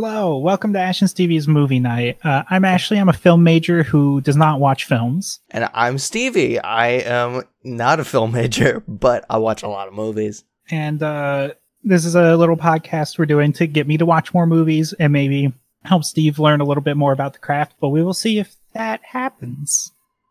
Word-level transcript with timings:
Hello, 0.00 0.38
welcome 0.38 0.72
to 0.74 0.78
Ash 0.78 1.00
and 1.00 1.10
Stevie's 1.10 1.48
movie 1.48 1.80
night. 1.80 2.24
Uh, 2.24 2.44
I'm 2.48 2.64
Ashley. 2.64 2.98
I'm 2.98 3.08
a 3.08 3.12
film 3.12 3.42
major 3.42 3.82
who 3.82 4.20
does 4.20 4.36
not 4.36 4.60
watch 4.60 4.84
films. 4.84 5.40
And 5.50 5.68
I'm 5.74 5.98
Stevie. 5.98 6.60
I 6.60 6.86
am 6.86 7.42
not 7.64 7.98
a 7.98 8.04
film 8.04 8.30
major, 8.40 8.80
but 8.86 9.24
I 9.28 9.38
watch 9.38 9.64
a 9.64 9.68
lot 9.68 9.88
of 9.88 9.94
movies. 9.94 10.44
And 10.70 11.02
uh, 11.02 11.54
this 11.82 12.04
is 12.04 12.14
a 12.14 12.36
little 12.36 12.56
podcast 12.56 13.18
we're 13.18 13.26
doing 13.26 13.52
to 13.54 13.66
get 13.66 13.88
me 13.88 13.98
to 13.98 14.06
watch 14.06 14.32
more 14.32 14.46
movies 14.46 14.92
and 15.00 15.12
maybe 15.12 15.52
help 15.82 16.04
Steve 16.04 16.38
learn 16.38 16.60
a 16.60 16.64
little 16.64 16.84
bit 16.84 16.96
more 16.96 17.12
about 17.12 17.32
the 17.32 17.40
craft. 17.40 17.74
But 17.80 17.88
we 17.88 18.04
will 18.04 18.14
see 18.14 18.38
if 18.38 18.54
that 18.74 19.00
happens. 19.02 19.90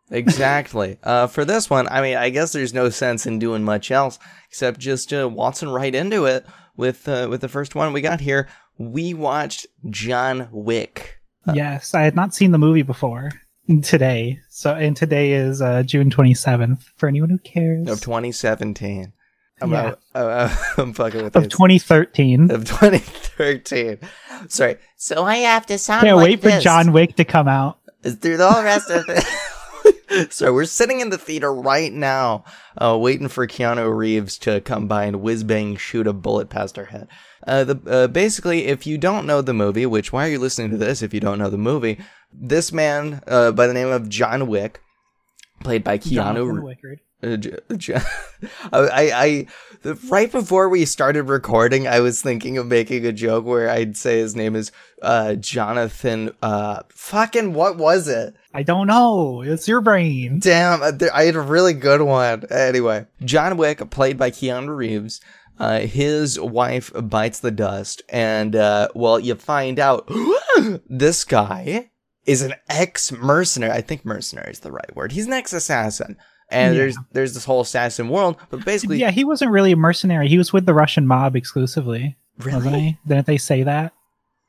Exactly. 0.09 0.97
uh, 1.03 1.27
for 1.27 1.43
this 1.43 1.69
one, 1.69 1.89
I 1.89 2.01
mean, 2.01 2.15
I 2.15 2.29
guess 2.29 2.53
there's 2.53 2.73
no 2.73 2.89
sense 2.89 3.25
in 3.25 3.37
doing 3.37 3.65
much 3.65 3.91
else 3.91 4.17
except 4.47 4.79
just 4.79 5.13
uh, 5.13 5.27
waltzing 5.27 5.67
right 5.67 5.93
into 5.93 6.23
it 6.23 6.45
with 6.77 7.09
uh, 7.09 7.27
with 7.29 7.41
the 7.41 7.49
first 7.49 7.75
one 7.75 7.91
we 7.91 7.99
got 7.99 8.21
here. 8.21 8.47
We 8.77 9.13
watched 9.13 9.67
John 9.89 10.49
Wick. 10.51 11.19
yes, 11.53 11.93
I 11.93 12.03
had 12.03 12.15
not 12.15 12.35
seen 12.35 12.51
the 12.51 12.57
movie 12.57 12.81
before 12.83 13.31
today. 13.83 14.39
So, 14.49 14.73
and 14.75 14.95
today 14.95 15.31
is 15.33 15.61
uh, 15.61 15.83
June 15.83 16.09
27th 16.09 16.83
for 16.95 17.07
anyone 17.07 17.29
who 17.29 17.37
cares. 17.39 17.87
Of 17.89 18.01
2017. 18.01 19.13
I'm, 19.61 19.71
Yeah. 19.71 19.95
uh, 20.13 20.17
uh, 20.17 20.55
I'm 20.77 20.93
fucking 20.93 21.23
with 21.23 21.35
Of 21.35 21.43
this. 21.43 21.51
2013. 21.53 22.51
of 22.51 22.65
2013. 22.65 23.97
Sorry. 24.47 24.77
So 24.97 25.23
I 25.23 25.37
have 25.37 25.65
to 25.67 25.77
sound 25.77 26.03
Can't 26.05 26.17
like 26.17 26.25
wait 26.25 26.41
for 26.41 26.59
John 26.59 26.91
Wick 26.93 27.15
to 27.15 27.25
come 27.25 27.47
out. 27.47 27.79
through 28.03 28.37
the 28.37 28.49
whole 28.51 28.63
rest 28.63 28.89
of 28.91 29.05
it. 29.09 29.23
so 30.29 30.53
we're 30.53 30.65
sitting 30.65 30.99
in 30.99 31.09
the 31.09 31.17
theater 31.17 31.53
right 31.53 31.91
now, 31.91 32.43
uh, 32.77 32.97
waiting 32.97 33.27
for 33.27 33.47
Keanu 33.47 33.95
Reeves 33.95 34.37
to 34.39 34.61
come 34.61 34.87
by 34.87 35.05
and 35.05 35.21
whiz 35.21 35.43
bang 35.43 35.75
shoot 35.75 36.07
a 36.07 36.13
bullet 36.13 36.49
past 36.49 36.77
our 36.77 36.85
head. 36.85 37.07
Uh, 37.45 37.63
the 37.63 37.79
uh, 37.87 38.07
basically, 38.07 38.65
if 38.65 38.85
you 38.85 38.97
don't 38.97 39.25
know 39.25 39.41
the 39.41 39.53
movie, 39.53 39.85
which 39.85 40.11
why 40.11 40.27
are 40.27 40.31
you 40.31 40.39
listening 40.39 40.71
to 40.71 40.77
this 40.77 41.01
if 41.01 41.13
you 41.13 41.19
don't 41.19 41.39
know 41.39 41.49
the 41.49 41.57
movie? 41.57 41.99
This 42.31 42.71
man 42.71 43.21
uh, 43.27 43.51
by 43.51 43.67
the 43.67 43.73
name 43.73 43.87
of 43.87 44.09
John 44.09 44.47
Wick, 44.47 44.81
played 45.61 45.83
by 45.83 45.97
Keanu. 45.97 46.13
Jonathan 46.13 46.61
Wickard. 46.61 46.97
Uh, 47.23 47.35
J- 47.37 47.57
J- 47.75 47.95
I, 48.73 49.11
I, 49.11 49.47
the, 49.81 49.95
right 50.09 50.31
before 50.31 50.69
we 50.69 50.85
started 50.85 51.23
recording, 51.23 51.87
I 51.87 51.99
was 51.99 52.21
thinking 52.21 52.57
of 52.57 52.67
making 52.67 53.05
a 53.05 53.11
joke 53.11 53.45
where 53.45 53.69
I'd 53.69 53.97
say 53.97 54.19
his 54.19 54.35
name 54.35 54.55
is 54.55 54.71
uh, 55.01 55.33
Jonathan. 55.35 56.31
Uh, 56.41 56.83
fucking 56.89 57.53
what 57.53 57.77
was 57.77 58.07
it? 58.07 58.35
I 58.53 58.63
don't 58.63 58.87
know. 58.87 59.41
It's 59.41 59.67
your 59.67 59.81
brain. 59.81 60.39
Damn, 60.39 60.81
uh, 60.83 60.91
I 61.13 61.23
had 61.23 61.35
a 61.35 61.41
really 61.41 61.73
good 61.73 62.01
one. 62.01 62.45
Anyway, 62.51 63.07
John 63.23 63.57
Wick, 63.57 63.89
played 63.89 64.17
by 64.17 64.29
Keanu 64.31 64.75
Reeves. 64.75 65.19
Uh, 65.59 65.79
his 65.79 66.39
wife 66.39 66.91
bites 66.95 67.39
the 67.39 67.49
dust, 67.49 68.03
and 68.09 68.55
uh, 68.55 68.89
well, 68.93 69.19
you 69.19 69.33
find 69.33 69.79
out 69.79 70.07
this 70.87 71.23
guy 71.23 71.89
is 72.25 72.43
an 72.43 72.53
ex 72.69 73.11
mercenary. 73.11 73.71
I 73.71 73.81
think 73.81 74.05
mercenary 74.05 74.51
is 74.51 74.59
the 74.59 74.71
right 74.71 74.95
word. 74.95 75.13
He's 75.13 75.25
an 75.25 75.33
ex 75.33 75.53
assassin, 75.53 76.15
and 76.49 76.73
Yeah. 76.73 76.79
there's 76.79 76.97
there's 77.13 77.33
this 77.33 77.45
whole 77.45 77.61
assassin 77.61 78.09
world. 78.09 78.37
But 78.49 78.63
basically, 78.65 78.97
Yeah, 78.99 79.11
he 79.11 79.23
wasn't 79.23 79.51
really 79.51 79.71
a 79.71 79.75
mercenary. 79.77 80.27
He 80.27 80.37
was 80.37 80.53
with 80.53 80.65
the 80.65 80.73
Russian 80.73 81.07
mob 81.07 81.35
exclusively, 81.35 82.17
wasn't 82.43 82.63
really, 82.65 82.79
he? 82.81 82.97
Didn't 83.07 83.25
they 83.27 83.37
say 83.37 83.63
that? 83.63 83.93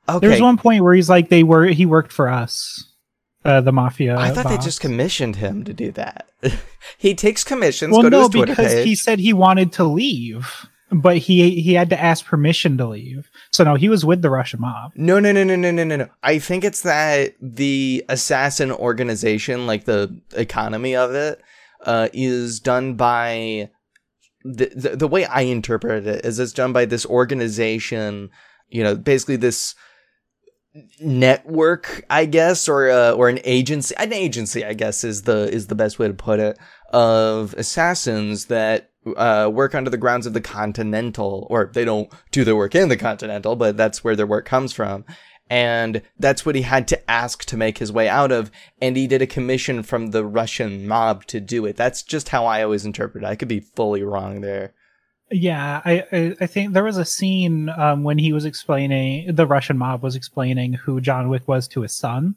okay. 0.08 0.18
There 0.20 0.30
was 0.30 0.40
one 0.40 0.56
point 0.56 0.82
where 0.82 0.94
he's 0.94 1.10
like, 1.10 1.28
they 1.28 1.42
were 1.42 1.66
he 1.66 1.84
worked 1.86 2.12
for 2.12 2.28
us, 2.28 2.92
uh, 3.44 3.60
the 3.60 3.72
mafia. 3.72 4.16
I 4.16 4.30
thought 4.30 4.48
they 4.48 4.58
just 4.58 4.80
commissioned 4.80 5.36
him 5.36 5.64
to 5.64 5.72
do 5.74 5.92
that. 5.92 6.28
he 6.98 7.14
takes 7.14 7.44
commissions. 7.44 7.92
Well, 7.92 8.02
go 8.02 8.10
to 8.10 8.38
no, 8.38 8.46
because 8.46 8.72
page. 8.74 8.86
he 8.86 8.94
said 8.94 9.18
he 9.18 9.32
wanted 9.32 9.72
to 9.74 9.84
leave, 9.84 10.66
but 10.90 11.18
he 11.18 11.60
he 11.60 11.74
had 11.74 11.90
to 11.90 12.00
ask 12.00 12.24
permission 12.24 12.78
to 12.78 12.86
leave. 12.86 13.28
So 13.50 13.64
no, 13.64 13.74
he 13.74 13.88
was 13.88 14.04
with 14.04 14.22
the 14.22 14.30
Russian 14.30 14.60
mob. 14.60 14.92
No, 14.94 15.18
no, 15.20 15.32
no, 15.32 15.44
no, 15.44 15.56
no, 15.56 15.70
no, 15.70 15.84
no, 15.84 15.96
no. 15.96 16.08
I 16.22 16.38
think 16.38 16.64
it's 16.64 16.82
that 16.82 17.34
the 17.42 18.04
assassin 18.08 18.70
organization, 18.72 19.66
like 19.66 19.84
the 19.84 20.16
economy 20.34 20.94
of 20.96 21.12
it, 21.14 21.40
uh, 21.84 22.08
is 22.12 22.60
done 22.60 22.94
by 22.94 23.70
the, 24.44 24.70
the 24.74 24.96
the 24.96 25.08
way 25.08 25.24
I 25.24 25.42
interpret 25.42 26.06
it 26.06 26.24
is 26.24 26.38
it's 26.38 26.52
done 26.52 26.72
by 26.72 26.84
this 26.84 27.06
organization. 27.06 28.30
You 28.68 28.82
know, 28.82 28.96
basically 28.96 29.36
this 29.36 29.74
network, 31.00 32.04
I 32.10 32.24
guess, 32.26 32.68
or 32.68 32.90
uh, 32.90 33.12
or 33.12 33.28
an 33.28 33.40
agency. 33.44 33.94
An 33.96 34.12
agency, 34.12 34.64
I 34.64 34.74
guess, 34.74 35.04
is 35.04 35.22
the 35.22 35.52
is 35.52 35.66
the 35.66 35.74
best 35.74 35.98
way 35.98 36.08
to 36.08 36.14
put 36.14 36.40
it. 36.40 36.58
Of 36.92 37.54
assassins 37.54 38.46
that 38.46 38.90
uh, 39.16 39.50
work 39.52 39.74
under 39.74 39.90
the 39.90 39.96
grounds 39.96 40.26
of 40.26 40.32
the 40.32 40.40
Continental, 40.40 41.46
or 41.50 41.70
they 41.72 41.84
don't 41.84 42.12
do 42.30 42.44
their 42.44 42.56
work 42.56 42.74
in 42.74 42.88
the 42.88 42.96
Continental, 42.96 43.56
but 43.56 43.76
that's 43.76 44.04
where 44.04 44.16
their 44.16 44.26
work 44.26 44.44
comes 44.44 44.72
from. 44.72 45.04
And 45.50 46.02
that's 46.18 46.44
what 46.44 46.54
he 46.54 46.62
had 46.62 46.86
to 46.88 47.10
ask 47.10 47.44
to 47.46 47.56
make 47.56 47.78
his 47.78 47.90
way 47.90 48.08
out 48.08 48.32
of. 48.32 48.50
And 48.80 48.96
he 48.96 49.06
did 49.06 49.22
a 49.22 49.26
commission 49.26 49.82
from 49.82 50.08
the 50.08 50.24
Russian 50.24 50.86
mob 50.86 51.24
to 51.26 51.40
do 51.40 51.64
it. 51.64 51.76
That's 51.76 52.02
just 52.02 52.28
how 52.28 52.46
I 52.46 52.62
always 52.62 52.84
interpret 52.84 53.24
it. 53.24 53.26
I 53.26 53.36
could 53.36 53.48
be 53.48 53.60
fully 53.60 54.02
wrong 54.02 54.40
there. 54.40 54.74
Yeah, 55.30 55.82
I 55.84 56.34
I, 56.40 56.46
think 56.46 56.72
there 56.72 56.84
was 56.84 56.96
a 56.96 57.04
scene 57.04 57.68
um, 57.68 58.02
when 58.02 58.16
he 58.16 58.32
was 58.32 58.46
explaining 58.46 59.34
the 59.34 59.46
Russian 59.46 59.76
mob 59.76 60.02
was 60.02 60.16
explaining 60.16 60.72
who 60.72 61.02
John 61.02 61.28
Wick 61.28 61.46
was 61.46 61.68
to 61.68 61.82
his 61.82 61.94
son, 61.94 62.36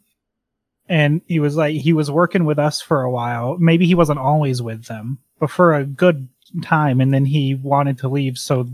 and 0.90 1.22
he 1.26 1.40
was 1.40 1.56
like 1.56 1.76
he 1.76 1.94
was 1.94 2.12
working 2.12 2.44
with 2.44 2.60
us 2.60 2.82
for 2.82 3.02
a 3.02 3.12
while. 3.12 3.58
Maybe 3.58 3.86
he 3.86 3.96
wasn't 3.96 4.20
always 4.20 4.62
with 4.62 4.86
them, 4.86 5.20
but 5.40 5.50
for 5.50 5.74
a 5.74 5.86
good 5.86 6.28
time, 6.64 7.00
and 7.00 7.14
then 7.14 7.24
he 7.26 7.56
wanted 7.56 7.98
to 8.00 8.10
leave. 8.10 8.38
So 8.38 8.68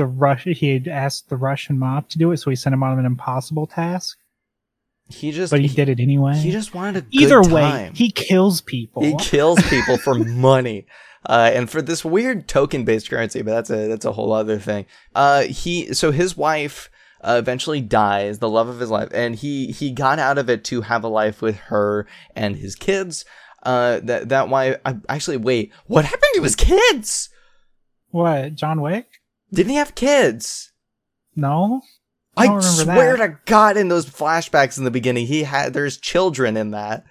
the 0.00 0.06
Rush 0.06 0.44
he 0.44 0.72
had 0.72 0.88
asked 0.88 1.28
the 1.28 1.36
Russian 1.36 1.78
mob 1.78 2.08
to 2.08 2.18
do 2.18 2.32
it, 2.32 2.38
so 2.38 2.48
he 2.48 2.56
sent 2.56 2.72
him 2.72 2.82
on 2.82 2.98
an 2.98 3.04
impossible 3.04 3.66
task, 3.66 4.16
He 5.10 5.30
just, 5.30 5.50
but 5.50 5.60
he 5.60 5.68
did 5.68 5.90
it 5.90 6.00
anyway. 6.00 6.34
He 6.38 6.50
just 6.50 6.74
wanted 6.74 6.96
a 6.96 7.00
good 7.02 7.22
Either 7.22 7.42
way, 7.42 7.60
time. 7.60 7.94
he 7.94 8.10
kills 8.10 8.62
people. 8.62 9.02
He 9.02 9.14
kills 9.16 9.60
people 9.68 9.98
for 9.98 10.14
money. 10.48 10.86
Uh, 11.26 11.50
and 11.52 11.68
for 11.68 11.82
this 11.82 12.02
weird 12.02 12.48
token-based 12.48 13.10
currency, 13.10 13.42
but 13.42 13.50
that's 13.50 13.68
a 13.68 13.88
that's 13.88 14.06
a 14.06 14.12
whole 14.12 14.32
other 14.32 14.58
thing. 14.58 14.86
Uh, 15.14 15.42
he 15.42 15.92
so 15.92 16.12
his 16.12 16.34
wife 16.34 16.88
uh, 17.20 17.36
eventually 17.38 17.82
dies, 17.82 18.38
the 18.38 18.48
love 18.48 18.68
of 18.68 18.80
his 18.80 18.88
life, 18.88 19.10
and 19.12 19.34
he 19.36 19.66
he 19.66 19.90
got 19.90 20.18
out 20.18 20.38
of 20.38 20.48
it 20.48 20.64
to 20.64 20.80
have 20.80 21.04
a 21.04 21.08
life 21.08 21.42
with 21.42 21.56
her 21.68 22.06
and 22.34 22.56
his 22.56 22.74
kids. 22.74 23.26
Uh, 23.62 24.00
that 24.04 24.30
that 24.30 24.48
why 24.48 24.76
I, 24.86 24.96
actually 25.10 25.36
wait, 25.36 25.70
what 25.86 26.06
happened 26.06 26.32
to 26.36 26.42
his 26.42 26.56
kids? 26.56 27.28
what 28.12 28.54
John 28.54 28.80
Wick? 28.80 29.19
Didn't 29.52 29.70
he 29.70 29.76
have 29.76 29.94
kids? 29.94 30.72
No, 31.36 31.82
I 32.36 32.46
I, 32.46 32.60
swear 32.60 33.16
that. 33.16 33.26
to 33.26 33.38
God, 33.46 33.76
in 33.76 33.88
those 33.88 34.06
flashbacks 34.06 34.78
in 34.78 34.84
the 34.84 34.90
beginning, 34.90 35.26
he 35.26 35.44
had 35.44 35.72
there's 35.72 35.96
children 35.96 36.56
in 36.56 36.70
that, 36.72 37.04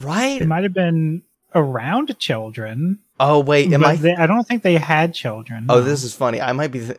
right? 0.00 0.40
it 0.40 0.46
might 0.48 0.62
have 0.64 0.74
been 0.74 1.22
around 1.54 2.16
children. 2.18 2.98
Oh 3.20 3.40
wait, 3.40 3.72
am 3.72 3.84
I? 3.84 3.96
they- 3.96 4.14
I 4.16 4.26
don't 4.26 4.46
think 4.46 4.62
they 4.62 4.76
had 4.76 5.14
children. 5.14 5.66
Oh, 5.68 5.76
no. 5.76 5.80
this 5.82 6.04
is 6.04 6.14
funny. 6.14 6.40
I 6.40 6.52
might 6.52 6.72
be. 6.72 6.80
Th- 6.80 6.98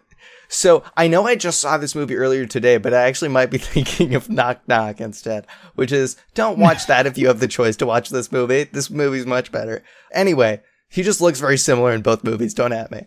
so 0.52 0.84
I 0.98 1.08
know 1.08 1.28
I 1.28 1.36
just 1.36 1.60
saw 1.62 1.78
this 1.78 1.94
movie 1.94 2.16
earlier 2.16 2.46
today, 2.48 2.78
but 2.78 2.94
I 2.94 3.04
actually 3.04 3.30
might 3.30 3.52
be 3.52 3.58
thinking 3.60 4.16
of 4.16 4.30
Knock 4.30 4.68
Knock 4.68 5.00
instead, 5.00 5.46
which 5.76 5.92
is 5.92 6.18
don't 6.34 6.58
watch 6.60 6.88
that 6.88 7.06
if 7.06 7.18
you 7.18 7.28
have 7.28 7.40
the 7.40 7.48
choice 7.48 7.76
to 7.78 7.86
watch 7.86 8.10
this 8.10 8.32
movie. 8.32 8.64
This 8.64 8.90
movie's 8.90 9.28
much 9.28 9.52
better. 9.52 9.84
Anyway, 10.12 10.62
he 10.90 11.04
just 11.04 11.22
looks 11.22 11.40
very 11.40 11.58
similar 11.58 11.94
in 11.94 12.02
both 12.02 12.24
movies. 12.24 12.54
Don't 12.56 12.74
at 12.74 12.92
me. 12.92 13.06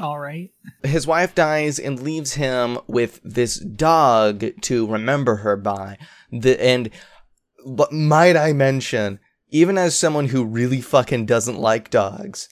All 0.00 0.18
right. 0.18 0.50
His 0.82 1.06
wife 1.06 1.34
dies 1.34 1.78
and 1.78 2.02
leaves 2.02 2.34
him 2.34 2.78
with 2.86 3.20
this 3.22 3.58
dog 3.58 4.44
to 4.62 4.86
remember 4.86 5.36
her 5.36 5.56
by. 5.56 5.98
The 6.32 6.62
and 6.62 6.90
but 7.66 7.92
might 7.92 8.36
I 8.36 8.52
mention, 8.52 9.20
even 9.50 9.78
as 9.78 9.96
someone 9.96 10.28
who 10.28 10.44
really 10.44 10.80
fucking 10.80 11.26
doesn't 11.26 11.58
like 11.58 11.90
dogs, 11.90 12.48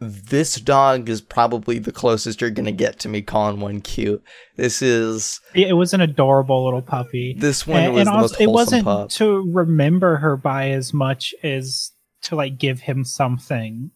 this 0.00 0.56
dog 0.56 1.10
is 1.10 1.20
probably 1.20 1.78
the 1.78 1.92
closest 1.92 2.40
you're 2.40 2.48
gonna 2.50 2.72
get 2.72 2.98
to 3.00 3.08
me 3.08 3.20
calling 3.20 3.60
one 3.60 3.82
cute. 3.82 4.22
This 4.56 4.80
is 4.80 5.38
It 5.54 5.68
it 5.68 5.72
was 5.74 5.92
an 5.92 6.00
adorable 6.00 6.64
little 6.64 6.82
puppy. 6.82 7.36
this 7.38 7.66
one 7.66 7.82
and, 7.82 7.92
was 7.94 8.00
and 8.00 8.08
the 8.08 8.12
also, 8.12 8.34
most 8.34 8.40
it 8.40 8.50
wasn't 8.50 8.84
pup. 8.84 9.10
to 9.10 9.50
remember 9.52 10.16
her 10.16 10.36
by 10.38 10.70
as 10.70 10.94
much 10.94 11.34
as 11.42 11.92
to 12.22 12.36
like 12.36 12.58
give 12.58 12.80
him 12.80 13.04
something. 13.04 13.90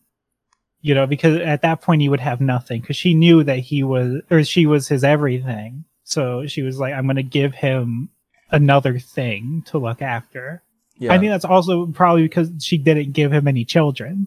You 0.85 0.95
know, 0.95 1.07
because 1.07 1.41
at 1.41 1.63
that 1.63 1.81
point 1.81 2.03
he 2.03 2.11
would 2.11 2.21
have 2.21 2.43
nothing 2.43 2.83
because 2.83 2.97
she 2.97 3.15
knew 3.15 3.43
that 3.43 3.61
he 3.61 3.83
was 3.83 4.21
or 4.31 4.45
she 4.45 4.67
was 4.67 4.87
his 4.87 5.03
everything. 5.03 5.87
So 6.03 6.47
she 6.47 6.61
was 6.61 6.79
like, 6.79 6.93
I'm 6.93 7.07
going 7.07 7.17
to 7.17 7.23
give 7.23 7.55
him 7.55 8.11
another 8.51 8.99
thing 8.99 9.63
to 9.69 9.79
look 9.79 10.03
after. 10.03 10.63
Yeah. 10.99 11.15
I 11.15 11.19
think 11.19 11.31
that's 11.31 11.47
also 11.47 11.87
probably 11.87 12.25
because 12.25 12.51
she 12.61 12.77
didn't 12.77 13.13
give 13.13 13.33
him 13.33 13.49
any 13.49 13.65
children. 13.65 14.27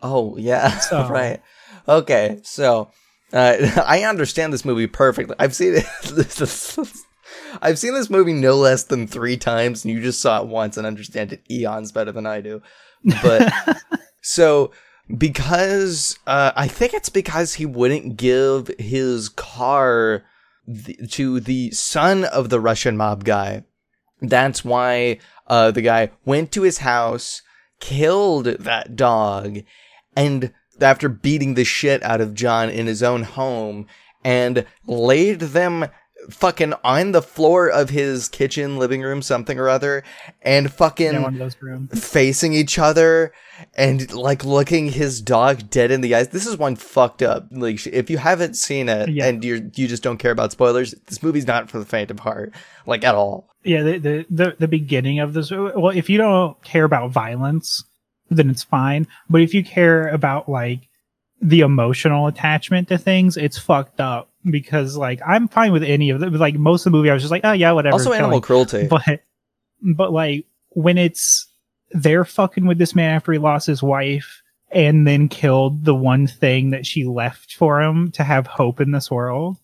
Oh 0.00 0.36
yeah, 0.36 0.78
So- 0.78 1.08
right. 1.10 1.42
Okay, 1.88 2.38
so 2.44 2.92
uh, 3.32 3.56
I 3.84 4.04
understand 4.04 4.52
this 4.52 4.64
movie 4.64 4.86
perfectly. 4.86 5.34
I've 5.40 5.56
seen 5.56 5.74
it. 5.74 5.84
I've 7.62 7.80
seen 7.80 7.94
this 7.94 8.10
movie 8.10 8.32
no 8.32 8.54
less 8.54 8.84
than 8.84 9.08
three 9.08 9.36
times, 9.36 9.84
and 9.84 9.92
you 9.92 10.00
just 10.00 10.20
saw 10.20 10.40
it 10.40 10.46
once 10.46 10.76
and 10.76 10.86
understand 10.86 11.32
it 11.32 11.42
eons 11.50 11.90
better 11.90 12.12
than 12.12 12.26
I 12.26 12.42
do. 12.42 12.62
But 13.22 13.52
so 14.22 14.70
because 15.16 16.18
uh, 16.26 16.52
I 16.56 16.68
think 16.68 16.94
it's 16.94 17.08
because 17.08 17.54
he 17.54 17.66
wouldn't 17.66 18.16
give 18.16 18.68
his 18.78 19.28
car 19.28 20.24
the, 20.66 20.94
to 21.12 21.40
the 21.40 21.70
son 21.72 22.24
of 22.24 22.48
the 22.48 22.60
Russian 22.60 22.96
mob 22.96 23.24
guy. 23.24 23.64
That's 24.20 24.64
why 24.64 25.18
uh, 25.46 25.70
the 25.70 25.82
guy 25.82 26.10
went 26.24 26.52
to 26.52 26.62
his 26.62 26.78
house, 26.78 27.42
killed 27.80 28.44
that 28.44 28.96
dog, 28.96 29.60
and 30.14 30.52
after 30.80 31.08
beating 31.08 31.54
the 31.54 31.64
shit 31.64 32.02
out 32.02 32.20
of 32.20 32.34
John 32.34 32.68
in 32.70 32.86
his 32.86 33.02
own 33.02 33.22
home, 33.22 33.86
and 34.22 34.66
laid 34.86 35.40
them 35.40 35.86
fucking 36.28 36.74
on 36.84 37.12
the 37.12 37.22
floor 37.22 37.68
of 37.70 37.90
his 37.90 38.28
kitchen, 38.28 38.76
living 38.78 39.02
room, 39.02 39.22
something 39.22 39.58
or 39.58 39.68
other, 39.68 40.02
and 40.42 40.72
fucking 40.72 41.12
Yeah, 41.14 41.20
one 41.22 41.32
of 41.34 41.38
those 41.38 41.56
rooms. 41.62 42.04
facing 42.04 42.52
each 42.52 42.78
other 42.78 43.32
and 43.74 44.12
like 44.12 44.44
looking 44.44 44.90
his 44.90 45.20
dog 45.20 45.70
dead 45.70 45.90
in 45.90 46.02
the 46.02 46.14
eyes. 46.14 46.28
This 46.28 46.46
is 46.46 46.56
one 46.56 46.76
fucked 46.76 47.22
up. 47.22 47.46
Like 47.50 47.86
if 47.86 48.10
you 48.10 48.18
haven't 48.18 48.54
seen 48.54 48.88
it 48.88 49.08
Yeah. 49.08 49.26
and 49.26 49.44
you 49.44 49.70
you 49.74 49.88
just 49.88 50.02
don't 50.02 50.18
care 50.18 50.32
about 50.32 50.52
spoilers, 50.52 50.94
this 51.06 51.22
movie's 51.22 51.46
not 51.46 51.70
for 51.70 51.78
the 51.78 51.86
faint 51.86 52.10
of 52.10 52.20
heart, 52.20 52.52
like 52.86 53.04
at 53.04 53.14
all. 53.14 53.48
Yeah, 53.64 53.82
the, 53.82 53.98
the 53.98 54.26
the 54.30 54.56
the 54.60 54.68
beginning 54.68 55.20
of 55.20 55.32
this. 55.34 55.50
Well, 55.50 55.90
if 55.90 56.08
you 56.10 56.18
don't 56.18 56.62
care 56.62 56.84
about 56.84 57.10
violence, 57.10 57.84
then 58.30 58.48
it's 58.50 58.62
fine. 58.62 59.06
But 59.28 59.40
if 59.42 59.52
you 59.54 59.64
care 59.64 60.08
about 60.08 60.48
like 60.48 60.88
the 61.40 61.60
emotional 61.60 62.26
attachment 62.26 62.88
to 62.88 62.98
things, 62.98 63.36
it's 63.36 63.58
fucked 63.58 64.00
up 64.00 64.28
because 64.50 64.96
like 64.96 65.20
I'm 65.26 65.48
fine 65.48 65.72
with 65.72 65.82
any 65.82 66.10
of 66.10 66.22
it. 66.22 66.32
Like 66.32 66.54
most 66.56 66.86
of 66.86 66.92
the 66.92 66.96
movie, 66.96 67.10
I 67.10 67.14
was 67.14 67.22
just 67.22 67.30
like, 67.32 67.44
oh 67.44 67.52
yeah, 67.52 67.72
whatever. 67.72 67.94
Also, 67.94 68.12
animal 68.12 68.40
cruelty. 68.40 68.86
but 68.90 69.22
but 69.82 70.12
like 70.12 70.46
when 70.70 70.98
it's 70.98 71.46
they're 71.92 72.24
fucking 72.24 72.66
with 72.66 72.78
this 72.78 72.94
man 72.94 73.16
after 73.16 73.32
he 73.32 73.38
lost 73.38 73.66
his 73.66 73.82
wife 73.82 74.42
and 74.70 75.06
then 75.06 75.28
killed 75.28 75.84
the 75.84 75.94
one 75.94 76.26
thing 76.28 76.70
that 76.70 76.86
she 76.86 77.04
left 77.04 77.54
for 77.54 77.82
him 77.82 78.12
to 78.12 78.22
have 78.22 78.46
hope 78.46 78.80
in 78.80 78.92
this 78.92 79.10
world 79.10 79.56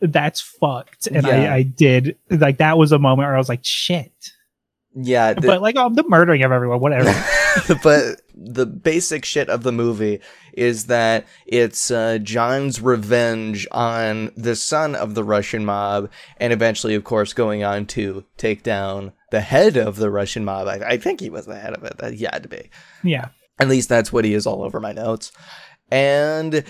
that's 0.00 0.40
fucked 0.40 1.08
and 1.08 1.26
Yeah. 1.26 1.52
I, 1.52 1.54
I 1.56 1.62
did 1.62 2.16
like 2.30 2.58
that 2.58 2.78
was 2.78 2.92
a 2.92 3.00
moment 3.00 3.26
where 3.26 3.34
i 3.34 3.38
was 3.38 3.48
like 3.48 3.64
shit 3.64 4.12
yeah, 4.94 5.32
the- 5.34 5.40
but 5.46 5.60
like 5.60 5.74
oh 5.76 5.88
the 5.92 6.04
murdering 6.08 6.44
of 6.44 6.52
everyone 6.52 6.78
whatever 6.78 7.12
but 7.82 8.20
the 8.40 8.66
basic 8.66 9.24
shit 9.24 9.48
of 9.48 9.62
the 9.62 9.72
movie 9.72 10.20
is 10.52 10.86
that 10.86 11.26
it's 11.46 11.90
uh, 11.90 12.18
John's 12.22 12.80
revenge 12.80 13.66
on 13.72 14.30
the 14.36 14.56
son 14.56 14.94
of 14.94 15.14
the 15.14 15.24
Russian 15.24 15.64
mob, 15.64 16.10
and 16.38 16.52
eventually, 16.52 16.94
of 16.94 17.04
course, 17.04 17.32
going 17.32 17.64
on 17.64 17.86
to 17.86 18.24
take 18.36 18.62
down 18.62 19.12
the 19.30 19.40
head 19.40 19.76
of 19.76 19.96
the 19.96 20.10
Russian 20.10 20.44
mob. 20.44 20.68
I, 20.68 20.74
I 20.76 20.96
think 20.98 21.20
he 21.20 21.30
was 21.30 21.46
the 21.46 21.58
head 21.58 21.74
of 21.74 21.84
it. 21.84 21.98
That 21.98 22.14
he 22.14 22.24
had 22.24 22.42
to 22.44 22.48
be. 22.48 22.70
yeah 23.02 23.28
At 23.58 23.68
least 23.68 23.88
that's 23.88 24.12
what 24.12 24.24
he 24.24 24.34
is 24.34 24.46
all 24.46 24.62
over 24.62 24.80
my 24.80 24.92
notes. 24.92 25.32
And 25.90 26.54
it 26.54 26.66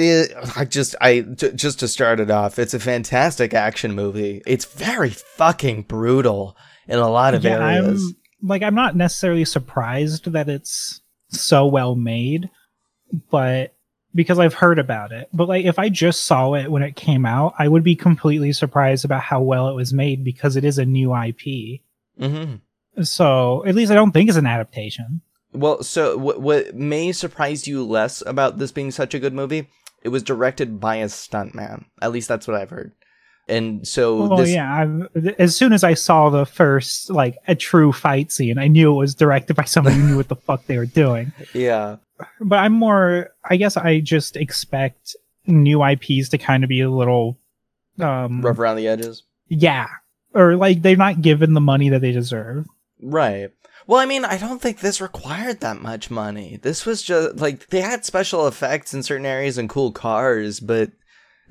is 0.00 0.32
I 0.56 0.64
just 0.64 0.94
I 1.00 1.20
j- 1.20 1.52
just 1.52 1.80
to 1.80 1.88
start 1.88 2.20
it 2.20 2.30
off, 2.30 2.58
it's 2.58 2.74
a 2.74 2.78
fantastic 2.80 3.52
action 3.54 3.92
movie. 3.92 4.40
It's 4.46 4.64
very 4.64 5.10
fucking 5.10 5.82
brutal 5.82 6.56
in 6.86 6.98
a 6.98 7.08
lot 7.10 7.34
of 7.34 7.44
yeah 7.44 7.58
areas. 7.64 8.02
i'm 8.42 8.48
like 8.48 8.62
i'm 8.62 8.74
not 8.74 8.96
necessarily 8.96 9.44
surprised 9.44 10.32
that 10.32 10.48
it's 10.48 11.00
so 11.32 11.66
well 11.66 11.94
made 11.94 12.48
but 13.30 13.74
because 14.14 14.38
i've 14.38 14.54
heard 14.54 14.78
about 14.78 15.12
it 15.12 15.28
but 15.32 15.48
like 15.48 15.64
if 15.64 15.78
i 15.78 15.88
just 15.88 16.24
saw 16.24 16.54
it 16.54 16.70
when 16.70 16.82
it 16.82 16.94
came 16.96 17.24
out 17.26 17.54
i 17.58 17.66
would 17.66 17.82
be 17.82 17.96
completely 17.96 18.52
surprised 18.52 19.04
about 19.04 19.22
how 19.22 19.40
well 19.40 19.68
it 19.68 19.74
was 19.74 19.92
made 19.92 20.22
because 20.22 20.56
it 20.56 20.64
is 20.64 20.78
a 20.78 20.84
new 20.84 21.14
ip 21.16 21.80
hmm 22.18 22.54
so 23.02 23.64
at 23.66 23.74
least 23.74 23.90
i 23.90 23.94
don't 23.94 24.12
think 24.12 24.28
it's 24.28 24.38
an 24.38 24.46
adaptation 24.46 25.22
Well, 25.54 25.82
so 25.82 26.16
what 26.16 26.40
what 26.40 26.74
may 26.74 27.12
surprise 27.12 27.66
you 27.66 27.84
less 27.84 28.22
about 28.26 28.58
this 28.58 28.72
being 28.72 28.90
such 28.90 29.14
a 29.14 29.18
good 29.18 29.34
movie? 29.34 29.68
It 30.02 30.08
was 30.08 30.22
directed 30.22 30.80
by 30.80 30.96
a 30.96 31.06
stuntman. 31.06 31.84
At 32.00 32.10
least 32.12 32.26
that's 32.28 32.48
what 32.48 32.56
I've 32.56 32.70
heard. 32.70 32.92
And 33.48 33.86
so 33.86 34.26
well 34.26 34.38
this, 34.38 34.50
yeah 34.50 34.72
I've, 34.72 35.26
as 35.38 35.56
soon 35.56 35.72
as 35.72 35.82
i 35.82 35.94
saw 35.94 36.30
the 36.30 36.46
first 36.46 37.10
like 37.10 37.36
a 37.48 37.54
true 37.56 37.92
fight 37.92 38.30
scene 38.30 38.56
i 38.56 38.68
knew 38.68 38.92
it 38.92 38.96
was 38.96 39.14
directed 39.14 39.54
by 39.54 39.64
somebody 39.74 39.96
who 39.96 40.06
knew 40.06 40.16
what 40.16 40.28
the 40.28 40.36
fuck 40.36 40.64
they 40.66 40.78
were 40.78 40.86
doing 40.86 41.32
yeah, 41.52 41.96
but 42.40 42.56
I'm 42.56 42.72
more 42.72 43.30
I 43.44 43.56
guess 43.56 43.76
I 43.76 44.00
just 44.00 44.36
expect 44.36 45.16
new 45.46 45.84
IPs 45.84 46.28
to 46.30 46.38
kind 46.38 46.62
of 46.62 46.68
be 46.68 46.80
a 46.80 46.90
little 46.90 47.38
um 47.98 48.42
rough 48.42 48.58
around 48.58 48.76
the 48.76 48.88
edges. 48.88 49.24
yeah. 49.48 49.88
Or 50.34 50.56
like 50.56 50.80
they're 50.80 50.96
not 50.96 51.20
given 51.20 51.52
the 51.52 51.60
money 51.60 51.90
that 51.90 52.00
they 52.00 52.12
deserve. 52.12 52.66
Right. 53.02 53.50
Well, 53.86 54.00
I 54.00 54.06
mean, 54.06 54.24
I 54.24 54.38
don't 54.38 54.62
think 54.62 54.78
this 54.80 55.00
required 55.00 55.60
that 55.60 55.82
much 55.82 56.10
money. 56.10 56.58
This 56.62 56.86
was 56.86 57.02
just 57.02 57.36
like 57.36 57.66
they 57.66 57.80
had 57.80 58.04
special 58.04 58.46
effects 58.46 58.94
in 58.94 59.02
certain 59.02 59.26
areas 59.26 59.58
and 59.58 59.68
cool 59.68 59.92
cars, 59.92 60.60
but 60.60 60.92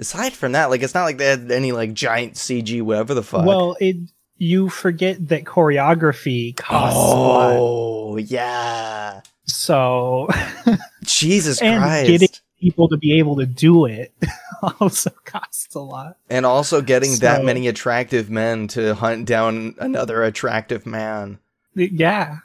aside 0.01 0.33
from 0.33 0.51
that, 0.51 0.69
like 0.69 0.81
it's 0.81 0.93
not 0.93 1.05
like 1.05 1.17
they 1.17 1.27
had 1.27 1.49
any 1.51 1.71
like 1.71 1.93
giant 1.93 2.33
CG 2.33 2.81
whatever 2.81 3.13
the 3.13 3.23
fuck. 3.23 3.45
Well, 3.45 3.77
it 3.79 3.95
you 4.37 4.67
forget 4.69 5.29
that 5.29 5.43
choreography 5.45 6.55
costs 6.57 6.97
a 6.97 7.15
lot. 7.15 7.55
oh 7.57 8.17
yeah, 8.17 9.21
So 9.45 10.27
Jesus 11.03 11.61
and 11.61 11.79
Christ. 11.81 12.07
getting 12.07 12.29
people 12.59 12.87
to 12.89 12.97
be 12.97 13.19
able 13.19 13.35
to 13.37 13.45
do 13.45 13.85
it 13.85 14.11
also 14.79 15.11
costs 15.25 15.73
a 15.75 15.79
lot. 15.79 16.17
And 16.29 16.45
also 16.45 16.81
getting 16.81 17.15
that 17.17 17.43
many 17.45 17.67
attractive 17.67 18.29
men 18.31 18.67
to 18.69 18.95
hunt 18.95 19.25
down 19.27 19.75
another 19.79 20.23
attractive 20.23 20.85
man. 20.87 21.37
Yeah. 21.75 22.37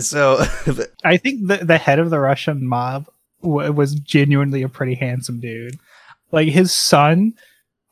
So, 0.00 0.38
I 1.04 1.16
think 1.18 1.46
the 1.48 1.58
the 1.58 1.76
head 1.78 1.98
of 1.98 2.08
the 2.10 2.18
Russian 2.18 2.66
mob 2.66 3.08
w- 3.42 3.72
was 3.72 3.94
genuinely 3.94 4.62
a 4.62 4.68
pretty 4.68 4.94
handsome 4.94 5.38
dude. 5.40 5.78
Like 6.32 6.48
his 6.48 6.72
son. 6.72 7.34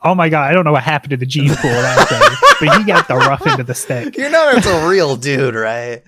Oh 0.02 0.14
my 0.14 0.30
god! 0.30 0.50
I 0.50 0.54
don't 0.54 0.64
know 0.64 0.72
what 0.72 0.82
happened 0.82 1.10
to 1.10 1.16
the 1.18 1.26
gene 1.26 1.54
pool 1.54 1.70
that 1.70 2.08
day, 2.08 2.66
but 2.66 2.78
he 2.78 2.84
got 2.84 3.06
the 3.06 3.16
rough 3.16 3.46
end 3.46 3.60
of 3.60 3.66
the 3.66 3.74
stick. 3.74 4.16
you 4.16 4.30
know 4.30 4.50
it's 4.54 4.66
a 4.66 4.88
real 4.88 5.14
dude, 5.16 5.54
right? 5.54 6.02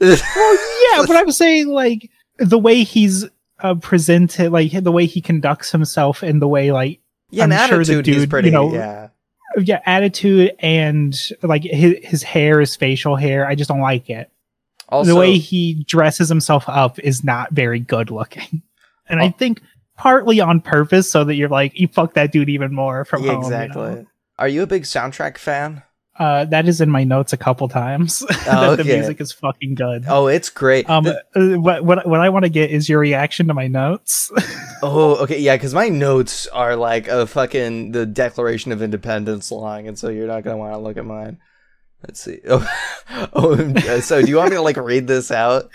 Well, 0.00 0.10
yeah, 0.16 1.04
but 1.06 1.16
I'm 1.16 1.30
saying 1.32 1.68
like 1.68 2.08
the 2.38 2.58
way 2.58 2.82
he's 2.84 3.26
uh, 3.60 3.74
presented, 3.74 4.50
like 4.52 4.70
the 4.72 4.92
way 4.92 5.06
he 5.06 5.20
conducts 5.20 5.72
himself, 5.72 6.22
and 6.22 6.40
the 6.40 6.48
way 6.48 6.70
like 6.72 7.00
yeah, 7.30 7.44
I'm 7.44 7.50
sure 7.50 7.58
the 7.84 7.94
attitude 7.94 8.06
he's 8.06 8.16
dude, 8.22 8.30
pretty, 8.30 8.48
you 8.48 8.52
know, 8.52 8.72
yeah. 8.72 9.08
yeah, 9.58 9.80
attitude 9.86 10.52
and 10.60 11.14
like 11.42 11.62
his 11.64 11.96
his 12.02 12.22
hair, 12.22 12.60
his 12.60 12.76
facial 12.76 13.16
hair. 13.16 13.46
I 13.46 13.54
just 13.56 13.68
don't 13.68 13.80
like 13.80 14.08
it. 14.08 14.30
Also, 14.88 15.10
the 15.10 15.16
way 15.18 15.38
he 15.38 15.82
dresses 15.84 16.28
himself 16.28 16.68
up 16.68 16.98
is 17.00 17.24
not 17.24 17.50
very 17.52 17.80
good 17.80 18.10
looking, 18.10 18.62
and 19.08 19.20
I 19.20 19.26
Oh. 19.26 19.34
think 19.36 19.60
partly 20.02 20.40
on 20.40 20.60
purpose, 20.60 21.08
so 21.08 21.22
that 21.22 21.36
you're 21.36 21.48
like 21.48 21.78
you 21.78 21.86
fuck 21.86 22.14
that 22.14 22.32
dude 22.32 22.48
even 22.48 22.74
more 22.74 23.04
from 23.04 23.22
yeah, 23.22 23.34
home. 23.34 23.42
you 23.42 23.46
exactly. 23.46 23.82
know? 23.82 24.06
Are 24.36 24.48
you 24.48 24.62
a 24.62 24.66
big 24.66 24.82
soundtrack 24.82 25.38
fan? 25.38 25.84
Uh, 26.18 26.44
that 26.46 26.66
is 26.68 26.80
in 26.80 26.90
my 26.90 27.04
notes 27.04 27.32
a 27.32 27.36
couple 27.36 27.68
times. 27.68 28.18
that 28.28 28.48
Oh, 28.48 28.74
the 28.76 28.82
music 28.82 29.20
is 29.20 29.32
fucking 29.32 29.76
good. 29.76 30.04
Oh, 30.08 30.26
it's 30.26 30.50
great. 30.50 30.90
Um, 30.90 31.04
The- 31.04 31.22
uh, 31.36 31.60
what 31.60 31.84
what 31.84 32.06
what 32.06 32.20
I 32.20 32.30
want 32.30 32.44
to 32.44 32.48
get 32.48 32.70
is 32.70 32.88
your 32.88 32.98
reaction 32.98 33.46
to 33.46 33.54
my 33.54 33.68
notes. 33.68 34.30
oh, 34.82 35.16
okay, 35.22 35.38
yeah, 35.38 35.54
because 35.54 35.72
my 35.72 35.88
notes 35.88 36.48
are 36.48 36.74
like 36.74 37.06
a 37.06 37.24
fucking 37.26 37.92
the 37.92 38.04
Declaration 38.04 38.72
of 38.72 38.82
Independence 38.82 39.52
long, 39.52 39.86
and 39.86 39.96
so 39.96 40.08
you're 40.08 40.26
not 40.26 40.42
gonna 40.42 40.56
want 40.58 40.74
to 40.74 40.78
look 40.78 40.96
at 40.96 41.06
mine. 41.06 41.38
Let's 42.02 42.20
see. 42.20 42.40
Oh, 43.14 43.28
oh, 43.34 44.00
so 44.00 44.22
do 44.22 44.28
you 44.28 44.36
want 44.36 44.50
me 44.50 44.56
to 44.56 44.62
like 44.62 44.78
read 44.78 45.06
this 45.06 45.30
out? 45.30 45.68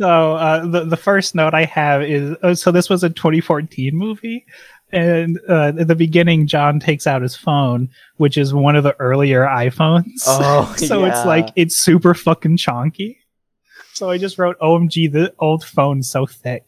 So 0.00 0.32
uh, 0.32 0.64
the 0.64 0.86
the 0.86 0.96
first 0.96 1.34
note 1.34 1.52
I 1.52 1.66
have 1.66 2.02
is 2.02 2.34
uh, 2.42 2.54
so 2.54 2.72
this 2.72 2.88
was 2.88 3.04
a 3.04 3.10
2014 3.10 3.94
movie, 3.94 4.46
and 4.92 5.38
uh, 5.46 5.72
at 5.78 5.88
the 5.88 5.94
beginning, 5.94 6.46
John 6.46 6.80
takes 6.80 7.06
out 7.06 7.20
his 7.20 7.36
phone, 7.36 7.90
which 8.16 8.38
is 8.38 8.54
one 8.54 8.76
of 8.76 8.82
the 8.82 8.98
earlier 8.98 9.42
iPhones. 9.42 10.22
Oh, 10.26 10.74
so 10.78 11.04
yeah. 11.04 11.10
it's 11.10 11.26
like 11.26 11.50
it's 11.54 11.76
super 11.76 12.14
fucking 12.14 12.56
chonky. 12.56 13.18
So 13.92 14.08
I 14.08 14.16
just 14.16 14.38
wrote, 14.38 14.58
"OMG, 14.60 15.12
the 15.12 15.34
old 15.38 15.64
phone's 15.64 16.10
so 16.10 16.24
thick." 16.24 16.64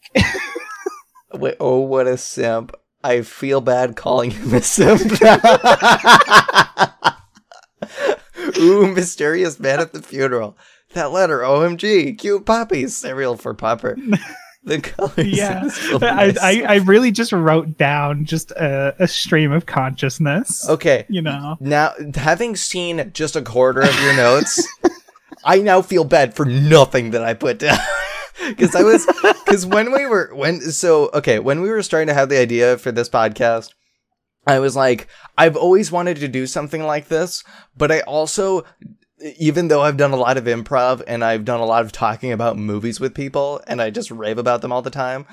Wait, 1.33 1.57
oh, 1.59 1.81
what 1.81 2.07
a 2.07 2.19
simp. 2.19 2.77
I 3.03 3.23
feel 3.23 3.63
bad 3.63 3.97
calling 3.97 4.33
him 4.33 4.53
a 4.53 4.61
simp. 4.61 5.01
Ooh, 8.59 8.93
mysterious 8.93 9.59
man 9.59 9.81
at 9.81 9.95
the 9.95 10.03
funeral. 10.03 10.59
That 10.95 11.13
letter, 11.13 11.41
OMG, 11.41 12.19
cute 12.19 12.45
puppies, 12.47 12.97
cereal 12.97 13.37
for 13.37 13.55
Pupper. 13.55 13.97
The 14.65 14.79
colors. 14.81 15.27
yeah, 15.27 15.69
I, 16.03 16.37
I 16.41 16.63
I 16.69 16.77
really 16.77 17.11
just 17.11 17.33
wrote 17.33 17.77
down 17.77 18.25
just 18.27 18.53
a, 18.53 18.95
a 19.01 19.09
stream 19.09 19.51
of 19.51 19.67
consciousness. 19.67 20.69
Okay, 20.69 21.05
You 21.09 21.21
know. 21.21 21.57
now 21.59 21.95
having 22.15 22.55
seen 22.55 23.11
just 23.13 23.35
a 23.35 23.43
quarter 23.43 23.81
of 23.81 24.01
your 24.03 24.15
notes, 24.17 24.65
I 25.45 25.59
now 25.59 25.83
feel 25.83 26.05
bad 26.05 26.37
for 26.37 26.45
nothing 26.47 27.11
that 27.11 27.25
I 27.25 27.35
put 27.35 27.59
down. 27.59 27.77
Because 28.47 28.75
I 28.77 28.83
was, 28.85 29.05
because 29.45 29.67
when 29.67 29.93
we 29.93 30.07
were, 30.07 30.31
when, 30.33 30.61
so, 30.61 31.11
okay, 31.15 31.39
when 31.41 31.61
we 31.61 31.69
were 31.71 31.83
starting 31.83 32.09
to 32.09 32.15
have 32.15 32.29
the 32.29 32.39
idea 32.41 32.77
for 32.79 32.91
this 32.91 33.09
podcast, 33.09 33.71
I 34.47 34.59
was 34.59 34.75
like, 34.75 35.07
I've 35.37 35.55
always 35.57 35.93
wanted 35.93 36.17
to 36.19 36.29
do 36.29 36.47
something 36.47 36.83
like 36.83 37.07
this, 37.09 37.45
but 37.77 37.93
I 37.93 38.01
also, 38.01 38.65
even 39.39 39.69
though 39.69 39.83
I've 39.83 39.97
done 39.97 40.13
a 40.13 40.17
lot 40.17 40.37
of 40.37 40.45
improv 40.45 41.03
and 41.07 41.25
I've 41.25 41.45
done 41.45 41.61
a 41.61 41.67
lot 41.67 41.85
of 41.85 41.93
talking 41.93 42.33
about 42.33 42.57
movies 42.57 43.01
with 43.01 43.15
people 43.15 43.61
and 43.67 43.81
I 43.81 43.91
just 43.91 44.11
rave 44.11 44.39
about 44.39 44.63
them 44.63 44.73
all 44.73 44.83
the 44.83 44.91
time, 44.91 45.27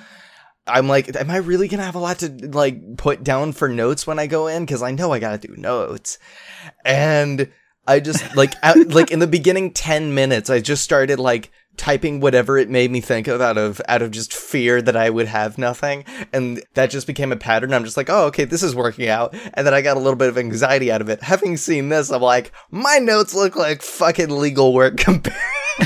I'm 0.67 0.88
like, 0.88 1.15
am 1.15 1.31
I 1.31 1.38
really 1.38 1.67
gonna 1.67 1.84
have 1.84 1.96
a 1.96 2.00
lot 2.00 2.19
to 2.19 2.29
like 2.50 2.98
put 2.98 3.24
down 3.24 3.53
for 3.53 3.67
notes 3.67 4.05
when 4.05 4.19
I 4.19 4.27
go 4.27 4.48
in? 4.48 4.65
Because 4.65 4.81
I 4.81 4.91
know 4.91 5.12
I 5.12 5.19
gotta 5.19 5.48
do 5.48 5.55
notes, 5.55 6.19
and 6.86 7.51
I 7.88 8.00
just 8.00 8.36
like 8.36 8.53
like 8.63 9.12
in 9.12 9.19
the 9.19 9.27
beginning 9.27 9.72
ten 9.74 10.13
minutes, 10.13 10.50
I 10.50 10.60
just 10.60 10.84
started 10.84 11.19
like 11.19 11.51
typing 11.79 12.19
whatever 12.19 12.57
it 12.57 12.69
made 12.69 12.91
me 12.91 13.00
think 13.00 13.27
of 13.27 13.39
out 13.39 13.57
of 13.57 13.81
out 13.88 14.01
of 14.01 14.12
just 14.12 14.33
fear 14.33 14.81
that 14.81 14.98
I 14.98 15.09
would 15.09 15.27
have 15.27 15.57
nothing. 15.57 16.03
And 16.33 16.62
that 16.74 16.89
just 16.89 17.07
became 17.07 17.31
a 17.31 17.38
pattern. 17.38 17.74
I'm 17.74 17.86
just 17.86 17.95
like 17.95 18.09
oh 18.09 18.25
okay 18.25 18.43
this 18.43 18.62
is 18.62 18.75
working 18.75 19.07
out. 19.07 19.33
And 19.53 19.65
then 19.65 19.74
I 19.74 19.81
got 19.81 19.95
a 19.95 20.01
little 20.01 20.17
bit 20.17 20.27
of 20.27 20.38
anxiety 20.38 20.91
out 20.91 21.01
of 21.01 21.07
it. 21.07 21.24
Having 21.24 21.57
seen 21.57 21.88
this 21.88 22.12
I'm 22.12 22.21
like 22.21 22.51
my 22.69 22.98
notes 22.98 23.33
look 23.33 23.55
like 23.55 23.81
fucking 23.81 24.29
legal 24.29 24.74
work 24.74 24.98
compared 24.98 25.39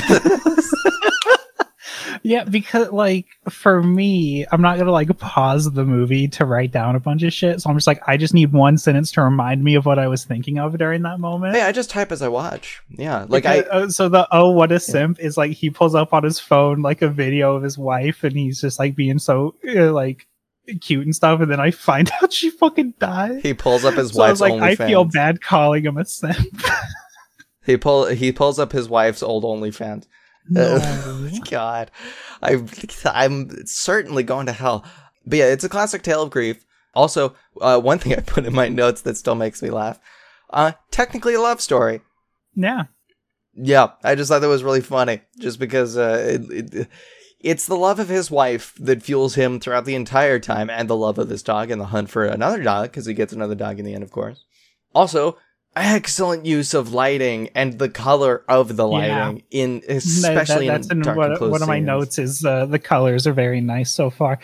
to 0.08 0.18
this. 0.44 0.74
Yeah, 2.26 2.44
because 2.44 2.90
like 2.90 3.26
for 3.50 3.82
me, 3.82 4.46
I'm 4.50 4.62
not 4.62 4.78
gonna 4.78 4.90
like 4.90 5.16
pause 5.18 5.70
the 5.70 5.84
movie 5.84 6.26
to 6.28 6.46
write 6.46 6.72
down 6.72 6.96
a 6.96 7.00
bunch 7.00 7.22
of 7.22 7.34
shit. 7.34 7.60
So 7.60 7.68
I'm 7.68 7.76
just 7.76 7.86
like, 7.86 8.00
I 8.06 8.16
just 8.16 8.32
need 8.32 8.50
one 8.50 8.78
sentence 8.78 9.12
to 9.12 9.22
remind 9.22 9.62
me 9.62 9.74
of 9.74 9.84
what 9.84 9.98
I 9.98 10.08
was 10.08 10.24
thinking 10.24 10.58
of 10.58 10.78
during 10.78 11.02
that 11.02 11.20
moment. 11.20 11.54
hey 11.54 11.60
I 11.60 11.70
just 11.70 11.90
type 11.90 12.10
as 12.10 12.22
I 12.22 12.28
watch 12.28 12.80
yeah 12.88 13.26
like 13.28 13.42
Because- 13.42 13.64
I 13.66 13.76
uh, 13.76 13.88
so 13.90 14.08
the 14.08 14.26
oh 14.32 14.52
what 14.52 14.72
a 14.72 14.80
simp 14.80 15.20
is 15.20 15.36
like 15.36 15.52
he 15.52 15.68
pulls 15.68 15.94
up 15.94 16.14
on 16.14 16.24
his 16.24 16.40
phone 16.40 16.80
like 16.80 17.02
a 17.02 17.08
video 17.08 17.56
of 17.56 17.62
his 17.62 17.76
wife 17.76 18.24
and 18.24 18.34
he's 18.34 18.58
just 18.58 18.78
like 18.78 18.96
being 18.96 19.18
so 19.18 19.54
uh, 19.68 19.92
like 19.92 20.26
cute 20.80 21.04
and 21.04 21.14
stuff 21.14 21.40
and 21.42 21.50
then 21.50 21.60
I 21.60 21.70
find 21.88 22.10
out 22.22 22.32
she 22.32 22.48
fucking 22.48 22.94
died. 22.98 23.40
he 23.42 23.52
pulls 23.52 23.84
up 23.84 23.94
his 23.94 24.12
so 24.14 24.22
I 24.22 24.28
wife's 24.28 24.40
like, 24.40 24.62
I 24.62 24.76
feel 24.76 25.04
bad 25.04 25.42
calling 25.42 25.84
him 25.84 25.98
a 25.98 26.06
simp. 26.06 26.38
He 27.66 27.76
pull 27.76 28.06
he 28.06 28.32
pulls 28.32 28.58
up 28.58 28.72
his 28.72 28.88
wife's 28.88 29.22
old 29.22 29.44
OnlyFans. 29.44 30.06
No. 30.48 31.30
God, 31.50 31.90
I 32.42 32.62
I'm 33.06 33.66
certainly 33.66 34.22
going 34.22 34.46
to 34.46 34.52
hell. 34.52 34.84
But 35.26 35.38
yeah, 35.38 35.46
it's 35.46 35.64
a 35.64 35.68
classic 35.68 36.02
tale 36.02 36.22
of 36.22 36.30
grief. 36.30 36.64
Also, 36.94 37.34
uh, 37.60 37.80
one 37.80 37.98
thing 37.98 38.12
I 38.14 38.20
put 38.20 38.44
in 38.44 38.54
my 38.54 38.68
notes 38.68 39.00
that 39.02 39.16
still 39.16 39.34
makes 39.34 39.62
me 39.62 39.70
laugh. 39.70 39.98
Uh, 40.50 40.72
technically 40.90 41.34
a 41.34 41.40
love 41.40 41.60
story. 41.60 42.00
yeah. 42.54 42.84
Yeah, 43.56 43.90
I 44.02 44.16
just 44.16 44.28
thought 44.28 44.40
that 44.40 44.48
was 44.48 44.64
really 44.64 44.80
funny, 44.80 45.20
just 45.38 45.60
because 45.60 45.96
uh, 45.96 46.26
it, 46.28 46.74
it, 46.74 46.88
it's 47.38 47.66
the 47.66 47.76
love 47.76 48.00
of 48.00 48.08
his 48.08 48.28
wife 48.28 48.74
that 48.80 49.02
fuels 49.02 49.36
him 49.36 49.60
throughout 49.60 49.84
the 49.84 49.94
entire 49.94 50.40
time, 50.40 50.68
and 50.68 50.90
the 50.90 50.96
love 50.96 51.18
of 51.18 51.28
this 51.28 51.44
dog 51.44 51.70
and 51.70 51.80
the 51.80 51.86
hunt 51.86 52.10
for 52.10 52.24
another 52.24 52.60
dog, 52.60 52.90
because 52.90 53.06
he 53.06 53.14
gets 53.14 53.32
another 53.32 53.54
dog 53.54 53.78
in 53.78 53.84
the 53.84 53.94
end, 53.94 54.02
of 54.02 54.10
course. 54.10 54.44
Also, 54.92 55.38
excellent 55.76 56.46
use 56.46 56.74
of 56.74 56.92
lighting 56.92 57.48
and 57.54 57.78
the 57.78 57.88
color 57.88 58.42
of 58.48 58.76
the 58.76 58.86
Yeah. 58.88 59.26
lighting 59.28 59.42
in 59.50 59.80
That- 59.80 59.96
especially 59.96 60.68
that's 60.68 60.88
in 60.88 60.98
in 60.98 61.02
dark 61.02 61.16
one, 61.16 61.30
and 61.30 61.38
closed 61.38 61.52
one 61.52 61.62
of 61.62 61.68
my 61.68 61.76
scenes. 61.78 61.86
notes 61.86 62.18
is 62.18 62.44
uh, 62.44 62.66
the 62.66 62.78
colors 62.78 63.26
are 63.26 63.32
very 63.32 63.60
nice 63.60 63.90
so 63.90 64.10
far. 64.10 64.38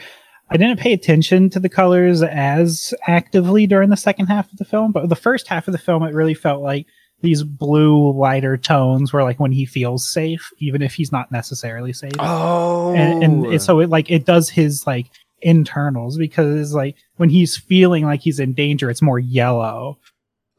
I 0.53 0.57
didn't 0.57 0.81
pay 0.81 0.93
attention 0.93 1.49
to 1.51 1.61
the 1.61 1.69
colors 1.69 2.23
as 2.23 2.93
actively 3.07 3.67
during 3.69 3.91
the 3.91 3.97
second 3.97 4.27
half 4.27 4.51
of 4.51 4.59
the 4.59 4.65
film, 4.65 4.91
but 4.91 5.09
the 5.09 5.15
first 5.17 5.47
half 5.47 5.69
of 5.69 5.73
the 5.73 5.79
film, 5.79 6.03
it 6.03 6.13
really 6.13 6.35
felt 6.35 6.61
like 6.63 6.87
these 7.23 7.43
blue 7.45 8.13
lighter 8.19 8.57
tones 8.57 9.13
were 9.13 9.23
like 9.23 9.39
when 9.39 9.53
he 9.53 9.65
feels 9.67 10.11
safe, 10.11 10.51
even 10.59 10.83
if 10.83 10.95
he's 10.95 11.13
not 11.13 11.31
necessarily 11.31 11.93
safe. 11.93 12.13
Oh, 12.19 12.95
and, 12.97 13.23
and 13.23 13.47
it, 13.47 13.63
so 13.63 13.79
it 13.79 13.91
like 13.91 14.11
it 14.11 14.25
does 14.27 14.49
his 14.51 14.87
like 14.87 15.07
internals 15.43 16.19
because 16.19 16.75
like 16.75 16.97
when 17.17 17.29
he's 17.31 17.57
feeling 17.57 18.05
like 18.05 18.21
he's 18.21 18.41
in 18.41 18.53
danger, 18.53 18.91
it's 18.91 19.03
more 19.03 19.19
yellow. 19.19 19.99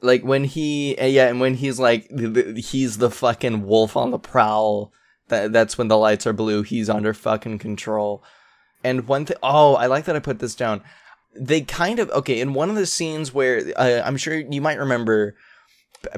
Like 0.02 0.24
when 0.24 0.44
he 0.44 0.98
uh, 0.98 1.06
yeah 1.06 1.28
and 1.28 1.40
when 1.40 1.56
he's 1.56 1.80
like 1.80 2.10
he's 2.58 2.98
the 2.98 3.12
fucking 3.12 3.66
wolf 3.66 3.96
on 3.96 4.12
the 4.12 4.20
prowl 4.20 4.92
that 5.28 5.54
that's 5.54 5.78
when 5.78 5.88
the 5.88 5.98
lights 5.98 6.28
are 6.28 6.34
blue 6.34 6.64
he's 6.64 6.90
under 6.90 7.14
fucking 7.14 7.60
control. 7.60 8.24
And 8.84 9.08
one 9.08 9.26
thing 9.26 9.38
oh 9.44 9.76
i 9.76 9.86
like 9.86 10.06
that 10.06 10.16
i 10.16 10.20
put 10.20 10.40
this 10.40 10.56
down. 10.56 10.82
They 11.40 11.62
kind 11.62 12.00
of 12.00 12.10
okay 12.12 12.42
in 12.42 12.54
one 12.54 12.70
of 12.70 12.76
the 12.76 12.86
scenes 12.86 13.34
where 13.34 13.72
uh, 13.78 14.02
i'm 14.04 14.18
sure 14.18 14.36
you 14.36 14.62
might 14.62 14.80
remember 14.80 15.36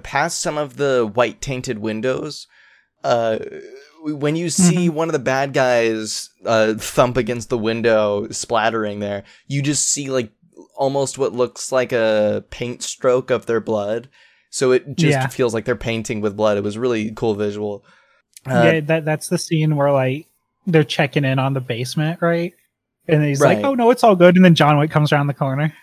past 0.01 0.41
some 0.41 0.57
of 0.57 0.77
the 0.77 1.09
white 1.13 1.41
tainted 1.41 1.77
windows 1.79 2.47
uh 3.03 3.37
when 4.05 4.35
you 4.35 4.49
see 4.49 4.89
one 4.89 5.07
of 5.09 5.13
the 5.13 5.19
bad 5.19 5.53
guys 5.53 6.29
uh 6.45 6.73
thump 6.75 7.17
against 7.17 7.49
the 7.49 7.57
window 7.57 8.27
splattering 8.29 8.99
there 8.99 9.23
you 9.47 9.61
just 9.61 9.87
see 9.87 10.09
like 10.09 10.31
almost 10.75 11.17
what 11.17 11.33
looks 11.33 11.71
like 11.71 11.91
a 11.91 12.43
paint 12.49 12.81
stroke 12.83 13.29
of 13.31 13.45
their 13.45 13.59
blood 13.61 14.09
so 14.49 14.71
it 14.71 14.97
just 14.97 15.11
Yeah. 15.17 15.27
feels 15.27 15.53
like 15.53 15.65
they're 15.65 15.75
painting 15.75 16.21
with 16.21 16.35
blood 16.37 16.57
it 16.57 16.63
was 16.63 16.77
really 16.77 17.11
cool 17.11 17.35
visual 17.35 17.83
uh, 18.45 18.61
yeah, 18.73 18.79
that 18.81 19.05
that's 19.05 19.29
the 19.29 19.37
scene 19.37 19.75
where 19.75 19.91
like 19.91 20.27
they're 20.67 20.83
checking 20.83 21.23
in 21.23 21.39
on 21.39 21.53
the 21.53 21.61
basement, 21.61 22.21
right? 22.21 22.53
And 23.07 23.23
he's 23.23 23.39
Right. 23.39 23.57
like, 23.57 23.65
"Oh 23.65 23.73
no, 23.73 23.89
it's 23.89 24.03
all 24.03 24.15
good." 24.17 24.35
And 24.35 24.43
then 24.43 24.53
John 24.55 24.77
Wick 24.77 24.91
comes 24.91 25.13
around 25.13 25.27
the 25.27 25.33
corner. 25.33 25.73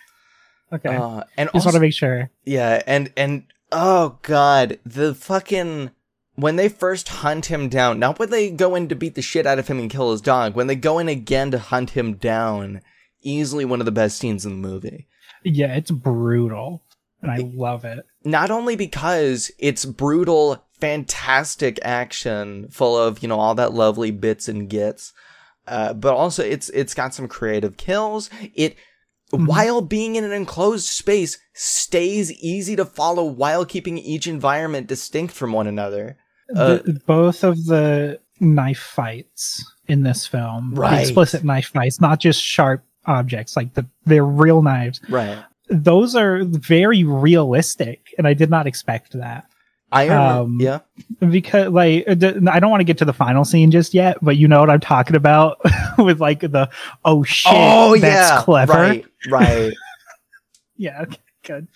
Okay, 0.73 0.95
uh, 0.95 1.23
and 1.39 1.49
just 1.55 1.65
want 1.65 1.75
to 1.75 1.81
make 1.81 1.95
sure. 1.95 2.31
Yeah, 2.45 2.83
and 2.87 3.11
and 3.17 3.45
oh 3.73 4.19
god, 4.23 4.79
the 4.85 5.15
fucking 5.15 5.91
when 6.37 6.57
they 6.57 6.69
first 6.69 7.09
hunt 7.09 7.47
him 7.47 7.69
down, 7.71 7.99
not 7.99 8.19
when 8.19 8.29
they 8.31 8.51
go 8.51 8.75
in 8.75 8.89
to 8.89 8.95
beat 8.95 9.15
the 9.15 9.23
shit 9.23 9.47
out 9.47 9.59
of 9.59 9.69
him 9.69 9.79
and 9.79 9.91
kill 9.91 10.13
his 10.13 10.21
dog, 10.21 10.55
when 10.55 10.67
they 10.67 10.77
go 10.77 10.99
in 10.99 11.09
again 11.09 11.51
to 11.53 11.59
hunt 11.59 11.91
him 11.91 12.15
down, 12.15 12.83
easily 13.23 13.65
one 13.65 13.81
of 13.81 13.87
the 13.87 13.93
best 13.93 14.19
scenes 14.19 14.45
in 14.47 14.61
the 14.63 14.69
movie. 14.69 15.07
Yeah, 15.45 15.75
it's 15.75 15.91
brutal, 15.91 16.83
and 17.23 17.31
I 17.31 17.37
love 17.39 17.85
it. 17.85 18.05
Not 18.25 18.51
only 18.51 18.77
because 18.77 19.51
it's 19.59 19.85
brutal, 19.85 20.65
fantastic 20.81 21.79
action, 21.83 22.69
full 22.71 22.97
of 22.97 23.23
you 23.23 23.29
know 23.29 23.39
all 23.41 23.55
that 23.55 23.73
lovely 23.73 24.11
bits 24.11 24.49
and 24.49 24.69
gits, 24.69 25.13
uh, 25.67 25.93
but 25.95 26.15
also 26.15 26.43
it's 26.45 26.69
it's 26.71 26.95
got 26.95 27.15
some 27.15 27.29
creative 27.29 27.77
kills. 27.77 28.29
It 28.55 28.77
Mhm. 29.33 29.47
while 29.47 29.81
being 29.81 30.17
in 30.17 30.25
an 30.25 30.33
enclosed 30.33 30.89
space 30.89 31.39
stays 31.55 32.33
easy 32.33 32.75
to 32.75 32.85
follow 32.85 33.23
while 33.25 33.65
keeping 33.65 33.97
each 33.97 34.27
environment 34.27 34.89
distinct 34.89 35.33
from 35.35 35.53
one 35.53 35.69
another. 35.69 36.17
Uh, 36.57 36.79
the, 36.85 37.01
both 37.07 37.45
of 37.45 37.65
the 37.67 38.19
knife 38.41 38.81
fights 38.81 39.65
in 39.87 40.03
this 40.03 40.27
film, 40.27 40.75
Right. 40.75 41.03
explicit 41.03 41.45
knife 41.45 41.67
fights, 41.69 42.01
not 42.01 42.19
just 42.19 42.43
sharp 42.43 42.83
objects, 43.07 43.57
like 43.57 43.75
the 43.75 43.87
they're 44.07 44.25
real 44.25 44.63
knives. 44.63 45.01
Right. 45.09 45.43
Those 45.69 46.15
are 46.17 46.45
very 46.45 47.05
realistic, 47.05 48.13
and 48.19 48.27
I 48.27 48.35
did 48.35 48.51
not 48.51 48.67
expect 48.67 49.13
that. 49.13 49.47
I 49.93 50.09
Um, 50.09 50.59
yeah. 50.61 50.81
because 51.19 51.69
like 51.73 52.05
I 52.09 52.15
don't 52.15 52.71
want 52.71 52.81
to 52.81 52.85
get 52.85 52.99
to 52.99 53.05
the 53.05 53.13
final 53.13 53.45
scene 53.45 53.71
just 53.71 53.93
yet, 53.93 54.19
but 54.23 54.37
you 54.37 54.47
know 54.47 54.61
what 54.61 54.71
I'm 54.71 54.81
talking 54.81 55.17
about 55.17 55.59
with 55.99 56.21
like 56.21 56.41
the 56.41 56.71
oh 57.05 57.25
shit, 57.25 57.53
oh 57.55 57.97
that's 57.97 58.31
yeah. 58.31 58.43
clever. 58.43 58.73
Right. 58.73 59.05
Right. 59.29 59.73
Yeah, 60.77 61.03
okay, 61.03 61.19
good. 61.45 61.69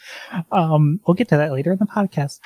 Um, 0.50 0.98
we'll 1.06 1.14
get 1.14 1.28
to 1.28 1.36
that 1.36 1.52
later 1.52 1.72
in 1.72 1.78
the 1.78 1.84
podcast. 1.84 2.40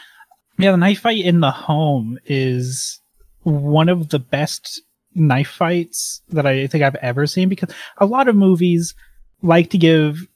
Yeah, 0.59 0.73
the 0.73 0.77
knife 0.77 0.99
fight 0.99 1.25
in 1.25 1.39
the 1.39 1.53
home 1.53 2.19
is 2.27 3.01
one 3.45 3.89
of 3.89 4.09
the 4.09 4.19
best 4.19 4.83
knife 5.19 5.49
fights 5.49 6.23
that 6.29 6.47
I 6.47 6.67
think 6.67 6.85
I've 6.85 6.95
ever 6.97 7.27
seen 7.27 7.49
because 7.49 7.71
a 7.99 8.07
lot 8.07 8.29
of 8.29 8.37
movies 8.37 8.95
like 9.43 9.71
to 9.71 9.79
give 9.79 10.27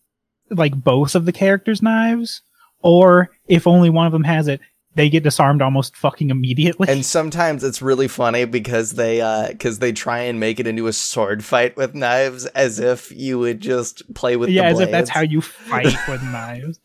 like 0.51 0.75
both 0.75 1.15
of 1.15 1.25
the 1.25 1.33
characters 1.33 1.83
knives, 1.83 2.43
or 2.81 3.31
if 3.47 3.67
only 3.67 3.91
one 3.91 4.07
of 4.07 4.13
them 4.13 4.25
has 4.25 4.49
it, 4.49 4.61
they 4.95 5.09
get 5.09 5.23
disarmed 5.23 5.63
almost 5.63 5.97
fucking 5.97 6.31
immediately. 6.31 6.89
and 6.89 7.05
sometimes 7.19 7.65
it's 7.65 7.81
really 7.81 8.09
funny 8.09 8.45
because 8.45 8.93
they 8.93 9.21
uh 9.21 9.49
because 9.49 9.79
they 9.79 9.93
try 9.93 10.21
and 10.21 10.39
make 10.39 10.61
it 10.61 10.67
into 10.67 10.87
a 10.87 10.93
sword 10.93 11.45
fight 11.45 11.77
with 11.77 11.95
knives 11.95 12.47
as 12.47 12.79
if 12.79 13.11
you 13.13 13.39
would 13.39 13.61
just 13.61 14.15
play 14.15 14.37
with 14.37 14.51
yeah, 14.51 14.65
as 14.65 14.81
if 14.81 14.91
that's 14.91 15.11
how 15.11 15.23
you 15.23 15.41
fight 15.41 15.97
with 16.09 16.23
knives. 16.23 16.79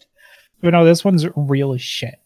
But 0.62 0.72
no, 0.72 0.86
this 0.86 1.06
one's 1.06 1.26
real 1.36 1.74
as 1.74 1.82
shit. 1.82 2.20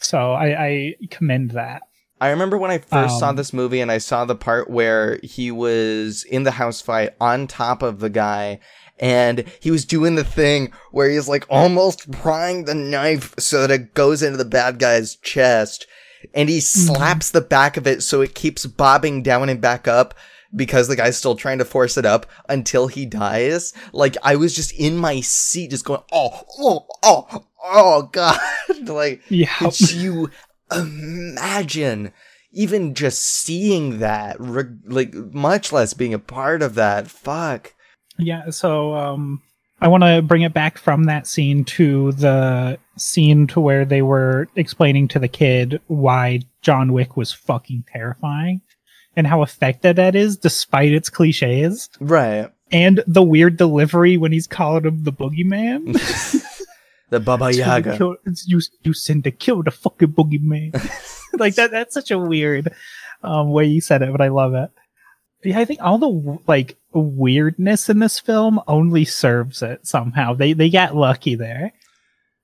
So 0.00 0.32
I, 0.32 0.64
I 0.64 0.94
commend 1.10 1.52
that. 1.52 1.82
I 2.20 2.30
remember 2.30 2.58
when 2.58 2.70
I 2.70 2.78
first 2.78 3.18
saw 3.18 3.30
Um, 3.30 3.36
this 3.36 3.52
movie 3.52 3.80
and 3.80 3.90
I 3.92 3.98
saw 3.98 4.24
the 4.24 4.34
part 4.34 4.68
where 4.70 5.20
he 5.22 5.50
was 5.50 6.24
in 6.24 6.42
the 6.42 6.52
house 6.52 6.80
fight 6.80 7.10
on 7.20 7.46
top 7.46 7.82
of 7.82 8.00
the 8.00 8.10
guy 8.10 8.60
and 9.00 9.44
he 9.60 9.70
was 9.70 9.84
doing 9.84 10.16
the 10.16 10.24
thing 10.24 10.72
where 10.90 11.08
he's 11.08 11.28
like 11.28 11.46
almost 11.48 12.10
prying 12.10 12.64
the 12.64 12.74
knife 12.74 13.34
so 13.38 13.60
that 13.66 13.70
it 13.70 13.94
goes 13.94 14.22
into 14.22 14.36
the 14.38 14.44
bad 14.44 14.78
guy's 14.80 15.14
chest 15.16 15.86
and 16.34 16.48
he 16.48 16.58
slaps 16.60 17.30
the 17.30 17.40
back 17.40 17.76
of 17.76 17.86
it 17.86 18.02
so 18.02 18.20
it 18.20 18.34
keeps 18.34 18.66
bobbing 18.66 19.22
down 19.22 19.48
and 19.48 19.60
back 19.60 19.86
up 19.86 20.14
because 20.56 20.88
the 20.88 20.96
guy's 20.96 21.16
still 21.16 21.36
trying 21.36 21.58
to 21.58 21.64
force 21.64 21.96
it 21.96 22.06
up 22.06 22.24
until 22.48 22.88
he 22.88 23.04
dies. 23.06 23.72
Like 23.92 24.16
I 24.24 24.34
was 24.34 24.56
just 24.56 24.72
in 24.72 24.96
my 24.96 25.20
seat 25.20 25.70
just 25.70 25.84
going, 25.84 26.00
oh, 26.10 26.42
oh, 26.58 26.86
oh, 27.04 27.44
oh 27.62 28.02
god. 28.12 28.40
like 28.86 29.20
Yeah. 29.28 29.52
you 29.90 30.30
imagine 30.72 32.12
even 32.52 32.94
just 32.94 33.22
seeing 33.22 33.98
that, 33.98 34.40
like 34.40 35.12
much 35.14 35.72
less 35.72 35.94
being 35.94 36.14
a 36.14 36.18
part 36.18 36.62
of 36.62 36.74
that? 36.76 37.08
Fuck. 37.08 37.74
Yeah, 38.18 38.50
so 38.50 38.94
um 38.94 39.42
I 39.80 39.86
want 39.86 40.02
to 40.02 40.22
bring 40.22 40.42
it 40.42 40.52
back 40.52 40.76
from 40.76 41.04
that 41.04 41.26
scene 41.28 41.62
to 41.66 42.10
the 42.12 42.78
scene 42.96 43.46
to 43.48 43.60
where 43.60 43.84
they 43.84 44.02
were 44.02 44.48
explaining 44.56 45.06
to 45.08 45.20
the 45.20 45.28
kid 45.28 45.80
why 45.86 46.40
John 46.62 46.92
Wick 46.92 47.16
was 47.16 47.32
fucking 47.32 47.84
terrifying 47.92 48.60
and 49.14 49.26
how 49.28 49.42
effective 49.42 49.94
that 49.96 50.16
is 50.16 50.36
despite 50.36 50.90
its 50.92 51.08
cliches. 51.10 51.90
Right. 52.00 52.50
and 52.72 53.04
the 53.06 53.22
weird 53.22 53.56
delivery 53.56 54.16
when 54.16 54.32
he's 54.32 54.48
calling 54.48 54.84
him 54.84 55.04
the 55.04 55.12
boogeyman. 55.12 55.94
the 57.10 57.20
Baba 57.20 57.52
Yaga. 57.52 57.96
Kill, 57.96 58.16
you 58.46 58.60
you 58.82 58.92
send 58.92 59.24
to 59.24 59.30
kill 59.30 59.62
the 59.62 59.70
fucking 59.70 60.12
boogeyman. 60.12 60.74
like 61.38 61.54
that. 61.56 61.70
That's 61.70 61.94
such 61.94 62.10
a 62.10 62.18
weird 62.18 62.72
um, 63.22 63.50
way 63.50 63.66
you 63.66 63.80
said 63.80 64.02
it, 64.02 64.12
but 64.12 64.20
I 64.20 64.28
love 64.28 64.54
it. 64.54 64.70
Yeah, 65.44 65.60
I 65.60 65.64
think 65.64 65.80
all 65.82 65.98
the 65.98 66.38
like 66.46 66.76
weirdness 66.92 67.88
in 67.88 68.00
this 68.00 68.18
film 68.18 68.60
only 68.66 69.04
serves 69.04 69.62
it 69.62 69.86
somehow. 69.86 70.34
They 70.34 70.52
they 70.52 70.70
got 70.70 70.96
lucky 70.96 71.34
there. 71.34 71.72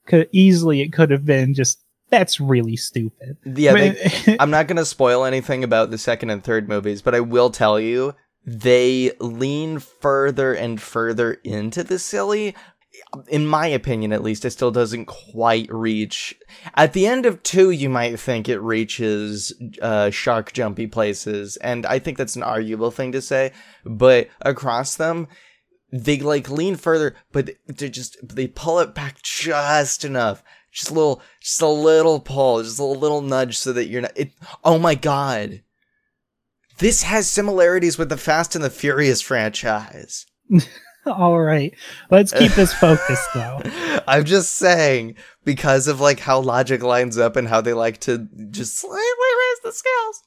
Could 0.07 0.29
easily 0.33 0.81
it 0.81 0.93
could 0.93 1.11
have 1.11 1.25
been 1.25 1.55
just 1.55 1.81
that's 2.11 2.41
really 2.41 2.77
stupid. 2.77 3.37
Yeah, 3.45 3.73
they, 3.73 4.37
I'm 4.41 4.51
not 4.51 4.69
going 4.69 4.77
to 4.77 4.85
spoil 4.85 5.25
anything 5.25 5.65
about 5.65 5.91
the 5.91 5.99
second 5.99 6.31
and 6.31 6.45
third 6.45 6.69
movies, 6.69 7.03
but 7.03 7.15
I 7.15 7.21
will 7.21 7.51
tell 7.51 7.81
you 7.81 8.15
they 8.47 9.13
lean 9.19 9.79
further 9.79 10.53
and 10.53 10.81
further 10.81 11.33
into 11.43 11.83
the 11.83 11.99
silly. 11.99 12.55
In 13.29 13.47
my 13.47 13.67
opinion, 13.67 14.13
at 14.13 14.23
least, 14.23 14.45
it 14.45 14.51
still 14.51 14.71
doesn't 14.71 15.07
quite 15.07 15.73
reach. 15.73 16.35
At 16.75 16.93
the 16.93 17.07
end 17.07 17.27
of 17.27 17.43
two, 17.43 17.71
you 17.71 17.89
might 17.89 18.19
think 18.19 18.49
it 18.49 18.59
reaches 18.59 19.53
uh, 19.81 20.11
shark 20.11 20.53
jumpy 20.53 20.87
places, 20.87 21.57
and 21.59 21.87
I 21.87 21.99
think 21.99 22.19
that's 22.19 22.37
an 22.37 22.43
arguable 22.43 22.91
thing 22.91 23.13
to 23.13 23.23
say. 23.23 23.53
But 23.85 24.29
across 24.41 24.97
them, 24.97 25.29
they 25.93 26.19
like 26.19 26.51
lean 26.51 26.77
further, 26.77 27.15
but 27.33 27.51
they 27.67 27.89
just 27.89 28.17
they 28.23 28.49
pull 28.49 28.81
it 28.81 28.95
back 28.95 29.23
just 29.23 30.05
enough 30.05 30.43
just 30.75 30.91
a 30.91 30.95
little, 30.95 31.23
just 31.41 31.63
a 31.63 31.69
little 31.69 32.21
pull, 32.21 32.63
just 32.63 32.81
a 32.81 32.85
little 32.85 33.23
nudge 33.23 33.57
so 33.57 33.73
that 33.73 33.87
you're 33.87 34.03
not. 34.03 34.13
It, 34.17 34.33
oh 34.65 34.79
my 34.79 34.97
god, 34.97 35.63
this 36.79 37.05
has 37.05 37.29
similarities 37.29 37.97
with 37.97 38.09
the 38.09 38.17
Fast 38.17 38.55
and 38.55 38.65
the 38.65 38.71
Furious 38.71 39.21
franchise. 39.21 40.27
All 41.11 41.41
right, 41.41 41.75
let's 42.11 42.33
keep 42.33 42.53
this 42.53 42.73
focused 42.73 43.29
though. 43.35 43.61
I'm 44.07 44.25
just 44.25 44.55
saying 44.55 45.17
because 45.45 45.89
of 45.89 46.01
like 46.01 46.21
how 46.21 46.41
logic 46.41 46.83
lines 46.83 47.19
up 47.19 47.37
and 47.37 47.49
how 47.49 47.61
they 47.61 47.73
like 47.75 48.01
to 48.01 48.29
just 48.51 48.79
slightly 48.79 48.99
raise 48.99 49.61
the 49.63 49.73
scales. 49.73 50.23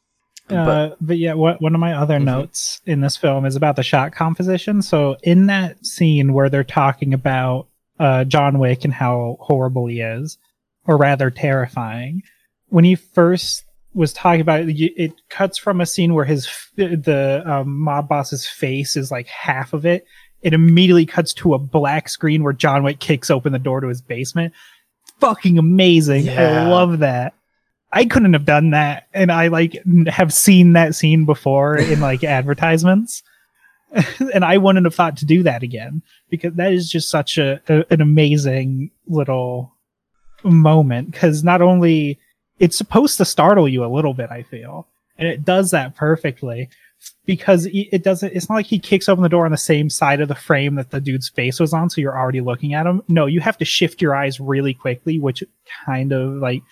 Uh, 0.49 0.65
but, 0.65 0.97
but, 1.01 1.17
yeah, 1.17 1.33
what, 1.33 1.61
one 1.61 1.75
of 1.75 1.81
my 1.81 1.91
other 1.91 2.15
mm-hmm. 2.15 2.25
notes 2.25 2.79
in 2.85 3.01
this 3.01 3.17
film 3.17 3.45
is 3.45 3.57
about 3.57 3.75
the 3.75 3.83
shot 3.83 4.13
composition. 4.13 4.81
So 4.81 5.17
in 5.21 5.47
that 5.47 5.85
scene 5.85 6.31
where 6.31 6.49
they're 6.49 6.63
talking 6.63 7.13
about 7.13 7.67
uh, 7.99 8.23
John 8.23 8.59
Wick 8.59 8.85
and 8.85 8.93
how 8.93 9.37
horrible 9.41 9.87
he 9.87 10.01
is, 10.01 10.37
or 10.85 10.97
rather 10.97 11.29
terrifying. 11.29 12.23
When 12.67 12.85
he 12.85 12.95
first 12.95 13.63
was 13.93 14.13
talking 14.13 14.41
about 14.41 14.61
it, 14.61 14.73
it 14.73 15.13
cuts 15.29 15.57
from 15.57 15.81
a 15.81 15.85
scene 15.85 16.13
where 16.13 16.25
his 16.25 16.49
the 16.75 17.43
um, 17.45 17.81
mob 17.81 18.07
boss's 18.07 18.47
face 18.47 18.95
is 18.95 19.11
like 19.11 19.27
half 19.27 19.73
of 19.73 19.85
it. 19.85 20.05
It 20.41 20.53
immediately 20.53 21.05
cuts 21.05 21.33
to 21.35 21.53
a 21.53 21.59
black 21.59 22.09
screen 22.09 22.43
where 22.43 22.53
John 22.53 22.83
Wick 22.83 22.99
kicks 22.99 23.29
open 23.29 23.53
the 23.53 23.59
door 23.59 23.81
to 23.81 23.87
his 23.87 24.01
basement. 24.01 24.53
Fucking 25.19 25.57
amazing! 25.57 26.25
Yeah. 26.25 26.65
I 26.65 26.69
love 26.69 26.99
that. 26.99 27.33
I 27.91 28.05
couldn't 28.05 28.33
have 28.33 28.45
done 28.45 28.71
that, 28.71 29.07
and 29.13 29.31
I 29.31 29.47
like 29.47 29.81
have 30.07 30.33
seen 30.33 30.73
that 30.73 30.95
scene 30.95 31.25
before 31.25 31.77
in 31.77 31.99
like 31.99 32.23
advertisements. 32.23 33.23
and 34.33 34.43
I 34.43 34.57
wouldn't 34.57 34.85
have 34.85 34.95
thought 34.95 35.17
to 35.17 35.25
do 35.25 35.43
that 35.43 35.63
again 35.63 36.01
because 36.29 36.53
that 36.55 36.73
is 36.73 36.89
just 36.89 37.09
such 37.09 37.37
a, 37.37 37.61
a 37.69 37.85
an 37.89 38.01
amazing 38.01 38.91
little 39.07 39.73
moment. 40.43 41.11
Because 41.11 41.43
not 41.43 41.61
only 41.61 42.19
it's 42.59 42.77
supposed 42.77 43.17
to 43.17 43.25
startle 43.25 43.67
you 43.67 43.85
a 43.85 43.93
little 43.93 44.13
bit, 44.13 44.29
I 44.29 44.43
feel, 44.43 44.87
and 45.17 45.27
it 45.27 45.45
does 45.45 45.71
that 45.71 45.95
perfectly. 45.95 46.69
Because 47.25 47.67
it 47.71 48.03
doesn't, 48.03 48.33
it's 48.33 48.49
not 48.49 48.55
like 48.55 48.65
he 48.65 48.79
kicks 48.79 49.09
open 49.09 49.21
the 49.21 49.29
door 49.29 49.45
on 49.45 49.51
the 49.51 49.57
same 49.57 49.89
side 49.89 50.21
of 50.21 50.29
the 50.29 50.35
frame 50.35 50.75
that 50.75 50.91
the 50.91 51.01
dude's 51.01 51.27
face 51.27 51.59
was 51.59 51.73
on, 51.73 51.89
so 51.89 51.99
you're 51.99 52.17
already 52.17 52.41
looking 52.41 52.73
at 52.73 52.85
him. 52.85 53.01
No, 53.09 53.25
you 53.25 53.41
have 53.41 53.57
to 53.57 53.65
shift 53.65 54.01
your 54.01 54.15
eyes 54.15 54.39
really 54.39 54.73
quickly, 54.73 55.19
which 55.19 55.43
kind 55.85 56.13
of 56.13 56.35
like 56.35 56.63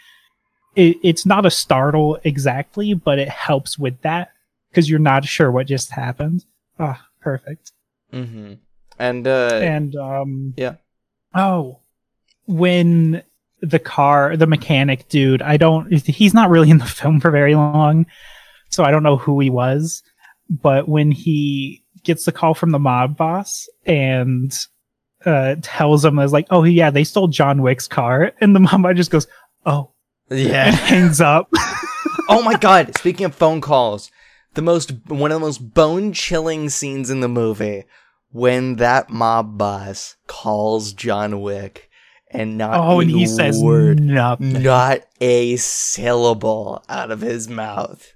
it, 0.75 0.97
it's 1.03 1.25
not 1.25 1.45
a 1.45 1.51
startle 1.51 2.19
exactly, 2.23 2.93
but 2.93 3.19
it 3.19 3.29
helps 3.29 3.77
with 3.77 4.01
that 4.01 4.31
because 4.69 4.89
you're 4.89 4.99
not 4.99 5.25
sure 5.25 5.51
what 5.51 5.67
just 5.67 5.91
happened. 5.91 6.45
Ah, 6.79 7.01
oh, 7.01 7.05
perfect. 7.21 7.71
Mm-hmm. 8.13 8.53
And 8.99 9.27
uh, 9.27 9.59
and 9.61 9.95
um, 9.95 10.53
yeah. 10.57 10.75
Oh, 11.33 11.79
when 12.45 13.23
the 13.61 13.79
car, 13.79 14.37
the 14.37 14.47
mechanic 14.47 15.07
dude, 15.09 15.41
I 15.41 15.57
don't. 15.57 15.91
He's 15.91 16.33
not 16.33 16.49
really 16.49 16.69
in 16.69 16.77
the 16.77 16.85
film 16.85 17.19
for 17.19 17.31
very 17.31 17.55
long, 17.55 18.05
so 18.69 18.83
I 18.83 18.91
don't 18.91 19.03
know 19.03 19.17
who 19.17 19.39
he 19.39 19.49
was. 19.49 20.03
But 20.49 20.87
when 20.87 21.11
he 21.11 21.83
gets 22.03 22.25
the 22.25 22.31
call 22.31 22.53
from 22.53 22.71
the 22.71 22.79
mob 22.79 23.17
boss 23.17 23.67
and 23.85 24.55
uh, 25.25 25.55
tells 25.61 26.05
him, 26.05 26.19
"Is 26.19 26.33
like, 26.33 26.47
oh 26.51 26.63
yeah, 26.63 26.89
they 26.89 27.03
stole 27.03 27.27
John 27.27 27.61
Wick's 27.61 27.87
car," 27.87 28.33
and 28.41 28.55
the 28.55 28.59
mob 28.59 28.83
boss 28.83 28.95
just 28.95 29.11
goes, 29.11 29.27
"Oh." 29.65 29.91
Yeah. 30.29 30.71
hangs 30.71 31.21
up. 31.21 31.49
oh 32.29 32.41
my 32.43 32.55
god, 32.57 32.97
speaking 32.97 33.27
of 33.27 33.35
phone 33.35 33.61
calls, 33.61 34.09
the 34.55 34.61
most 34.63 34.91
one 35.07 35.31
of 35.31 35.35
the 35.35 35.45
most 35.45 35.73
bone 35.73 36.13
chilling 36.13 36.69
scenes 36.69 37.09
in 37.09 37.19
the 37.19 37.27
movie 37.27 37.83
when 38.31 38.77
that 38.77 39.09
mob 39.09 39.57
boss 39.57 40.15
calls 40.27 40.93
John 40.93 41.41
Wick 41.41 41.89
and 42.31 42.57
not 42.57 42.79
oh, 42.79 42.99
and 42.99 43.09
he 43.09 43.27
says 43.27 43.61
word, 43.61 43.99
nothing. 43.99 44.63
not 44.63 45.01
a 45.21 45.55
syllable 45.57 46.83
out 46.89 47.11
of 47.11 47.21
his 47.21 47.47
mouth. 47.47 48.13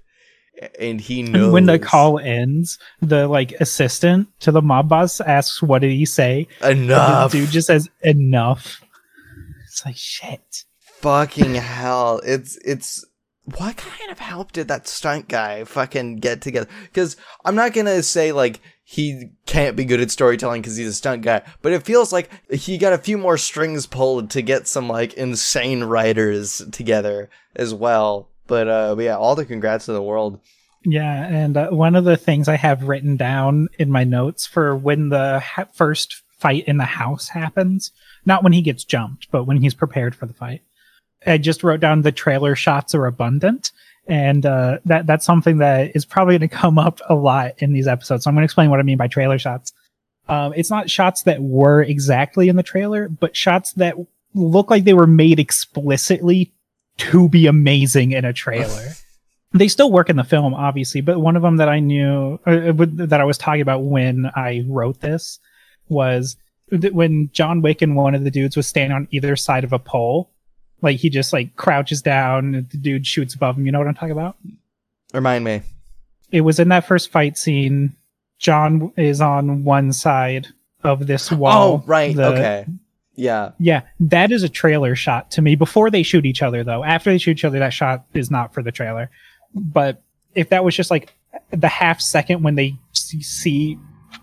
And 0.78 1.00
he 1.00 1.22
knows 1.22 1.44
and 1.44 1.52
when 1.52 1.66
the 1.66 1.78
call 1.78 2.18
ends, 2.18 2.78
the 3.00 3.26
like 3.28 3.52
assistant 3.60 4.28
to 4.40 4.52
the 4.52 4.62
mob 4.62 4.88
boss 4.88 5.20
asks, 5.20 5.62
"What 5.62 5.80
did 5.80 5.92
he 5.92 6.04
say?" 6.04 6.48
Enough. 6.62 7.32
dude 7.32 7.50
just 7.50 7.68
says 7.68 7.88
enough. 8.02 8.82
It's 9.66 9.84
like 9.86 9.96
shit. 9.96 10.64
Fucking 10.82 11.54
hell! 11.54 12.20
It's 12.24 12.58
it's 12.64 13.04
what 13.44 13.76
kind 13.76 14.10
of 14.12 14.18
help 14.18 14.52
did 14.52 14.68
that 14.68 14.86
stunt 14.86 15.28
guy 15.28 15.64
fucking 15.64 16.16
get 16.16 16.40
together? 16.40 16.68
Because 16.84 17.16
I'm 17.44 17.54
not 17.54 17.72
gonna 17.72 18.02
say 18.02 18.32
like 18.32 18.60
he 18.84 19.30
can't 19.46 19.76
be 19.76 19.84
good 19.84 20.00
at 20.00 20.10
storytelling 20.10 20.62
because 20.62 20.76
he's 20.76 20.88
a 20.88 20.92
stunt 20.92 21.22
guy, 21.22 21.42
but 21.62 21.72
it 21.72 21.84
feels 21.84 22.12
like 22.12 22.28
he 22.50 22.76
got 22.76 22.92
a 22.92 22.98
few 22.98 23.16
more 23.16 23.38
strings 23.38 23.86
pulled 23.86 24.30
to 24.30 24.42
get 24.42 24.66
some 24.66 24.88
like 24.88 25.14
insane 25.14 25.84
writers 25.84 26.62
together 26.72 27.30
as 27.54 27.72
well. 27.72 28.28
But 28.50 28.68
uh, 28.68 28.94
but 28.94 29.04
yeah, 29.04 29.16
all 29.16 29.34
the 29.34 29.46
congrats 29.46 29.88
in 29.88 29.94
the 29.94 30.02
world. 30.02 30.40
Yeah, 30.84 31.26
and 31.26 31.56
uh, 31.56 31.70
one 31.70 31.96
of 31.96 32.04
the 32.04 32.16
things 32.16 32.48
I 32.48 32.56
have 32.56 32.84
written 32.84 33.16
down 33.16 33.68
in 33.78 33.90
my 33.90 34.04
notes 34.04 34.46
for 34.46 34.76
when 34.76 35.08
the 35.08 35.40
ha- 35.40 35.68
first 35.72 36.22
fight 36.38 36.64
in 36.66 36.76
the 36.76 36.84
house 36.84 37.28
happens, 37.28 37.92
not 38.26 38.42
when 38.42 38.52
he 38.52 38.62
gets 38.62 38.84
jumped, 38.84 39.30
but 39.30 39.44
when 39.44 39.58
he's 39.58 39.74
prepared 39.74 40.14
for 40.14 40.26
the 40.26 40.34
fight 40.34 40.62
I 41.26 41.38
just 41.38 41.62
wrote 41.62 41.80
down 41.80 42.02
the 42.02 42.12
trailer 42.12 42.54
shots 42.54 42.94
are 42.94 43.06
abundant. 43.06 43.72
And 44.06 44.44
uh, 44.44 44.78
that 44.86 45.06
that's 45.06 45.26
something 45.26 45.58
that 45.58 45.92
is 45.94 46.04
probably 46.04 46.38
going 46.38 46.48
to 46.48 46.56
come 46.56 46.78
up 46.78 47.00
a 47.08 47.14
lot 47.14 47.54
in 47.58 47.72
these 47.72 47.86
episodes. 47.86 48.24
So 48.24 48.30
I'm 48.30 48.34
going 48.34 48.42
to 48.42 48.46
explain 48.46 48.70
what 48.70 48.80
I 48.80 48.82
mean 48.82 48.98
by 48.98 49.08
trailer 49.08 49.38
shots. 49.38 49.72
Um, 50.28 50.52
it's 50.56 50.70
not 50.70 50.90
shots 50.90 51.24
that 51.24 51.42
were 51.42 51.82
exactly 51.82 52.48
in 52.48 52.56
the 52.56 52.62
trailer, 52.62 53.08
but 53.08 53.36
shots 53.36 53.72
that 53.74 53.96
look 54.34 54.70
like 54.70 54.84
they 54.84 54.94
were 54.94 55.06
made 55.06 55.38
explicitly 55.38 56.52
to 57.00 57.28
be 57.28 57.46
amazing 57.46 58.12
in 58.12 58.24
a 58.24 58.32
trailer. 58.32 58.92
they 59.52 59.68
still 59.68 59.90
work 59.90 60.08
in 60.08 60.16
the 60.16 60.24
film, 60.24 60.54
obviously, 60.54 61.00
but 61.00 61.20
one 61.20 61.36
of 61.36 61.42
them 61.42 61.56
that 61.56 61.68
I 61.68 61.80
knew 61.80 62.38
uh, 62.46 62.72
that 63.06 63.20
I 63.20 63.24
was 63.24 63.38
talking 63.38 63.62
about 63.62 63.84
when 63.84 64.30
I 64.34 64.64
wrote 64.66 65.00
this 65.00 65.38
was 65.88 66.36
when 66.70 67.30
John 67.32 67.62
Wick 67.62 67.82
and 67.82 67.96
one 67.96 68.14
of 68.14 68.22
the 68.22 68.30
dudes 68.30 68.56
was 68.56 68.66
standing 68.66 68.94
on 68.94 69.08
either 69.10 69.34
side 69.34 69.64
of 69.64 69.72
a 69.72 69.78
pole 69.78 70.30
like 70.82 70.98
he 70.98 71.10
just 71.10 71.32
like 71.32 71.56
crouches 71.56 72.02
down, 72.02 72.54
and 72.54 72.70
the 72.70 72.76
dude 72.76 73.06
shoots 73.06 73.34
above 73.34 73.56
him. 73.56 73.66
You 73.66 73.72
know 73.72 73.78
what 73.78 73.88
I'm 73.88 73.94
talking 73.94 74.12
about? 74.12 74.36
Remind 75.12 75.44
me. 75.44 75.62
It 76.30 76.42
was 76.42 76.58
in 76.58 76.68
that 76.68 76.86
first 76.86 77.10
fight 77.10 77.36
scene. 77.36 77.96
John 78.38 78.92
is 78.96 79.20
on 79.20 79.64
one 79.64 79.92
side 79.92 80.48
of 80.82 81.06
this 81.06 81.30
wall. 81.30 81.82
Oh, 81.82 81.86
right. 81.86 82.14
The, 82.14 82.26
okay. 82.26 82.66
Yeah. 83.20 83.52
Yeah. 83.58 83.82
That 84.00 84.32
is 84.32 84.42
a 84.42 84.48
trailer 84.48 84.94
shot 84.94 85.30
to 85.32 85.42
me 85.42 85.54
before 85.54 85.90
they 85.90 86.02
shoot 86.02 86.24
each 86.24 86.42
other, 86.42 86.64
though. 86.64 86.82
After 86.82 87.10
they 87.10 87.18
shoot 87.18 87.32
each 87.32 87.44
other, 87.44 87.58
that 87.58 87.74
shot 87.74 88.06
is 88.14 88.30
not 88.30 88.54
for 88.54 88.62
the 88.62 88.72
trailer. 88.72 89.10
But 89.54 90.02
if 90.34 90.48
that 90.48 90.64
was 90.64 90.74
just 90.74 90.90
like 90.90 91.12
the 91.50 91.68
half 91.68 92.00
second 92.00 92.42
when 92.42 92.54
they 92.54 92.76
see, 92.92 93.78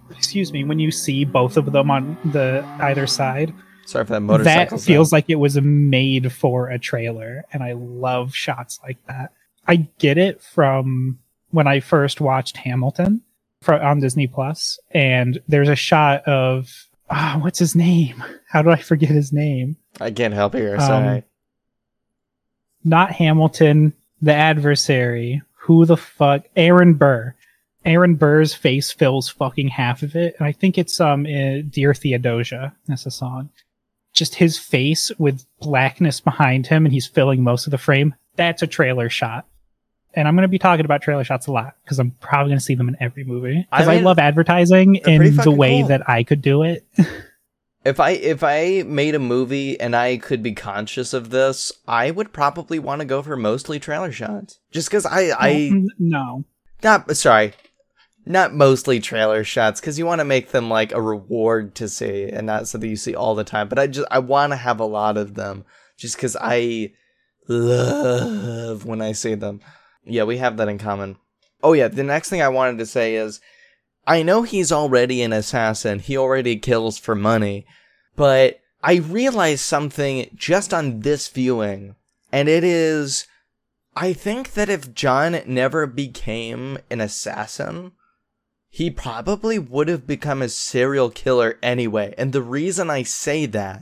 excuse 0.09 0.51
me, 0.51 0.63
when 0.63 0.79
you 0.79 0.89
see 0.89 1.25
both 1.25 1.57
of 1.57 1.71
them 1.71 1.91
on 1.91 2.17
the 2.25 2.65
either 2.79 3.05
side, 3.05 3.53
Sorry 3.85 4.03
for 4.03 4.13
that 4.13 4.21
motorcycle. 4.21 4.77
That 4.77 4.83
feels 4.83 5.13
like 5.13 5.29
it 5.29 5.35
was 5.35 5.61
made 5.61 6.33
for 6.33 6.67
a 6.67 6.77
trailer, 6.79 7.45
and 7.53 7.63
I 7.63 7.73
love 7.73 8.35
shots 8.35 8.79
like 8.83 8.97
that. 9.07 9.31
I 9.65 9.87
get 9.99 10.17
it 10.17 10.41
from 10.41 11.19
when 11.51 11.67
I 11.67 11.79
first 11.79 12.19
watched 12.19 12.57
Hamilton 12.57 13.21
for, 13.61 13.79
on 13.81 13.99
Disney 13.99 14.27
Plus, 14.27 14.77
and 14.91 15.39
there's 15.47 15.69
a 15.69 15.75
shot 15.75 16.27
of 16.27 16.86
ah, 17.09 17.37
what's 17.41 17.59
his 17.59 17.75
name? 17.75 18.23
How 18.47 18.61
do 18.61 18.69
I 18.69 18.77
forget 18.77 19.09
his 19.09 19.33
name? 19.33 19.77
I 19.99 20.11
can't 20.11 20.33
help 20.33 20.55
it. 20.55 20.73
Um, 20.73 20.79
sorry. 20.79 21.23
Not 22.83 23.11
Hamilton, 23.11 23.93
the 24.21 24.33
adversary. 24.33 25.41
Who 25.61 25.85
the 25.85 25.97
fuck? 25.97 26.45
Aaron 26.55 26.93
Burr. 26.93 27.35
Aaron 27.85 28.15
Burr's 28.15 28.53
face 28.53 28.91
fills 28.91 29.29
fucking 29.29 29.69
half 29.69 30.03
of 30.03 30.15
it, 30.15 30.35
and 30.37 30.47
I 30.47 30.51
think 30.51 30.77
it's 30.77 30.99
um 30.99 31.25
uh, 31.25 31.61
"Dear 31.69 31.93
Theodosia." 31.93 32.75
That's 32.87 33.05
a 33.05 33.11
song. 33.11 33.49
Just 34.13 34.35
his 34.35 34.57
face 34.57 35.11
with 35.17 35.45
blackness 35.59 36.19
behind 36.19 36.67
him, 36.67 36.85
and 36.85 36.93
he's 36.93 37.07
filling 37.07 37.43
most 37.43 37.67
of 37.67 37.71
the 37.71 37.77
frame. 37.77 38.15
That's 38.35 38.61
a 38.61 38.67
trailer 38.67 39.09
shot. 39.09 39.45
And 40.17 40.27
I'm 40.27 40.35
going 40.35 40.41
to 40.41 40.47
be 40.47 40.57
talking 40.57 40.83
about 40.83 41.03
trailer 41.03 41.23
shots 41.23 41.45
a 41.45 41.51
lot 41.51 41.75
because 41.83 41.99
I'm 41.99 42.09
probably 42.19 42.49
going 42.49 42.57
to 42.57 42.63
see 42.65 42.73
them 42.73 42.89
in 42.89 42.97
every 42.99 43.23
movie 43.23 43.67
because 43.71 43.87
I 43.87 43.97
I, 43.97 43.99
love 43.99 44.17
advertising 44.17 44.99
they're 45.05 45.21
in 45.21 45.35
the 45.35 45.51
way 45.51 45.81
cool. 45.81 45.89
that 45.89 46.09
I 46.09 46.23
could 46.23 46.41
do 46.41 46.63
it. 46.63 46.85
If 47.85 48.01
I 48.01 48.09
if 48.09 48.43
I 48.43 48.83
made 48.85 49.15
a 49.15 49.19
movie 49.19 49.79
and 49.79 49.95
I 49.95 50.17
could 50.17 50.43
be 50.43 50.51
conscious 50.51 51.13
of 51.13 51.29
this, 51.29 51.71
I 51.87 52.11
would 52.11 52.33
probably 52.33 52.79
want 52.79 52.99
to 52.99 53.05
go 53.05 53.21
for 53.21 53.37
mostly 53.37 53.79
trailer 53.79 54.11
shots. 54.11 54.59
Just 54.71 54.89
because 54.89 55.05
I 55.05 55.31
I 55.31 55.71
no. 55.97 56.43
not 56.83 57.15
sorry, 57.15 57.53
not 58.25 58.53
mostly 58.53 58.99
trailer 58.99 59.45
shots 59.45 59.79
because 59.79 59.97
you 59.97 60.05
want 60.05 60.19
to 60.19 60.25
make 60.25 60.49
them 60.49 60.69
like 60.69 60.91
a 60.91 61.01
reward 61.01 61.75
to 61.75 61.87
see 61.87 62.27
and 62.27 62.45
not 62.45 62.67
something 62.67 62.89
you 62.89 62.97
see 62.97 63.15
all 63.15 63.35
the 63.35 63.45
time. 63.45 63.69
But 63.69 63.79
I 63.79 63.87
just 63.87 64.07
I 64.11 64.19
want 64.19 64.51
to 64.51 64.57
have 64.57 64.81
a 64.81 64.85
lot 64.85 65.15
of 65.15 65.35
them 65.35 65.63
just 65.95 66.17
because 66.17 66.35
I 66.41 66.91
love 67.47 68.83
when 68.83 69.01
I 69.01 69.13
see 69.13 69.35
them. 69.35 69.61
Yeah, 70.07 70.23
we 70.23 70.37
have 70.37 70.57
that 70.57 70.69
in 70.69 70.77
common. 70.77 71.17
Oh 71.63 71.73
yeah, 71.73 71.87
the 71.87 72.03
next 72.03 72.29
thing 72.29 72.41
I 72.41 72.49
wanted 72.49 72.77
to 72.79 72.85
say 72.85 73.15
is 73.15 73.41
I 74.05 74.23
know 74.23 74.43
he's 74.43 74.71
already 74.71 75.21
an 75.21 75.33
assassin. 75.33 75.99
He 75.99 76.17
already 76.17 76.57
kills 76.57 76.97
for 76.97 77.15
money. 77.15 77.65
But 78.15 78.59
I 78.83 78.95
realized 78.95 79.61
something 79.61 80.29
just 80.35 80.73
on 80.73 81.01
this 81.01 81.27
viewing, 81.27 81.95
and 82.31 82.47
it 82.47 82.63
is 82.63 83.27
I 83.95 84.13
think 84.13 84.53
that 84.53 84.69
if 84.69 84.93
John 84.93 85.41
never 85.47 85.87
became 85.87 86.77
an 86.91 87.01
assassin, 87.01 87.93
he 88.69 88.91
probably 88.91 89.57
would 89.57 89.87
have 89.87 90.05
become 90.05 90.43
a 90.43 90.49
serial 90.49 91.09
killer 91.09 91.57
anyway. 91.63 92.13
And 92.15 92.31
the 92.31 92.43
reason 92.43 92.91
I 92.91 93.01
say 93.01 93.47
that 93.47 93.81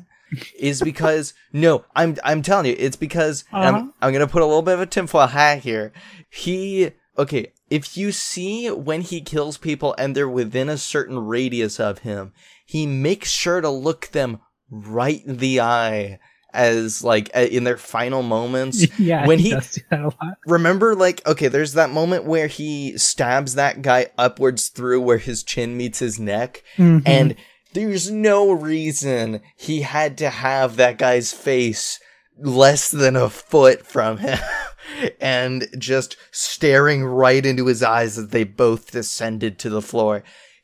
is 0.59 0.81
because 0.81 1.33
no, 1.53 1.85
I'm 1.95 2.17
I'm 2.23 2.41
telling 2.41 2.65
you, 2.67 2.75
it's 2.77 2.95
because 2.97 3.43
Uh-huh. 3.51 3.63
I'm 3.67 3.93
I'm 4.01 4.13
gonna 4.13 4.27
put 4.27 4.41
a 4.41 4.45
little 4.45 4.61
bit 4.61 4.75
of 4.75 4.81
a 4.81 4.85
tinfoil 4.85 5.27
hat 5.27 5.59
here. 5.59 5.91
He 6.29 6.91
okay, 7.17 7.53
if 7.69 7.95
you 7.97 8.11
see 8.11 8.69
when 8.69 9.01
he 9.01 9.21
kills 9.21 9.57
people 9.57 9.95
and 9.97 10.15
they're 10.15 10.29
within 10.29 10.69
a 10.69 10.77
certain 10.77 11.19
radius 11.19 11.79
of 11.79 11.99
him, 11.99 12.33
he 12.65 12.85
makes 12.85 13.29
sure 13.29 13.61
to 13.61 13.69
look 13.69 14.07
them 14.07 14.39
right 14.69 15.23
in 15.25 15.37
the 15.37 15.61
eye 15.61 16.19
as 16.53 17.03
like 17.03 17.29
in 17.35 17.65
their 17.65 17.77
final 17.77 18.23
moments 18.23 18.85
yeah, 18.99 19.27
when 19.27 19.39
he, 19.39 19.49
he- 19.49 19.55
does 19.55 19.71
do 19.71 19.81
that 19.91 19.99
a 19.99 20.03
lot. 20.05 20.37
remember 20.47 20.95
like 20.95 21.25
okay 21.27 21.49
there's 21.49 21.73
that 21.73 21.89
moment 21.89 22.23
where 22.23 22.47
he 22.47 22.97
stabs 22.97 23.55
that 23.55 23.81
guy 23.81 24.07
upwards 24.17 24.69
through 24.69 25.01
where 25.01 25.17
his 25.17 25.43
chin 25.43 25.75
meets 25.75 25.99
his 25.99 26.17
neck 26.17 26.63
Mhm. 26.77 27.03
and 27.05 27.35
there's 27.75 28.09
no 28.09 28.51
reason 28.51 29.41
he 29.55 29.81
had 29.81 30.17
to 30.17 30.29
have 30.29 30.77
that 30.77 30.97
guy's 30.97 31.31
face 31.31 31.99
less 32.37 32.89
than 32.89 33.15
a 33.15 33.29
foot 33.29 33.85
from 33.85 34.17
him 34.17 34.39
and 35.21 35.67
just 35.77 36.17
staring 36.31 37.03
right 37.05 37.45
into 37.45 37.67
his 37.67 37.83
eyes 37.83 38.17
as 38.17 38.29
they 38.29 38.43
both 38.43 38.91
descended 38.91 39.59
to 39.59 39.69
the 39.69 39.81
floor. 39.81 40.23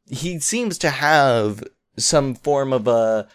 He 0.10 0.40
seems 0.40 0.78
to 0.80 0.90
have 0.90 1.64
some 1.98 2.34
form 2.36 2.74
of 2.74 2.88
a 2.88 3.28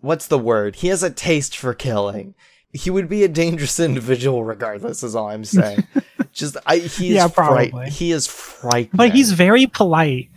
what's 0.00 0.26
the 0.26 0.38
word? 0.38 0.76
He 0.76 0.88
has 0.88 1.02
a 1.02 1.10
taste 1.10 1.56
for 1.56 1.74
killing. 1.74 2.34
He 2.72 2.90
would 2.90 3.08
be 3.08 3.24
a 3.24 3.28
dangerous 3.28 3.80
individual 3.88 4.44
regardless 4.44 5.02
is 5.02 5.14
all 5.14 5.28
i'm 5.30 5.44
saying. 5.44 5.86
Just 6.32 6.56
i 6.66 6.76
he's 6.78 7.00
Yeah, 7.00 7.28
fright- 7.28 7.70
probably. 7.70 7.90
he 7.90 8.12
is 8.12 8.26
frightening. 8.26 8.90
But 8.92 9.12
he's 9.12 9.32
very 9.32 9.66
polite. 9.66 10.28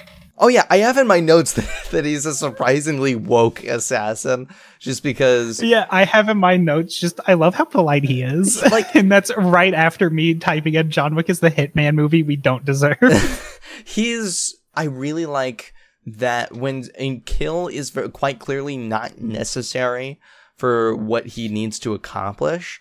Oh 0.41 0.47
yeah, 0.47 0.65
I 0.69 0.77
have 0.77 0.97
in 0.97 1.07
my 1.07 1.19
notes 1.19 1.53
that, 1.53 1.69
that 1.91 2.05
he's 2.05 2.25
a 2.25 2.33
surprisingly 2.33 3.15
woke 3.15 3.63
assassin, 3.63 4.47
just 4.79 5.03
because. 5.03 5.61
Yeah, 5.61 5.85
I 5.89 6.05
have 6.05 6.29
in 6.29 6.37
my 6.37 6.57
notes 6.57 6.99
just 6.99 7.19
I 7.27 7.33
love 7.33 7.55
how 7.55 7.65
polite 7.65 8.03
he 8.03 8.21
is. 8.21 8.61
Like- 8.71 8.95
and 8.95 9.11
that's 9.11 9.35
right 9.35 9.73
after 9.73 10.09
me 10.09 10.35
typing 10.35 10.75
in 10.75 10.91
John 10.91 11.15
Wick 11.15 11.29
is 11.29 11.39
the 11.39 11.51
Hitman 11.51 11.95
movie 11.95 12.23
we 12.23 12.35
don't 12.35 12.65
deserve. 12.65 12.97
he's. 13.85 14.55
I 14.75 14.83
really 14.83 15.25
like 15.25 15.73
that 16.05 16.53
when 16.53 16.85
and 16.97 17.25
kill 17.25 17.67
is 17.67 17.89
very, 17.89 18.09
quite 18.09 18.39
clearly 18.39 18.77
not 18.77 19.19
necessary 19.19 20.19
for 20.55 20.95
what 20.95 21.25
he 21.27 21.47
needs 21.49 21.79
to 21.79 21.93
accomplish. 21.93 22.79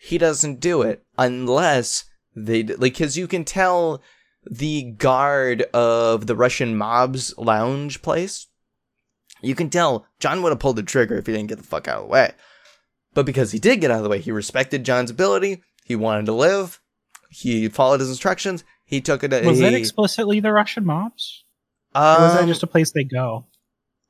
He 0.00 0.18
doesn't 0.18 0.60
do 0.60 0.82
it 0.82 1.04
unless 1.16 2.04
they 2.34 2.62
like 2.62 2.94
because 2.94 3.16
you 3.18 3.28
can 3.28 3.44
tell 3.44 4.02
the 4.50 4.82
guard 4.82 5.62
of 5.74 6.26
the 6.26 6.36
Russian 6.36 6.76
mob's 6.76 7.36
lounge 7.38 8.02
place. 8.02 8.46
You 9.40 9.54
can 9.54 9.70
tell 9.70 10.06
John 10.18 10.42
would 10.42 10.50
have 10.50 10.58
pulled 10.58 10.76
the 10.76 10.82
trigger 10.82 11.16
if 11.16 11.26
he 11.26 11.32
didn't 11.32 11.48
get 11.48 11.58
the 11.58 11.64
fuck 11.64 11.88
out 11.88 11.98
of 11.98 12.02
the 12.04 12.08
way. 12.08 12.32
But 13.14 13.26
because 13.26 13.52
he 13.52 13.58
did 13.58 13.80
get 13.80 13.90
out 13.90 13.98
of 13.98 14.04
the 14.04 14.08
way, 14.08 14.20
he 14.20 14.32
respected 14.32 14.84
John's 14.84 15.10
ability. 15.10 15.62
He 15.84 15.96
wanted 15.96 16.26
to 16.26 16.32
live. 16.32 16.80
He 17.30 17.68
followed 17.68 18.00
his 18.00 18.10
instructions. 18.10 18.64
He 18.84 19.00
took 19.00 19.22
it. 19.22 19.30
was 19.44 19.58
he, 19.58 19.64
that 19.64 19.74
explicitly 19.74 20.40
the 20.40 20.52
Russian 20.52 20.84
mobs? 20.84 21.44
Or 21.94 22.02
um, 22.02 22.22
was 22.22 22.34
that 22.34 22.46
just 22.46 22.62
a 22.62 22.66
place 22.66 22.92
they 22.92 23.04
go? 23.04 23.46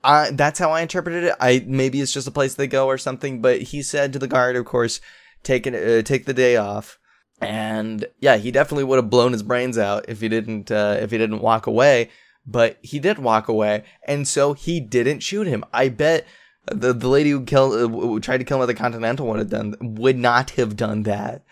I, 0.05 0.31
that's 0.31 0.59
how 0.59 0.70
I 0.70 0.83
interpreted 0.83 1.24
it. 1.24 1.35
I 1.40 1.64
maybe 1.66 2.01
it's 2.01 2.12
just 2.12 2.29
a 2.29 2.33
place 2.33 2.55
they 2.55 2.66
go 2.66 2.87
or 2.87 2.98
something. 2.98 3.40
But 3.40 3.62
he 3.62 3.83
said 3.83 4.12
to 4.12 4.18
the 4.18 4.29
guard, 4.29 4.57
of 4.57 4.64
course, 4.64 5.01
take 5.42 5.66
it, 5.66 5.74
uh, 5.74 6.03
take 6.03 6.24
the 6.24 6.35
day 6.35 6.57
off. 6.57 6.97
And 7.40 8.07
yeah, 8.18 8.37
he 8.37 8.51
definitely 8.51 8.85
would 8.85 8.96
have 8.96 9.11
blown 9.11 9.33
his 9.33 9.42
brains 9.42 9.79
out 9.79 10.05
if 10.09 10.20
he 10.20 10.29
didn't 10.29 10.70
uh, 10.70 10.98
if 11.01 11.11
he 11.11 11.18
didn't 11.18 11.40
walk 11.40 11.66
away. 11.66 12.11
But 12.46 12.79
he 12.83 12.98
did 12.98 13.18
walk 13.18 13.46
away, 13.48 13.85
and 14.07 14.27
so 14.27 14.55
he 14.55 14.81
didn't 14.81 15.20
shoot 15.20 15.46
him. 15.46 15.64
I 15.72 15.88
bet 15.90 16.27
the 16.66 16.92
the 16.92 17.09
lady 17.09 17.31
who 17.31 17.44
killed 17.44 17.74
uh, 17.74 17.88
who 17.88 18.18
tried 18.20 18.38
to 18.38 18.44
kill 18.44 18.57
him 18.57 18.62
at 18.62 18.66
the 18.66 18.74
Continental 18.74 19.27
would 19.27 19.38
have 19.38 19.51
done 19.51 19.77
would 19.81 20.16
not 20.18 20.51
have 20.51 20.74
done 20.77 21.03
that. 21.05 21.44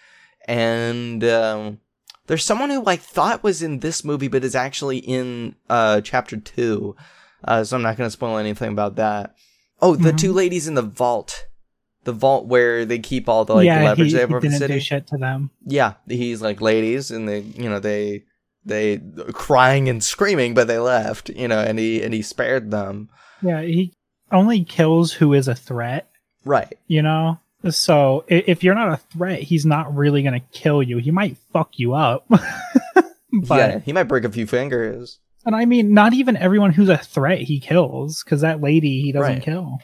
And 0.49 1.23
um, 1.25 1.81
there's 2.27 2.45
someone 2.45 2.71
who 2.71 2.85
I 2.87 2.97
thought 2.97 3.43
was 3.43 3.63
in 3.63 3.81
this 3.81 4.05
movie, 4.05 4.29
but 4.29 4.45
is 4.45 4.55
actually 4.55 4.99
in 4.99 5.55
uh, 5.69 6.01
chapter 6.01 6.37
two. 6.37 6.97
Uh, 7.45 7.63
so 7.63 7.77
I'm 7.77 7.83
not 7.83 7.97
going 7.97 8.07
to 8.07 8.11
spoil 8.13 8.39
anything 8.39 8.73
about 8.73 8.97
that. 8.97 9.35
Oh, 9.81 9.95
the 9.95 10.13
Mhm. 10.13 10.19
two 10.19 10.33
ladies 10.33 10.67
in 10.67 10.75
the 10.75 10.83
vault, 10.83 11.47
the 12.07 12.13
vault 12.13 12.47
where 12.47 12.87
they 12.87 12.99
keep 12.99 13.29
all 13.29 13.45
the 13.45 13.55
like 13.55 13.67
yeah, 13.67 13.83
leverage 13.85 14.09
he, 14.09 14.15
they 14.15 14.21
have 14.21 14.31
over 14.31 14.41
the 14.41 14.49
didn't 14.49 14.59
city. 14.61 14.75
do 14.75 14.81
shit 14.81 15.07
to 15.09 15.19
them. 15.19 15.51
Yeah, 15.67 15.93
he's 16.09 16.41
like 16.41 16.61
ladies, 16.63 17.11
and 17.11 17.29
they, 17.29 17.41
you 17.41 17.69
know, 17.69 17.79
they 17.79 18.25
they 18.65 18.99
crying 19.33 19.89
and 19.89 20.03
screaming, 20.03 20.55
but 20.55 20.67
they 20.67 20.79
left, 20.79 21.29
you 21.29 21.47
know, 21.47 21.59
and 21.61 21.79
he 21.79 22.03
and 22.03 22.15
he 22.15 22.23
spared 22.23 22.71
them. 22.71 23.11
Yeah, 23.43 23.61
he 23.61 23.93
only 24.33 24.65
kills 24.65 25.13
who 25.13 25.35
is 25.35 25.47
a 25.47 25.55
threat, 25.55 26.09
Right. 26.45 26.77
you 26.89 27.03
know? 27.03 27.39
So 27.71 28.25
if 28.29 28.65
you're 28.65 28.75
not 28.75 28.93
a 28.93 28.97
threat, 28.97 29.41
he's 29.41 29.65
not 29.67 29.95
really 29.95 30.23
going 30.23 30.41
to 30.41 30.47
kill 30.59 30.83
you. 30.83 30.99
He 30.99 31.11
might 31.11 31.37
fuck 31.53 31.79
you 31.79 31.95
up. 31.95 32.25
but 32.29 33.11
yeah, 33.51 33.79
he 33.81 33.93
might 33.93 34.05
break 34.05 34.25
a 34.25 34.31
few 34.31 34.47
fingers. 34.47 35.19
and 35.45 35.55
I 35.55 35.65
mean, 35.65 35.93
not 35.95 36.13
even 36.13 36.37
everyone 36.37 36.73
who's 36.73 36.89
a 36.89 36.97
threat 36.99 37.41
he 37.41 37.61
kills 37.61 38.23
cuz 38.23 38.41
that 38.41 38.61
lady 38.61 39.01
he 39.03 39.13
doesn't 39.13 39.35
Right. 39.35 39.43
kill. 39.43 39.79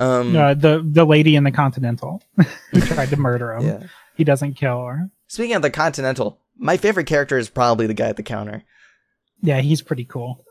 Um, 0.00 0.34
Uh, 0.36 0.54
the 0.54 0.82
the 0.84 1.04
lady 1.04 1.36
in 1.36 1.44
the 1.44 1.50
Continental 1.52 2.22
who 2.72 2.80
tried 2.80 3.10
to 3.10 3.16
murder 3.16 3.54
him. 3.54 3.66
yeah. 3.66 3.82
He 4.16 4.24
doesn't 4.24 4.54
kill 4.54 4.84
her. 4.86 5.10
Speaking 5.26 5.56
of 5.56 5.62
the 5.62 5.70
Continental, 5.70 6.38
my 6.56 6.76
favorite 6.76 7.06
character 7.06 7.36
is 7.38 7.48
probably 7.48 7.86
the 7.86 7.94
guy 7.94 8.08
at 8.08 8.16
the 8.16 8.22
counter. 8.22 8.62
Yeah, 9.40 9.60
he's 9.60 9.82
pretty 9.82 10.04
cool. 10.04 10.44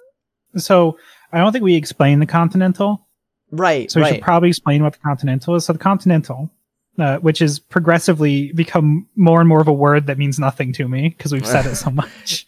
So 0.57 0.97
I 1.31 1.37
don't 1.39 1.51
think 1.51 1.63
we 1.63 1.75
explained 1.75 2.21
the 2.21 2.25
Continental. 2.25 3.07
Right. 3.51 3.89
So 3.91 3.99
we 3.99 4.03
right. 4.03 4.15
should 4.15 4.23
probably 4.23 4.49
explain 4.49 4.83
what 4.83 4.93
the 4.93 4.99
Continental 4.99 5.55
is. 5.55 5.65
So 5.65 5.73
the 5.73 5.79
Continental, 5.79 6.51
uh, 6.99 7.17
which 7.19 7.39
has 7.39 7.59
progressively 7.59 8.51
become 8.53 9.07
more 9.15 9.39
and 9.39 9.47
more 9.47 9.61
of 9.61 9.67
a 9.67 9.73
word 9.73 10.07
that 10.07 10.17
means 10.17 10.39
nothing 10.39 10.73
to 10.73 10.87
me 10.87 11.09
because 11.09 11.31
we've 11.31 11.45
said 11.45 11.65
it 11.65 11.75
so 11.75 11.89
much. 12.01 12.45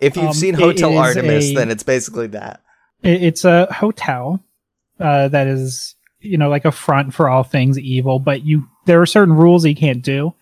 if 0.00 0.16
you've 0.16 0.26
um, 0.28 0.32
seen 0.32 0.54
Hotel 0.54 0.96
Artemis, 0.96 1.50
a- 1.50 1.54
then 1.54 1.70
it's 1.70 1.82
basically 1.82 2.28
that. 2.28 2.62
It, 3.02 3.22
it's 3.24 3.44
a 3.44 3.66
hotel 3.72 4.42
uh, 5.00 5.28
that 5.28 5.46
is, 5.48 5.95
you 6.26 6.38
know, 6.38 6.48
like 6.48 6.64
a 6.64 6.72
front 6.72 7.14
for 7.14 7.28
all 7.28 7.42
things 7.42 7.78
evil, 7.78 8.18
but 8.18 8.44
you 8.44 8.68
there 8.84 9.00
are 9.00 9.06
certain 9.06 9.34
rules 9.34 9.64
you 9.64 9.74
can't 9.74 10.02
do. 10.02 10.34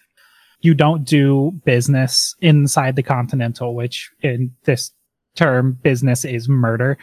You 0.60 0.74
don't 0.74 1.04
do 1.04 1.52
business 1.64 2.34
inside 2.40 2.96
the 2.96 3.02
Continental, 3.02 3.74
which 3.74 4.10
in 4.22 4.54
this 4.64 4.92
term, 5.34 5.78
business 5.82 6.24
is 6.24 6.48
murder. 6.48 6.98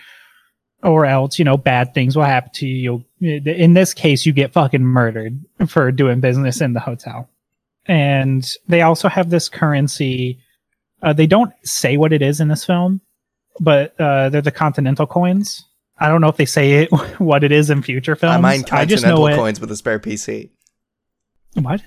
Or 0.84 1.06
else, 1.06 1.38
you 1.38 1.46
know, 1.46 1.58
bad 1.58 1.94
things 1.94 2.16
will 2.16 2.24
happen 2.24 2.50
to 2.56 2.66
you. 2.66 3.06
You'll, 3.20 3.46
in 3.46 3.76
this 3.76 3.94
case, 3.94 4.26
you 4.26 4.34
get 4.34 4.52
fucking 4.52 4.82
murdered 4.82 5.40
for 5.68 5.92
doing 5.92 6.22
business 6.22 6.60
in 6.60 6.74
the 6.74 6.80
hotel. 6.80 7.30
And 7.86 8.50
they 8.68 8.82
also 8.82 9.08
have 9.08 9.30
this 9.30 9.48
currency. 9.48 10.40
Uh, 11.04 11.14
they 11.14 11.28
don't 11.28 11.54
say 11.64 11.98
what 11.98 12.14
it 12.14 12.24
is 12.24 12.40
in 12.40 12.48
this 12.48 12.66
film, 12.66 13.02
but 13.60 13.94
uh, 14.00 14.30
they're 14.30 14.42
the 14.42 14.52
Continental 14.52 15.06
coins. 15.06 15.64
I 16.02 16.10
don't 16.10 16.20
know 16.20 16.30
if 16.30 16.38
they 16.38 16.46
say 16.46 16.84
it, 16.84 16.92
what 17.20 17.44
it 17.44 17.52
is 17.52 17.70
in 17.70 17.84
future 17.84 18.16
films. 18.16 18.36
I 18.36 18.42
mine 18.42 18.64
I 18.72 18.86
just 18.86 19.04
know 19.04 19.16
Continental 19.16 19.28
it. 19.28 19.36
coins 19.36 19.62
with 19.62 19.72
a 19.72 19.76
spare 19.76 20.00
PC. 20.00 20.50
What? 21.54 21.82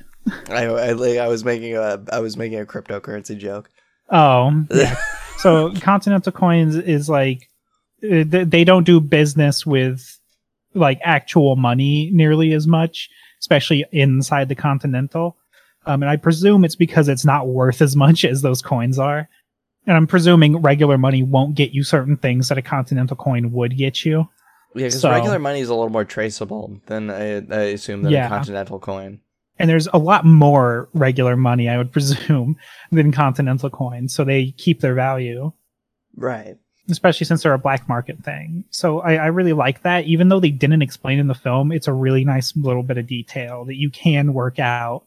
I, 0.48 0.66
I, 0.66 1.16
I 1.16 1.28
was 1.28 1.44
making 1.44 1.76
a 1.76 2.02
I 2.10 2.20
was 2.20 2.36
making 2.36 2.60
a 2.60 2.64
cryptocurrency 2.64 3.36
joke. 3.36 3.68
Oh, 4.10 4.64
yeah. 4.70 4.96
So 5.38 5.72
Continental 5.74 6.32
Coins 6.32 6.76
is 6.76 7.08
like 7.08 7.50
they 8.00 8.64
don't 8.64 8.84
do 8.84 9.00
business 9.00 9.66
with 9.66 10.18
like 10.74 11.00
actual 11.02 11.56
money 11.56 12.10
nearly 12.12 12.52
as 12.52 12.66
much, 12.66 13.10
especially 13.40 13.84
inside 13.92 14.48
the 14.48 14.54
Continental. 14.54 15.36
Um, 15.86 16.02
and 16.02 16.10
I 16.10 16.16
presume 16.16 16.64
it's 16.64 16.76
because 16.76 17.08
it's 17.08 17.24
not 17.24 17.48
worth 17.48 17.82
as 17.82 17.94
much 17.94 18.24
as 18.24 18.42
those 18.42 18.62
coins 18.62 18.98
are. 18.98 19.28
And 19.86 19.96
I'm 19.96 20.06
presuming 20.06 20.58
regular 20.62 20.96
money 20.96 21.22
won't 21.22 21.54
get 21.54 21.72
you 21.72 21.82
certain 21.84 22.16
things 22.16 22.48
that 22.48 22.58
a 22.58 22.62
Continental 22.62 23.16
coin 23.16 23.52
would 23.52 23.76
get 23.76 24.04
you. 24.04 24.28
Yeah, 24.74 24.86
because 24.86 25.00
So- 25.00 25.10
regular 25.10 25.38
money 25.38 25.60
is 25.60 25.68
a 25.68 25.74
little 25.74 25.90
more 25.90 26.04
traceable 26.04 26.80
than 26.86 27.10
I, 27.10 27.36
I 27.36 27.60
assume 27.74 28.02
than 28.02 28.12
Yeah. 28.12 28.26
a 28.26 28.28
continental 28.30 28.78
coin. 28.80 29.20
And 29.58 29.70
there's 29.70 29.86
a 29.92 29.98
lot 29.98 30.24
more 30.24 30.88
regular 30.94 31.36
money, 31.36 31.68
I 31.68 31.76
would 31.78 31.92
presume, 31.92 32.56
than 32.90 33.12
Continental 33.12 33.70
coins. 33.70 34.12
So 34.14 34.24
they 34.24 34.50
keep 34.56 34.80
their 34.80 34.94
value. 34.94 35.52
Right. 36.16 36.56
especially 36.90 37.24
since 37.24 37.42
they're 37.42 37.54
a 37.54 37.58
black 37.58 37.88
market 37.88 38.22
thing. 38.22 38.64
So 38.70 39.00
I, 39.00 39.14
I 39.14 39.26
really 39.26 39.54
like 39.54 39.82
that. 39.84 40.04
Even 40.04 40.28
though 40.28 40.38
they 40.40 40.50
didn't 40.50 40.82
explain 40.82 41.18
in 41.18 41.28
the 41.28 41.34
film, 41.34 41.72
it's 41.72 41.88
a 41.88 41.92
really 41.94 42.24
nice 42.26 42.54
little 42.56 42.82
bit 42.82 42.98
of 42.98 43.06
detail 43.06 43.64
that 43.64 43.76
you 43.76 43.88
can 43.90 44.34
work 44.34 44.58
out 44.58 45.04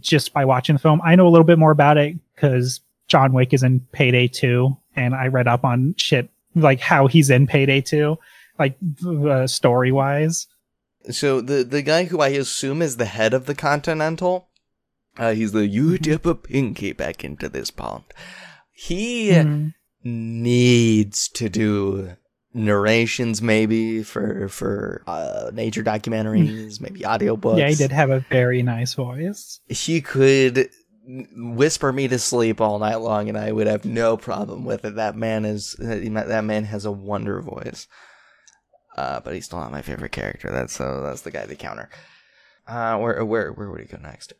just 0.00 0.32
by 0.32 0.44
watching 0.44 0.74
the 0.74 0.80
film. 0.80 1.00
I 1.04 1.14
know 1.14 1.28
a 1.28 1.30
little 1.30 1.44
bit 1.44 1.58
more 1.60 1.70
about 1.70 1.96
it 1.96 2.16
because 2.34 2.80
John 3.08 3.32
Wick 3.32 3.52
is 3.54 3.62
in 3.62 3.80
Payday 3.92 4.28
2, 4.28 4.76
and 4.96 5.14
I 5.14 5.26
read 5.28 5.46
up 5.48 5.64
on 5.64 5.94
shit 5.96 6.28
like 6.54 6.80
how 6.80 7.06
he's 7.06 7.30
in 7.30 7.46
Payday 7.46 7.82
2, 7.82 8.16
like 8.58 8.76
uh, 9.06 9.46
story 9.46 9.92
wise. 9.92 10.46
So 11.10 11.40
the 11.40 11.62
the 11.62 11.82
guy 11.82 12.04
who 12.04 12.20
I 12.20 12.28
assume 12.28 12.82
is 12.82 12.96
the 12.96 13.04
head 13.04 13.32
of 13.32 13.46
the 13.46 13.54
Continental, 13.54 14.48
uh, 15.18 15.34
he's 15.34 15.52
the 15.52 15.66
you 15.66 15.98
dip 15.98 16.26
a 16.26 16.34
pinky 16.34 16.92
back 16.92 17.22
into 17.24 17.48
this 17.48 17.70
pond. 17.70 18.04
He 18.72 19.28
Mhm. 19.30 19.72
needs 20.04 21.28
to 21.28 21.48
do 21.48 22.16
narrations 22.52 23.40
maybe 23.42 24.02
for 24.02 24.48
for 24.48 25.02
uh, 25.06 25.50
nature 25.52 25.84
documentaries, 25.84 26.80
maybe 26.80 27.00
audiobooks. 27.00 27.58
Yeah, 27.58 27.68
he 27.68 27.74
did 27.76 27.92
have 27.92 28.10
a 28.10 28.20
very 28.30 28.62
nice 28.62 28.94
voice. 28.94 29.60
He 29.68 30.00
could 30.00 30.70
whisper 31.06 31.92
me 31.92 32.08
to 32.08 32.18
sleep 32.18 32.60
all 32.60 32.78
night 32.78 32.96
long, 32.96 33.28
and 33.28 33.38
I 33.38 33.52
would 33.52 33.66
have 33.66 33.84
no 33.84 34.16
problem 34.16 34.64
with 34.64 34.84
it. 34.84 34.96
That 34.96 35.16
man 35.16 35.44
is 35.44 35.76
that 35.78 36.44
man 36.44 36.64
has 36.64 36.84
a 36.84 36.92
wonder 36.92 37.40
voice. 37.40 37.86
Uh, 38.96 39.20
but 39.20 39.34
he's 39.34 39.44
still 39.44 39.58
not 39.60 39.70
my 39.72 39.82
favorite 39.82 40.12
character. 40.12 40.50
That's 40.50 40.72
so 40.72 41.02
that's 41.02 41.20
the 41.22 41.30
guy 41.30 41.44
they 41.46 41.54
counter. 41.56 41.90
Uh, 42.66 42.96
where 42.98 43.24
where 43.24 43.52
where 43.52 43.70
would 43.70 43.80
he 43.80 43.86
go 43.86 43.98
next? 43.98 44.32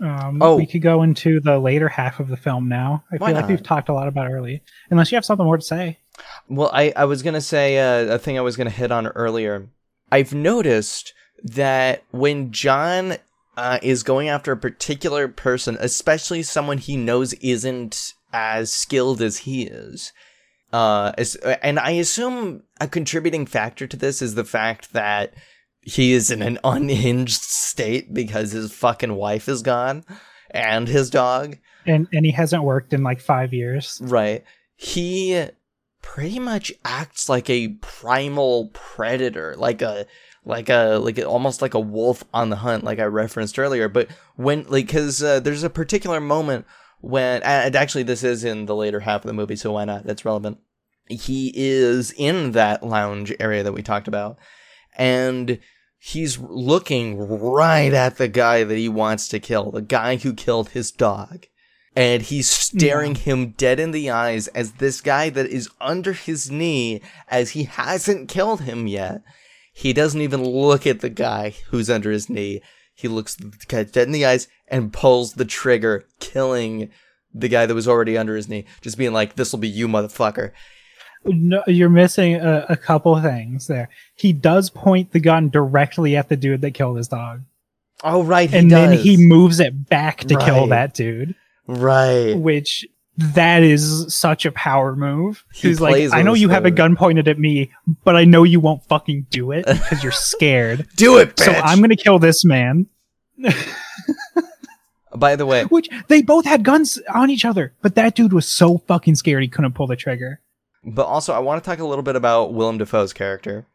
Um, 0.00 0.40
Oh. 0.40 0.56
We 0.56 0.66
could 0.66 0.82
go 0.82 1.02
into 1.02 1.40
the 1.40 1.58
later 1.58 1.88
half 1.88 2.20
of 2.20 2.28
the 2.28 2.36
film 2.36 2.68
now. 2.68 3.04
I 3.12 3.16
Why 3.16 3.28
feel 3.28 3.34
like 3.36 3.42
not? 3.44 3.50
we've 3.50 3.62
talked 3.62 3.88
a 3.88 3.92
lot 3.92 4.08
about 4.08 4.30
early. 4.30 4.62
Unless 4.90 5.12
you 5.12 5.16
have 5.16 5.24
something 5.24 5.44
more 5.44 5.58
to 5.58 5.62
say. 5.62 5.98
Well, 6.48 6.70
I, 6.72 6.92
I 6.96 7.04
was 7.04 7.22
gonna 7.22 7.40
say 7.40 7.78
uh, 7.78 8.14
a 8.14 8.18
thing 8.18 8.38
I 8.38 8.42
was 8.42 8.56
gonna 8.56 8.70
hit 8.70 8.90
on 8.90 9.06
earlier. 9.08 9.68
I've 10.10 10.32
noticed 10.34 11.12
that 11.44 12.02
when 12.10 12.50
John 12.52 13.16
uh, 13.60 13.78
is 13.82 14.02
going 14.02 14.30
after 14.30 14.52
a 14.52 14.56
particular 14.56 15.28
person, 15.28 15.76
especially 15.80 16.42
someone 16.42 16.78
he 16.78 16.96
knows 16.96 17.34
isn't 17.34 18.14
as 18.32 18.72
skilled 18.72 19.20
as 19.20 19.38
he 19.38 19.64
is, 19.64 20.14
uh, 20.72 21.12
as, 21.18 21.34
and 21.36 21.78
I 21.78 21.90
assume 21.90 22.62
a 22.80 22.88
contributing 22.88 23.44
factor 23.44 23.86
to 23.86 23.98
this 23.98 24.22
is 24.22 24.34
the 24.34 24.46
fact 24.46 24.94
that 24.94 25.34
he 25.82 26.12
is 26.12 26.30
in 26.30 26.40
an 26.40 26.58
unhinged 26.64 27.42
state 27.42 28.14
because 28.14 28.52
his 28.52 28.72
fucking 28.72 29.14
wife 29.14 29.46
is 29.46 29.60
gone 29.60 30.04
and 30.52 30.88
his 30.88 31.10
dog. 31.10 31.58
and 31.86 32.08
and 32.14 32.24
he 32.24 32.32
hasn't 32.32 32.62
worked 32.62 32.94
in 32.94 33.02
like 33.02 33.20
five 33.20 33.52
years. 33.52 34.00
Right. 34.02 34.42
He 34.74 35.48
pretty 36.00 36.38
much 36.38 36.72
acts 36.82 37.28
like 37.28 37.50
a 37.50 37.68
primal 37.82 38.70
predator, 38.72 39.54
like 39.58 39.82
a 39.82 40.06
like 40.44 40.68
a 40.68 40.98
like 41.02 41.18
almost 41.18 41.62
like 41.62 41.74
a 41.74 41.80
wolf 41.80 42.24
on 42.32 42.50
the 42.50 42.56
hunt, 42.56 42.84
like 42.84 42.98
I 42.98 43.04
referenced 43.04 43.58
earlier. 43.58 43.88
But 43.88 44.08
when 44.36 44.64
like 44.68 44.86
because 44.86 45.22
uh, 45.22 45.40
there's 45.40 45.62
a 45.62 45.70
particular 45.70 46.20
moment 46.20 46.66
when 47.00 47.42
and 47.42 47.76
actually 47.76 48.04
this 48.04 48.22
is 48.22 48.44
in 48.44 48.66
the 48.66 48.76
later 48.76 49.00
half 49.00 49.24
of 49.24 49.26
the 49.26 49.34
movie, 49.34 49.56
so 49.56 49.72
why 49.72 49.84
not? 49.84 50.04
That's 50.04 50.24
relevant. 50.24 50.58
He 51.08 51.52
is 51.54 52.12
in 52.16 52.52
that 52.52 52.84
lounge 52.84 53.32
area 53.40 53.62
that 53.62 53.72
we 53.72 53.82
talked 53.82 54.08
about, 54.08 54.38
and 54.96 55.58
he's 55.98 56.38
looking 56.38 57.18
right 57.18 57.92
at 57.92 58.16
the 58.16 58.28
guy 58.28 58.64
that 58.64 58.78
he 58.78 58.88
wants 58.88 59.28
to 59.28 59.40
kill, 59.40 59.70
the 59.70 59.82
guy 59.82 60.16
who 60.16 60.32
killed 60.32 60.70
his 60.70 60.90
dog. 60.90 61.46
And 61.96 62.22
he's 62.22 62.48
staring 62.48 63.16
him 63.16 63.50
dead 63.50 63.80
in 63.80 63.90
the 63.90 64.10
eyes 64.10 64.46
as 64.48 64.74
this 64.74 65.00
guy 65.00 65.28
that 65.30 65.46
is 65.46 65.68
under 65.80 66.12
his 66.12 66.48
knee, 66.48 67.02
as 67.28 67.50
he 67.50 67.64
hasn't 67.64 68.28
killed 68.28 68.60
him 68.60 68.86
yet. 68.86 69.22
He 69.80 69.94
doesn't 69.94 70.20
even 70.20 70.44
look 70.44 70.86
at 70.86 71.00
the 71.00 71.08
guy 71.08 71.54
who's 71.70 71.88
under 71.88 72.10
his 72.10 72.28
knee. 72.28 72.60
He 72.94 73.08
looks 73.08 73.34
the 73.34 73.50
guy 73.66 73.84
dead 73.84 74.08
in 74.08 74.12
the 74.12 74.26
eyes 74.26 74.46
and 74.68 74.92
pulls 74.92 75.32
the 75.32 75.46
trigger, 75.46 76.04
killing 76.18 76.90
the 77.32 77.48
guy 77.48 77.64
that 77.64 77.74
was 77.74 77.88
already 77.88 78.18
under 78.18 78.36
his 78.36 78.46
knee. 78.46 78.66
Just 78.82 78.98
being 78.98 79.14
like, 79.14 79.36
"This 79.36 79.52
will 79.52 79.58
be 79.58 79.68
you, 79.68 79.88
motherfucker." 79.88 80.52
No, 81.24 81.62
you're 81.66 81.88
missing 81.88 82.34
a, 82.34 82.66
a 82.68 82.76
couple 82.76 83.18
things 83.22 83.68
there. 83.68 83.88
He 84.14 84.34
does 84.34 84.68
point 84.68 85.12
the 85.12 85.20
gun 85.20 85.48
directly 85.48 86.14
at 86.14 86.28
the 86.28 86.36
dude 86.36 86.60
that 86.60 86.72
killed 86.72 86.98
his 86.98 87.08
dog, 87.08 87.42
Oh 88.02 88.22
right, 88.22 88.50
he 88.50 88.58
and 88.58 88.70
then 88.70 88.98
he 88.98 89.16
moves 89.16 89.60
it 89.60 89.88
back 89.88 90.18
to 90.24 90.36
kill 90.36 90.66
that 90.68 90.94
dude. 90.94 91.34
right. 91.66 92.34
Which 92.34 92.86
that 93.34 93.62
is 93.62 94.14
such 94.14 94.44
a 94.46 94.52
power 94.52 94.96
move. 94.96 95.44
He 95.54 95.68
He's 95.68 95.80
like, 95.80 96.12
I 96.12 96.22
know 96.22 96.34
you 96.34 96.48
have 96.48 96.64
a 96.64 96.70
gun 96.70 96.96
pointed 96.96 97.28
at 97.28 97.38
me, 97.38 97.70
but 98.04 98.16
I 98.16 98.24
know 98.24 98.42
you 98.44 98.60
won't 98.60 98.82
fucking 98.84 99.26
do 99.30 99.52
it 99.52 99.66
because 99.66 100.02
you're 100.02 100.12
scared. 100.12 100.86
Do 100.96 101.18
it, 101.18 101.36
bitch. 101.36 101.44
so 101.44 101.52
I'm 101.52 101.80
gonna 101.80 101.96
kill 101.96 102.18
this 102.18 102.44
man. 102.44 102.86
By 105.14 105.34
the 105.34 105.44
way, 105.44 105.64
Which 105.70 105.88
they 106.08 106.22
both 106.22 106.44
had 106.44 106.62
guns 106.64 106.98
on 107.12 107.30
each 107.30 107.44
other, 107.44 107.74
but 107.82 107.96
that 107.96 108.14
dude 108.14 108.32
was 108.32 108.46
so 108.46 108.78
fucking 108.78 109.16
scared 109.16 109.42
he 109.42 109.48
couldn't 109.48 109.72
pull 109.74 109.88
the 109.88 109.96
trigger. 109.96 110.40
but 110.84 111.04
also 111.04 111.32
I 111.34 111.40
want 111.40 111.62
to 111.62 111.68
talk 111.68 111.80
a 111.80 111.84
little 111.84 112.04
bit 112.04 112.14
about 112.14 112.54
Willem 112.54 112.78
Dafoe's 112.78 113.12
character, 113.12 113.66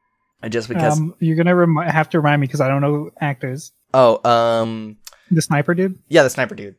just 0.48 0.70
because. 0.70 0.98
Um, 0.98 1.14
you're 1.20 1.36
gonna 1.36 1.56
remi- 1.56 1.92
have 1.92 2.10
to 2.12 2.20
remind 2.20 2.40
me 2.40 2.48
because 2.48 2.62
I 2.62 2.70
don't 2.70 2.82
know 2.82 3.10
actors. 3.20 3.74
oh, 3.94 4.28
um, 4.30 4.96
The 5.30 5.42
sniper 5.42 5.74
dude. 5.74 6.00
yeah, 6.08 6.24
the 6.24 6.30
sniper 6.30 6.56
dude. 6.56 6.76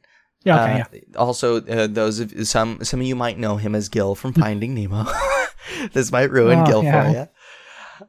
Yeah. 0.46 0.62
Okay. 0.62 0.80
Uh, 0.80 0.84
yeah. 0.92 1.18
Also, 1.18 1.60
uh, 1.66 1.86
those 1.88 2.20
of 2.20 2.32
some 2.46 2.82
some 2.84 3.00
of 3.00 3.06
you 3.06 3.16
might 3.16 3.38
know 3.38 3.56
him 3.56 3.74
as 3.74 3.88
Gil 3.88 4.14
from 4.14 4.32
Finding 4.32 4.74
Nemo. 4.74 5.04
this 5.92 6.12
might 6.12 6.30
ruin 6.30 6.60
Oh, 6.60 6.66
Gil 6.66 6.84
yeah. 6.84 7.02
for 7.02 7.10
you. 7.18 7.28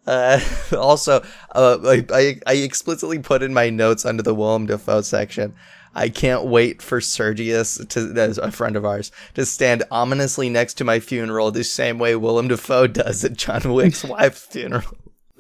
Uh, 0.06 0.40
also, 0.78 1.24
uh, 1.56 1.78
I, 1.84 2.06
I 2.14 2.40
I 2.46 2.54
explicitly 2.58 3.20
put 3.20 3.42
in 3.42 3.54
my 3.54 3.70
notes 3.72 4.06
under 4.06 4.22
the 4.24 4.36
Willem 4.36 4.68
Dafoe 4.68 5.02
section. 5.02 5.56
I 5.96 6.10
can't 6.10 6.46
wait 6.46 6.80
for 6.84 7.02
Sergius, 7.02 7.84
to, 7.90 8.14
as 8.18 8.38
a 8.38 8.52
friend 8.52 8.76
of 8.76 8.86
ours, 8.86 9.12
to 9.34 9.48
stand 9.48 9.84
ominously 9.90 10.48
next 10.48 10.76
to 10.76 10.84
my 10.84 11.00
funeral 11.00 11.50
the 11.50 11.64
same 11.64 11.98
way 11.98 12.16
Willem 12.16 12.50
Dafoe 12.50 12.86
does 12.86 13.26
at 13.26 13.34
John 13.34 13.74
Wick's 13.74 14.04
wife's 14.04 14.46
funeral. 14.46 14.84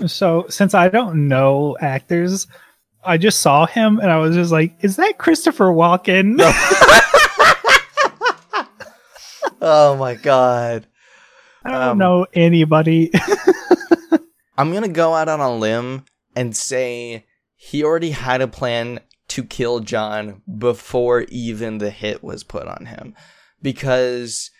So 0.07 0.45
since 0.49 0.73
I 0.73 0.89
don't 0.89 1.27
know 1.27 1.77
actors, 1.79 2.47
I 3.07 3.17
just 3.17 3.39
saw 3.39 3.65
him 3.65 3.99
and 3.99 4.11
I 4.11 4.17
was 4.17 4.35
just 4.35 4.51
like, 4.51 4.75
"Is 4.81 4.97
that 4.97 5.17
Christopher 5.17 5.65
Walken?" 5.67 6.37
Oh 9.59 9.95
my 9.97 10.13
god. 10.15 10.87
I 11.65 11.71
don't 11.71 11.81
Um, 11.81 11.97
know 11.97 12.27
anybody. 12.33 13.11
I'm 14.57 14.71
gonna 14.71 14.87
go 14.87 15.13
out 15.13 15.27
on 15.29 15.39
a 15.39 15.53
limb 15.55 16.05
and 16.35 16.55
say 16.55 17.25
he 17.55 17.83
already 17.83 18.11
had 18.11 18.41
a 18.41 18.47
plan 18.47 18.99
to 19.29 19.43
kill 19.43 19.79
John 19.79 20.41
before 20.57 21.21
even 21.29 21.79
the 21.79 21.89
hit 21.89 22.23
was 22.23 22.43
put 22.43 22.67
on 22.67 22.85
him. 22.85 23.15
Because 23.61 24.51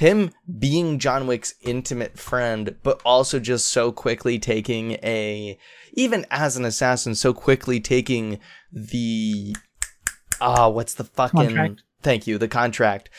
him 0.00 0.30
being 0.58 0.98
John 0.98 1.26
Wick's 1.26 1.54
intimate 1.60 2.18
friend, 2.18 2.74
but 2.82 3.02
also 3.04 3.38
just 3.38 3.68
so 3.68 3.92
quickly 3.92 4.38
taking 4.38 4.92
a 5.02 5.58
even 5.92 6.24
as 6.30 6.56
an 6.56 6.64
assassin, 6.64 7.14
so 7.14 7.34
quickly 7.34 7.80
taking 7.80 8.38
the 8.72 9.54
ah, 10.40 10.68
what's 10.68 10.94
the 10.94 11.04
fucking 11.04 11.40
Contract. 11.40 11.82
thank 12.02 12.26
you, 12.26 12.38
the 12.38 12.48
contract. 12.48 13.10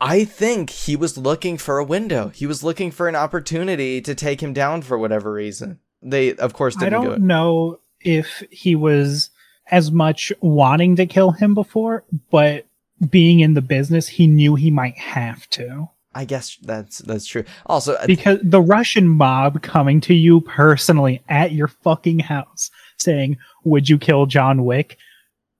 I 0.00 0.24
think 0.24 0.70
he 0.70 0.96
was 0.96 1.16
looking 1.16 1.56
for 1.56 1.78
a 1.78 1.84
window. 1.84 2.30
He 2.30 2.46
was 2.46 2.64
looking 2.64 2.90
for 2.90 3.08
an 3.08 3.14
opportunity 3.14 4.00
to 4.00 4.14
take 4.16 4.42
him 4.42 4.52
down 4.52 4.82
for 4.82 4.98
whatever 4.98 5.32
reason. 5.32 5.78
They, 6.02 6.34
of 6.34 6.52
course, 6.52 6.76
I 6.76 6.86
didn't 6.86 7.02
do 7.02 7.06
don't 7.10 7.16
it. 7.18 7.22
know 7.22 7.78
if 8.00 8.42
he 8.50 8.74
was 8.74 9.30
as 9.70 9.92
much 9.92 10.32
wanting 10.40 10.96
to 10.96 11.06
kill 11.06 11.30
him 11.30 11.54
before, 11.54 12.02
but 12.32 12.66
being 13.10 13.40
in 13.40 13.54
the 13.54 13.62
business, 13.62 14.08
he 14.08 14.26
knew 14.26 14.54
he 14.54 14.70
might 14.70 14.98
have 14.98 15.48
to. 15.50 15.88
I 16.14 16.24
guess 16.26 16.56
that's 16.62 16.98
that's 16.98 17.26
true. 17.26 17.44
Also, 17.66 17.94
uh, 17.94 18.06
Because 18.06 18.38
the 18.42 18.60
Russian 18.60 19.08
mob 19.08 19.62
coming 19.62 20.00
to 20.02 20.14
you 20.14 20.42
personally 20.42 21.22
at 21.28 21.52
your 21.52 21.68
fucking 21.68 22.18
house 22.18 22.70
saying, 22.98 23.38
Would 23.64 23.88
you 23.88 23.98
kill 23.98 24.26
John 24.26 24.64
Wick? 24.64 24.98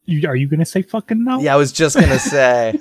You, 0.05 0.29
are 0.29 0.37
you 0.37 0.49
going 0.49 0.61
to 0.61 0.67
say 0.67 0.83
fucking 0.83 1.25
no? 1.25 1.41
yeah, 1.41 1.55
I 1.55 1.57
was 1.57 1.73
just 1.73 1.97
gonna 1.97 2.19
say, 2.19 2.79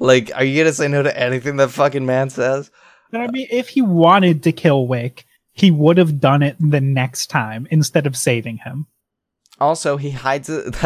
Like, 0.00 0.32
are 0.34 0.44
you 0.44 0.62
gonna 0.62 0.74
say 0.74 0.88
no 0.88 1.02
to 1.02 1.18
anything 1.18 1.56
that 1.56 1.70
fucking 1.70 2.04
man 2.04 2.28
says? 2.28 2.70
But 3.10 3.22
I 3.22 3.28
mean, 3.28 3.46
if 3.50 3.70
he 3.70 3.80
wanted 3.80 4.42
to 4.42 4.52
kill 4.52 4.86
Wick, 4.86 5.24
he 5.52 5.70
would 5.70 5.96
have 5.98 6.20
done 6.20 6.42
it 6.42 6.56
the 6.58 6.80
next 6.80 7.28
time 7.28 7.66
instead 7.70 8.06
of 8.06 8.16
saving 8.16 8.58
him. 8.58 8.86
Also, 9.60 9.96
he 9.96 10.10
hides 10.10 10.50
it. 10.50 10.74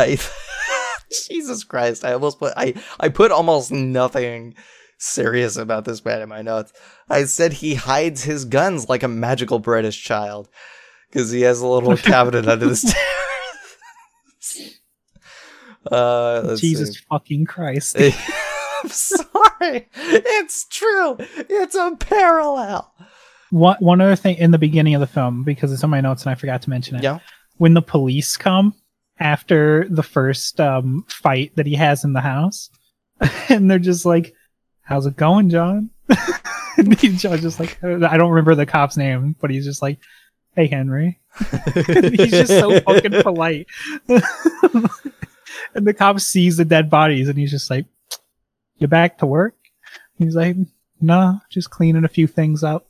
Jesus 1.28 1.64
Christ! 1.64 2.04
I 2.04 2.12
almost 2.12 2.38
put 2.38 2.52
I 2.56 2.74
I 3.00 3.08
put 3.08 3.30
almost 3.32 3.70
nothing 3.72 4.54
serious 4.98 5.56
about 5.56 5.84
this 5.84 6.04
man 6.04 6.22
in 6.22 6.28
my 6.28 6.42
notes. 6.42 6.72
I 7.08 7.24
said 7.24 7.52
he 7.54 7.74
hides 7.74 8.24
his 8.24 8.44
guns 8.44 8.88
like 8.88 9.02
a 9.02 9.08
magical 9.08 9.58
British 9.58 10.02
child 10.02 10.48
because 11.08 11.30
he 11.30 11.42
has 11.42 11.60
a 11.60 11.66
little 11.66 11.96
cabinet 11.96 12.46
under 12.48 12.66
the 12.66 12.76
stairs. 12.76 12.96
Uh, 15.90 16.54
Jesus 16.56 16.94
see. 16.94 17.00
fucking 17.08 17.46
Christ! 17.46 17.96
I'm 17.98 18.88
sorry. 18.90 19.88
It's 19.94 20.66
true. 20.68 21.16
It's 21.18 21.74
a 21.74 21.96
parallel. 21.98 22.92
one 23.50 23.76
one 23.80 24.00
other 24.00 24.16
thing 24.16 24.36
in 24.36 24.50
the 24.50 24.58
beginning 24.58 24.94
of 24.94 25.00
the 25.00 25.06
film 25.06 25.44
because 25.44 25.72
it's 25.72 25.82
on 25.84 25.88
my 25.90 26.00
notes 26.02 26.24
and 26.24 26.30
I 26.30 26.34
forgot 26.34 26.60
to 26.62 26.70
mention 26.70 26.96
it. 26.96 27.02
Yeah. 27.02 27.20
When 27.56 27.72
the 27.74 27.80
police 27.80 28.36
come 28.36 28.74
after 29.20 29.86
the 29.88 30.02
first 30.02 30.60
um, 30.60 31.04
fight 31.08 31.52
that 31.56 31.66
he 31.66 31.74
has 31.74 32.04
in 32.04 32.12
the 32.12 32.20
house, 32.20 32.70
and 33.48 33.70
they're 33.70 33.78
just 33.78 34.04
like, 34.04 34.34
"How's 34.82 35.06
it 35.06 35.16
going, 35.16 35.50
John?" 35.50 35.90
and 36.76 36.96
John's 36.98 37.42
just 37.42 37.60
like, 37.60 37.82
I 37.82 38.16
don't 38.16 38.30
remember 38.30 38.54
the 38.54 38.66
cop's 38.66 38.96
name, 38.96 39.36
but 39.40 39.50
he's 39.50 39.64
just 39.64 39.82
like, 39.82 39.98
"Hey, 40.54 40.66
Henry." 40.66 41.18
he's 41.76 42.30
just 42.30 42.48
so 42.48 42.80
fucking 42.80 43.22
polite. 43.22 43.66
and 44.08 45.86
the 45.86 45.94
cop 45.94 46.20
sees 46.20 46.56
the 46.56 46.64
dead 46.64 46.90
bodies, 46.90 47.28
and 47.28 47.38
he's 47.38 47.50
just 47.50 47.70
like, 47.70 47.86
"You 48.76 48.86
back 48.88 49.18
to 49.18 49.26
work?" 49.26 49.56
He's 50.16 50.34
like, 50.34 50.56
"No, 51.00 51.40
just 51.50 51.70
cleaning 51.70 52.04
a 52.04 52.08
few 52.08 52.26
things 52.26 52.64
up." 52.64 52.86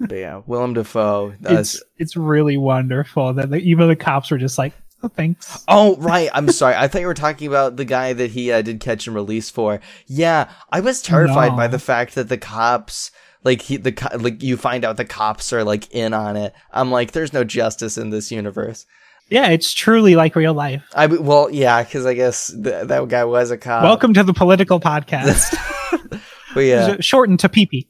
But 0.00 0.12
yeah, 0.12 0.42
Willem 0.46 0.74
Dafoe. 0.74 1.34
Does, 1.40 1.74
it's 1.74 1.82
it's 1.98 2.16
really 2.16 2.56
wonderful 2.56 3.32
that 3.34 3.50
the, 3.50 3.58
even 3.58 3.88
the 3.88 3.96
cops 3.96 4.30
were 4.30 4.38
just 4.38 4.58
like, 4.58 4.72
"Oh, 5.02 5.08
thanks." 5.08 5.64
Oh 5.68 5.96
right, 5.96 6.28
I'm 6.34 6.50
sorry. 6.50 6.74
I 6.74 6.88
thought 6.88 7.00
you 7.00 7.06
were 7.06 7.14
talking 7.14 7.48
about 7.48 7.76
the 7.76 7.84
guy 7.84 8.12
that 8.12 8.30
he 8.32 8.52
uh, 8.52 8.62
did 8.62 8.80
catch 8.80 9.06
and 9.06 9.14
release 9.16 9.48
for. 9.50 9.80
Yeah, 10.06 10.50
I 10.70 10.80
was 10.80 11.00
terrified 11.02 11.52
No. 11.52 11.56
by 11.56 11.68
the 11.68 11.78
fact 11.78 12.14
that 12.16 12.28
the 12.28 12.38
cops, 12.38 13.10
like 13.44 13.62
he, 13.62 13.76
the 13.76 13.92
co- 13.92 14.16
like 14.18 14.42
you 14.42 14.56
find 14.56 14.84
out 14.84 14.96
the 14.96 15.04
cops 15.04 15.52
are 15.52 15.64
like 15.64 15.90
in 15.94 16.12
on 16.12 16.36
it. 16.36 16.52
I'm 16.72 16.90
like, 16.90 17.12
there's 17.12 17.32
no 17.32 17.44
justice 17.44 17.96
in 17.96 18.10
this 18.10 18.30
universe. 18.30 18.84
Yeah, 19.30 19.48
it's 19.48 19.72
truly 19.72 20.14
like 20.16 20.36
real 20.36 20.52
life. 20.52 20.82
I 20.94 21.06
well, 21.06 21.48
yeah, 21.50 21.82
because 21.82 22.04
I 22.04 22.12
guess 22.12 22.48
th- 22.48 22.88
that 22.88 23.08
guy 23.08 23.24
was 23.24 23.50
a 23.50 23.56
cop. 23.56 23.82
Welcome 23.84 24.12
to 24.14 24.22
the 24.24 24.34
political 24.34 24.78
podcast, 24.80 25.56
But 26.54 26.60
yeah, 26.60 26.96
shortened 27.00 27.40
to 27.40 27.48
PP. 27.48 27.86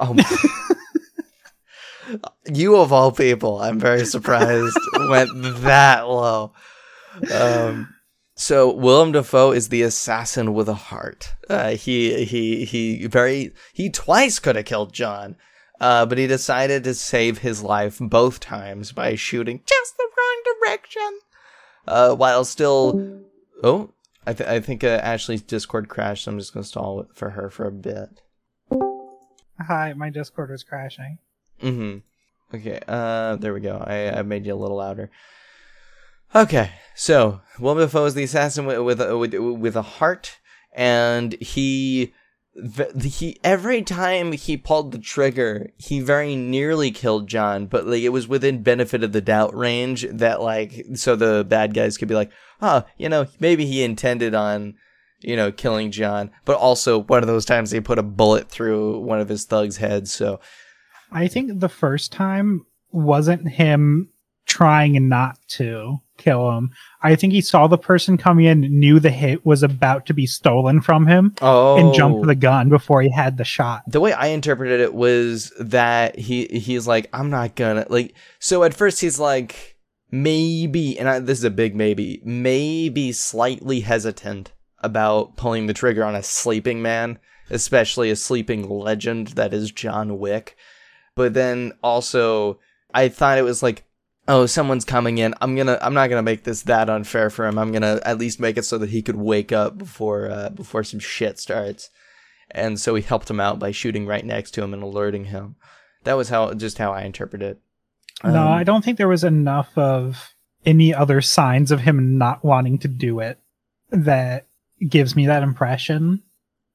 um, 0.00 0.18
you 2.52 2.76
of 2.76 2.92
all 2.92 3.12
people, 3.12 3.60
I'm 3.60 3.78
very 3.78 4.04
surprised 4.04 4.76
went 5.08 5.30
that 5.62 6.08
low. 6.08 6.52
Um, 7.32 7.94
so 8.34 8.72
Willem 8.72 9.12
Dafoe 9.12 9.52
is 9.52 9.68
the 9.68 9.82
assassin 9.82 10.54
with 10.54 10.68
a 10.68 10.74
heart. 10.74 11.34
Uh, 11.48 11.70
he 11.70 12.24
he 12.24 12.64
he 12.64 13.06
very 13.06 13.52
he 13.72 13.90
twice 13.90 14.38
could 14.38 14.56
have 14.56 14.64
killed 14.64 14.92
John, 14.92 15.36
uh, 15.80 16.06
but 16.06 16.18
he 16.18 16.26
decided 16.26 16.84
to 16.84 16.94
save 16.94 17.38
his 17.38 17.62
life 17.62 17.98
both 18.00 18.40
times 18.40 18.92
by 18.92 19.14
shooting 19.14 19.60
just 19.66 19.96
the 19.96 20.08
wrong 20.16 20.56
direction, 20.60 21.18
uh, 21.86 22.14
while 22.14 22.44
still. 22.44 23.20
Oh, 23.62 23.90
I 24.26 24.32
th- 24.32 24.48
I 24.48 24.60
think 24.60 24.82
uh, 24.82 25.00
Ashley's 25.02 25.42
Discord 25.42 25.88
crashed. 25.88 26.24
So 26.24 26.32
I'm 26.32 26.38
just 26.38 26.54
gonna 26.54 26.64
stall 26.64 27.00
it 27.00 27.08
for 27.14 27.30
her 27.30 27.50
for 27.50 27.66
a 27.66 27.72
bit. 27.72 28.22
Hi, 29.60 29.92
my 29.92 30.10
Discord 30.10 30.50
was 30.50 30.64
crashing. 30.64 31.18
Mm-hmm. 31.62 32.56
Okay, 32.56 32.80
uh, 32.86 33.36
there 33.36 33.54
we 33.54 33.60
go. 33.60 33.82
I, 33.84 34.18
I 34.18 34.22
made 34.22 34.44
you 34.44 34.54
a 34.54 34.56
little 34.56 34.76
louder. 34.76 35.10
Okay, 36.34 36.70
so 36.94 37.40
Willem 37.58 37.78
Dafoe 37.78 38.06
is 38.06 38.14
the 38.14 38.24
assassin 38.24 38.66
with 38.66 38.78
with 38.80 39.00
a, 39.00 39.16
with, 39.16 39.34
with 39.34 39.76
a 39.76 39.82
heart, 39.82 40.38
and 40.74 41.34
he 41.34 42.12
he 43.02 43.38
every 43.42 43.82
time 43.82 44.32
he 44.32 44.56
pulled 44.56 44.92
the 44.92 44.98
trigger, 44.98 45.70
he 45.78 46.00
very 46.00 46.36
nearly 46.36 46.90
killed 46.90 47.28
John, 47.28 47.66
but 47.66 47.86
like 47.86 48.02
it 48.02 48.10
was 48.10 48.28
within 48.28 48.62
benefit 48.62 49.02
of 49.02 49.12
the 49.12 49.20
doubt 49.20 49.54
range 49.54 50.06
that 50.10 50.42
like 50.42 50.84
so 50.94 51.16
the 51.16 51.44
bad 51.48 51.74
guys 51.74 51.96
could 51.96 52.08
be 52.08 52.14
like, 52.14 52.30
oh, 52.60 52.84
you 52.98 53.08
know, 53.08 53.26
maybe 53.40 53.64
he 53.66 53.82
intended 53.82 54.34
on 54.34 54.74
you 55.20 55.36
know 55.36 55.52
killing 55.52 55.90
John, 55.90 56.30
but 56.44 56.56
also 56.56 56.98
one 56.98 57.22
of 57.22 57.28
those 57.28 57.44
times 57.44 57.70
they 57.70 57.80
put 57.80 57.98
a 57.98 58.02
bullet 58.02 58.48
through 58.50 59.00
one 59.00 59.20
of 59.20 59.28
his 59.28 59.44
thugs' 59.44 59.78
heads, 59.78 60.12
so. 60.12 60.40
I 61.12 61.28
think 61.28 61.60
the 61.60 61.68
first 61.68 62.12
time 62.12 62.66
wasn't 62.90 63.48
him 63.48 64.08
trying 64.46 65.08
not 65.08 65.38
to 65.48 65.98
kill 66.18 66.50
him. 66.56 66.70
I 67.02 67.14
think 67.16 67.32
he 67.32 67.40
saw 67.40 67.66
the 67.66 67.78
person 67.78 68.16
coming 68.16 68.44
in, 68.44 68.60
knew 68.60 69.00
the 69.00 69.10
hit 69.10 69.46
was 69.46 69.62
about 69.62 70.04
to 70.06 70.14
be 70.14 70.26
stolen 70.26 70.80
from 70.80 71.06
him, 71.06 71.34
Oh, 71.40 71.76
and 71.78 71.94
jumped 71.94 72.24
oh. 72.24 72.26
the 72.26 72.34
gun 72.34 72.68
before 72.68 73.02
he 73.02 73.10
had 73.10 73.36
the 73.38 73.44
shot. 73.44 73.82
the 73.86 74.00
way 74.00 74.12
I 74.12 74.26
interpreted 74.28 74.80
it 74.80 74.94
was 74.94 75.52
that 75.58 76.18
he 76.18 76.46
he's 76.46 76.86
like, 76.86 77.08
I'm 77.12 77.30
not 77.30 77.54
gonna 77.54 77.86
like. 77.88 78.14
So 78.40 78.62
at 78.64 78.74
first 78.74 79.00
he's 79.00 79.18
like, 79.18 79.76
maybe, 80.10 80.98
and 80.98 81.08
I, 81.08 81.18
this 81.18 81.38
is 81.38 81.44
a 81.44 81.50
big 81.50 81.74
maybe, 81.74 82.20
maybe 82.24 83.12
slightly 83.12 83.80
hesitant 83.80 84.52
about 84.80 85.36
pulling 85.36 85.66
the 85.66 85.74
trigger 85.74 86.04
on 86.04 86.14
a 86.14 86.22
sleeping 86.22 86.82
man, 86.82 87.18
especially 87.50 88.10
a 88.10 88.16
sleeping 88.16 88.68
legend 88.68 89.28
that 89.28 89.54
is 89.54 89.70
John 89.70 90.18
Wick. 90.18 90.56
But 91.14 91.34
then 91.34 91.72
also, 91.82 92.58
I 92.94 93.08
thought 93.08 93.38
it 93.38 93.42
was 93.42 93.62
like, 93.62 93.84
oh, 94.28 94.46
someone's 94.46 94.84
coming 94.84 95.18
in. 95.18 95.34
I'm 95.40 95.56
gonna, 95.56 95.78
I'm 95.82 95.94
not 95.94 96.08
gonna 96.08 96.22
make 96.22 96.44
this 96.44 96.62
that 96.62 96.88
unfair 96.88 97.30
for 97.30 97.46
him. 97.46 97.58
I'm 97.58 97.72
gonna 97.72 98.00
at 98.04 98.18
least 98.18 98.40
make 98.40 98.56
it 98.56 98.64
so 98.64 98.78
that 98.78 98.90
he 98.90 99.02
could 99.02 99.16
wake 99.16 99.52
up 99.52 99.76
before, 99.78 100.30
uh, 100.30 100.48
before 100.50 100.84
some 100.84 101.00
shit 101.00 101.38
starts 101.38 101.90
and 102.54 102.78
so 102.78 102.94
he 102.94 103.02
helped 103.02 103.30
him 103.30 103.40
out 103.40 103.58
by 103.58 103.70
shooting 103.70 104.06
right 104.06 104.24
next 104.24 104.52
to 104.52 104.62
him 104.62 104.72
and 104.72 104.82
alerting 104.82 105.26
him. 105.26 105.56
That 106.04 106.14
was 106.14 106.28
how 106.28 106.52
just 106.54 106.78
how 106.78 106.92
I 106.92 107.02
interpret 107.02 107.42
it. 107.42 107.60
no, 108.22 108.42
Um, 108.42 108.48
I 108.48 108.64
don't 108.64 108.84
think 108.84 108.98
there 108.98 109.08
was 109.08 109.24
enough 109.24 109.76
of 109.76 110.34
any 110.64 110.94
other 110.94 111.20
signs 111.20 111.70
of 111.70 111.80
him 111.80 112.18
not 112.18 112.44
wanting 112.44 112.78
to 112.78 112.88
do 112.88 113.20
it 113.20 113.38
that 113.90 114.46
gives 114.86 115.16
me 115.16 115.26
that 115.26 115.42
impression. 115.42 116.22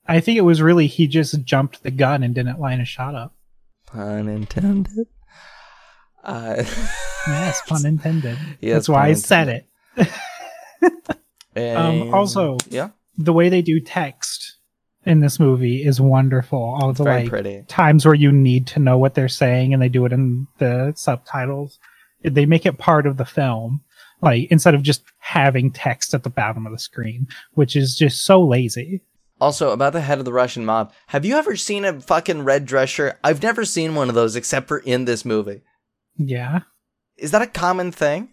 I 0.08 0.20
think 0.20 0.38
it 0.38 0.42
was 0.42 0.62
really 0.62 0.88
he 0.88 1.08
just 1.08 1.44
jumped 1.44 1.84
the 1.84 1.92
gun 1.92 2.24
and 2.24 2.34
didn't 2.34 2.60
line 2.60 2.82
a 2.82 2.86
shot 2.86 3.16
up. 3.16 3.34
Pun 3.88 4.28
intended. 4.30 5.08
Uh, 6.24 6.64
Yes, 7.28 7.62
pun 7.68 7.86
intended. 7.86 8.38
Yes, 8.62 8.74
That's 8.76 8.90
why 8.90 9.02
pun 9.02 9.10
I 9.10 9.14
said 9.14 9.66
it. 9.98 11.76
Um, 11.76 12.14
also- 12.14 12.58
yeah, 12.70 12.90
the 13.18 13.34
way 13.34 13.50
they 13.50 13.62
do 13.62 13.80
text 13.80 14.58
in 15.06 15.20
this 15.22 15.40
movie 15.40 15.84
is 15.84 16.00
wonderful. 16.00 16.78
All 16.80 16.94
the 16.94 17.04
very 17.04 17.22
like 17.24 17.30
pretty. 17.30 17.64
times 17.68 18.06
where 18.06 18.14
you 18.14 18.32
need 18.32 18.68
to 18.68 18.80
know 18.80 18.98
what 18.98 19.16
they're 19.16 19.28
saying 19.28 19.74
and 19.74 19.82
they 19.82 19.90
do 19.90 20.06
it 20.06 20.14
in 20.14 20.48
the 20.60 20.94
subtitles. 20.96 21.80
They 22.24 22.46
make 22.46 22.66
it 22.66 22.78
part 22.78 23.06
of 23.08 23.18
the 23.18 23.26
film. 23.26 23.82
Like 24.22 24.50
instead 24.52 24.76
of 24.76 24.84
just 24.84 25.04
having 25.20 25.72
text 25.72 26.14
at 26.14 26.24
the 26.24 26.30
bottom 26.30 26.66
of 26.66 26.72
the 26.72 26.80
screen, 26.80 27.28
which 27.54 27.76
is 27.76 27.96
just 27.96 28.24
so 28.24 28.42
lazy. 28.42 29.02
Also, 29.40 29.72
about 29.72 29.94
the 29.94 30.02
head 30.02 30.18
of 30.20 30.26
the 30.26 30.34
Russian 30.34 30.66
mob, 30.66 30.92
have 31.08 31.24
you 31.24 31.36
ever 31.38 31.56
seen 31.56 31.86
a 31.86 32.02
fucking 32.02 32.44
red 32.44 32.66
dress 32.66 32.90
shirt? 32.90 33.20
I've 33.24 33.44
never 33.44 33.66
seen 33.66 33.94
one 33.94 34.10
of 34.10 34.16
those 34.16 34.36
except 34.36 34.68
for 34.68 34.80
in 34.80 35.06
this 35.06 35.24
movie. 35.24 35.62
Yeah. 36.18 36.62
Is 37.18 37.32
that 37.32 37.42
a 37.44 37.48
common 37.48 37.92
thing? 37.92 38.30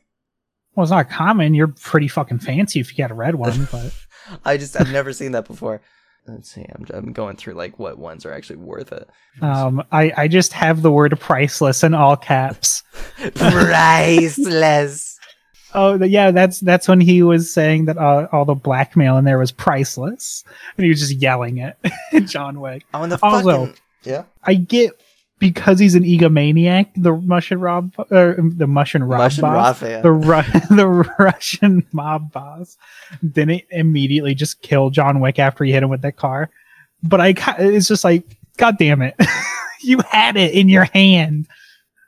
Well, 0.74 0.84
it's 0.84 0.90
not 0.90 1.10
common. 1.10 1.54
You're 1.54 1.68
pretty 1.68 2.08
fucking 2.08 2.38
fancy 2.40 2.80
if 2.80 2.90
you 2.90 2.96
get 2.96 3.10
a 3.10 3.14
red 3.14 3.34
one, 3.34 3.68
but 3.72 3.92
I 4.44 4.56
just 4.56 4.80
I've 4.80 4.90
never 4.90 5.12
seen 5.12 5.32
that 5.32 5.46
before. 5.46 5.80
Let's 6.26 6.50
see. 6.50 6.64
I'm 6.74 6.86
I'm 6.92 7.12
going 7.12 7.36
through 7.36 7.52
like 7.54 7.78
what 7.78 7.98
ones 7.98 8.24
are 8.24 8.32
actually 8.32 8.56
worth 8.56 8.90
it. 8.92 9.08
um, 9.42 9.82
I 9.92 10.10
I 10.16 10.28
just 10.28 10.54
have 10.54 10.80
the 10.80 10.90
word 10.90 11.18
priceless 11.20 11.84
in 11.84 11.92
all 11.92 12.16
caps. 12.16 12.82
Priceless. 13.34 15.18
Oh, 15.74 16.02
yeah, 16.02 16.30
that's 16.30 16.60
that's 16.60 16.86
when 16.88 17.00
he 17.00 17.22
was 17.22 17.52
saying 17.52 17.86
that 17.86 17.98
uh, 17.98 18.28
all 18.32 18.44
the 18.44 18.54
blackmail 18.54 19.16
in 19.18 19.24
there 19.24 19.38
was 19.38 19.50
priceless, 19.52 20.44
and 20.76 20.84
he 20.84 20.90
was 20.90 21.00
just 21.00 21.14
yelling 21.16 21.58
it. 21.58 21.76
John 22.26 22.60
Wick. 22.60 22.84
Oh, 22.94 23.02
and 23.02 23.10
the 23.12 23.18
Also- 23.22 23.66
fucking 23.66 23.80
yeah. 24.04 24.24
I 24.44 24.54
get 24.54 24.92
because 25.38 25.78
he's 25.78 25.94
an 25.94 26.04
egomaniac. 26.04 26.88
The 26.96 27.12
Russian 27.12 27.58
Rob, 27.60 27.92
or 28.10 28.36
the 28.38 28.66
Russian 28.66 29.02
Rob 29.04 29.20
Russian 29.20 29.42
boss, 29.42 29.82
Raphael. 29.82 30.02
the 30.02 30.12
Ru- 30.12 30.60
the 30.76 31.10
Russian 31.18 31.86
mob 31.92 32.30
boss, 32.32 32.76
didn't 33.28 33.62
immediately 33.70 34.34
just 34.34 34.62
kill 34.62 34.90
John 34.90 35.20
Wick 35.20 35.38
after 35.38 35.64
he 35.64 35.72
hit 35.72 35.82
him 35.82 35.88
with 35.90 36.02
that 36.02 36.16
car. 36.16 36.50
But 37.02 37.20
I, 37.20 37.34
it's 37.58 37.88
just 37.88 38.04
like, 38.04 38.24
God 38.58 38.76
damn 38.78 39.02
it, 39.02 39.14
you 39.82 39.98
had 40.08 40.36
it 40.36 40.52
in 40.54 40.68
your 40.68 40.84
hand. 40.84 41.46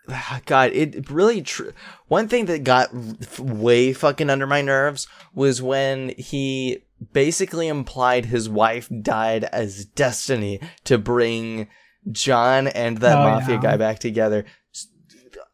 God, 0.47 0.73
it 0.73 1.11
really. 1.11 1.43
Tr- 1.43 1.71
One 2.09 2.29
thing 2.29 2.47
that 2.47 2.65
got 2.65 2.91
f- 2.95 3.39
way 3.41 3.93
fucking 3.93 4.31
under 4.31 4.47
my 4.47 4.63
nerves 4.63 5.07
was 5.35 5.61
when 5.63 6.11
he 6.17 6.85
basically 7.13 7.69
implied 7.69 8.27
his 8.27 8.49
wife 8.49 8.89
died 9.03 9.45
as 9.45 9.85
destiny 9.85 10.61
to 10.85 10.97
bring 10.99 11.69
John 12.11 12.69
and 12.69 12.99
that 12.99 13.19
Oh, 13.19 13.23
mafia 13.23 13.57
yeah. 13.57 13.61
guy 13.63 13.77
back 13.77 13.99
together. 13.99 14.45
S- 14.75 14.89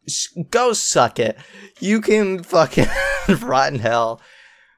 s- 0.07 0.37
Go 0.49 0.73
suck 0.73 1.19
it. 1.19 1.37
You 1.79 1.99
can 2.01 2.43
fucking 2.43 2.87
rot 3.41 3.73
in 3.73 3.79
hell. 3.79 4.21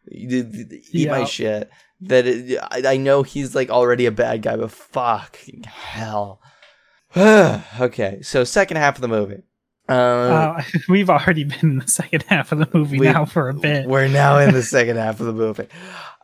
Eat 0.10 1.10
my 1.10 1.26
shit. 1.26 1.70
That 2.02 2.28
it, 2.28 2.60
I, 2.62 2.94
I 2.94 2.98
know 2.98 3.24
he's 3.24 3.56
like 3.56 3.70
already 3.70 4.06
a 4.06 4.12
bad 4.12 4.42
guy, 4.42 4.56
but 4.56 4.72
fuck 4.72 5.38
hell. 5.66 6.42
okay, 7.18 8.20
so 8.22 8.44
second 8.44 8.78
half 8.78 8.96
of 8.96 9.02
the 9.02 9.08
movie. 9.08 9.42
Uh, 9.88 9.92
Uh, 9.94 10.64
we've 10.90 11.10
already 11.10 11.44
been 11.44 11.60
in 11.62 11.78
the 11.80 11.88
second 11.88 12.24
half 12.28 12.52
of 12.52 12.60
the 12.60 12.68
movie 12.74 13.00
We- 13.00 13.08
now 13.08 13.26
for 13.26 13.50
a 13.50 13.54
bit. 13.54 13.88
We're 13.88 14.08
now 14.08 14.38
in 14.40 14.54
the 14.54 14.64
second 14.76 14.98
half 14.98 15.20
of 15.20 15.26
the 15.28 15.34
movie. 15.34 15.68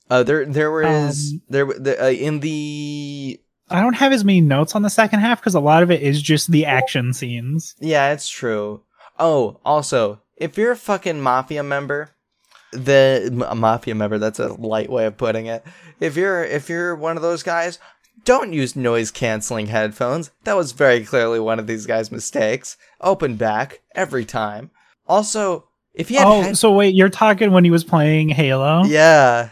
Uh, 0.10 0.24
there, 0.24 0.46
there 0.46 0.72
was 0.72 1.32
Um, 1.34 1.42
there 1.50 1.66
the, 1.66 2.04
uh, 2.06 2.10
in 2.10 2.40
the 2.42 3.40
I 3.70 3.82
don't 3.82 3.94
have 3.94 4.12
as 4.12 4.26
many 4.26 4.42
notes 4.42 4.76
on 4.76 4.82
the 4.82 4.90
second 4.90 5.22
half 5.22 5.40
because 5.40 5.56
a 5.56 5.62
lot 5.62 5.82
of 5.84 5.90
it 5.92 6.02
is 6.02 6.22
just 6.22 6.52
the 6.52 6.66
action 6.66 7.14
scenes. 7.14 7.76
yeah, 7.80 8.12
it's 8.12 8.28
true. 8.28 8.82
Oh, 9.18 9.60
also, 9.64 10.20
if 10.36 10.58
you're 10.58 10.72
a 10.74 10.76
fucking 10.76 11.22
mafia 11.22 11.64
member, 11.64 12.10
the 12.74 13.30
mafia 13.56 13.96
member 13.96 14.18
that's 14.18 14.40
a 14.40 14.54
light 14.54 14.90
way 14.90 15.06
of 15.06 15.16
putting 15.18 15.46
it. 15.46 15.64
If 16.02 16.18
you're 16.18 16.44
if 16.44 16.68
you're 16.70 16.96
one 16.96 17.16
of 17.16 17.22
those 17.22 17.44
guys, 17.44 17.80
don't 18.24 18.54
use 18.54 18.76
noise 18.76 19.12
canceling 19.12 19.68
headphones. 19.68 20.32
That 20.44 20.56
was 20.56 20.72
very 20.74 21.04
clearly 21.06 21.40
one 21.40 21.60
of 21.60 21.68
these 21.68 21.86
guys' 21.86 22.12
mistakes. 22.12 22.78
Open 23.02 23.36
back 23.36 23.82
every 23.96 24.26
time. 24.26 24.72
Also, 25.08 25.68
if 25.94 26.10
he 26.10 26.16
had 26.16 26.28
Oh, 26.28 26.42
head- 26.42 26.58
so 26.58 26.72
wait, 26.74 26.94
you're 26.96 27.10
talking 27.10 27.52
when 27.52 27.64
he 27.64 27.72
was 27.72 27.84
playing 27.84 28.30
Halo? 28.30 28.84
yeah, 28.86 29.50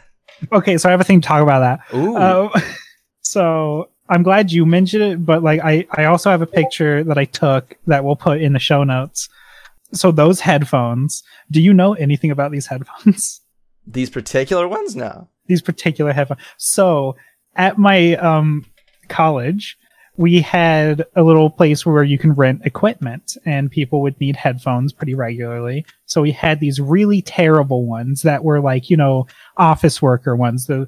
Okay, 0.53 0.77
so 0.77 0.87
I 0.87 0.91
have 0.91 1.01
a 1.01 1.03
thing 1.03 1.19
to 1.21 1.27
talk 1.27 1.41
about 1.43 1.59
that. 1.59 1.95
ooh, 1.97 2.15
Uh, 2.15 2.49
so 3.21 3.89
I'm 4.07 4.23
glad 4.23 4.51
you 4.51 4.65
mentioned 4.65 5.03
it, 5.03 5.25
but 5.25 5.43
like 5.43 5.59
I, 5.63 5.85
I 5.91 6.05
also 6.05 6.29
have 6.29 6.41
a 6.41 6.47
picture 6.47 7.03
that 7.03 7.17
I 7.17 7.25
took 7.25 7.75
that 7.87 8.03
we'll 8.03 8.15
put 8.15 8.41
in 8.41 8.53
the 8.53 8.59
show 8.59 8.83
notes. 8.83 9.27
So 9.93 10.11
those 10.11 10.39
headphones, 10.41 11.23
do 11.51 11.61
you 11.61 11.73
know 11.73 11.93
anything 11.93 12.31
about 12.31 12.51
these 12.51 12.67
headphones? 12.67 13.41
these 13.87 14.09
particular 14.09 14.67
ones, 14.67 14.95
no. 14.95 15.27
these 15.47 15.61
particular 15.61 16.13
headphones. 16.13 16.41
So 16.57 17.15
at 17.59 17.77
my 17.77 18.15
um 18.15 18.65
college, 19.09 19.77
we 20.17 20.41
had 20.41 21.05
a 21.15 21.23
little 21.23 21.49
place 21.49 21.85
where 21.85 22.03
you 22.03 22.17
can 22.17 22.33
rent 22.33 22.61
equipment 22.65 23.37
and 23.45 23.71
people 23.71 24.01
would 24.01 24.19
need 24.19 24.35
headphones 24.35 24.91
pretty 24.91 25.13
regularly. 25.13 25.85
So 26.07 26.21
we 26.21 26.31
had 26.31 26.59
these 26.59 26.79
really 26.81 27.21
terrible 27.21 27.85
ones 27.85 28.23
that 28.23 28.43
were 28.43 28.59
like, 28.59 28.89
you 28.89 28.97
know, 28.97 29.27
office 29.57 30.01
worker 30.01 30.35
ones, 30.35 30.65
the 30.65 30.87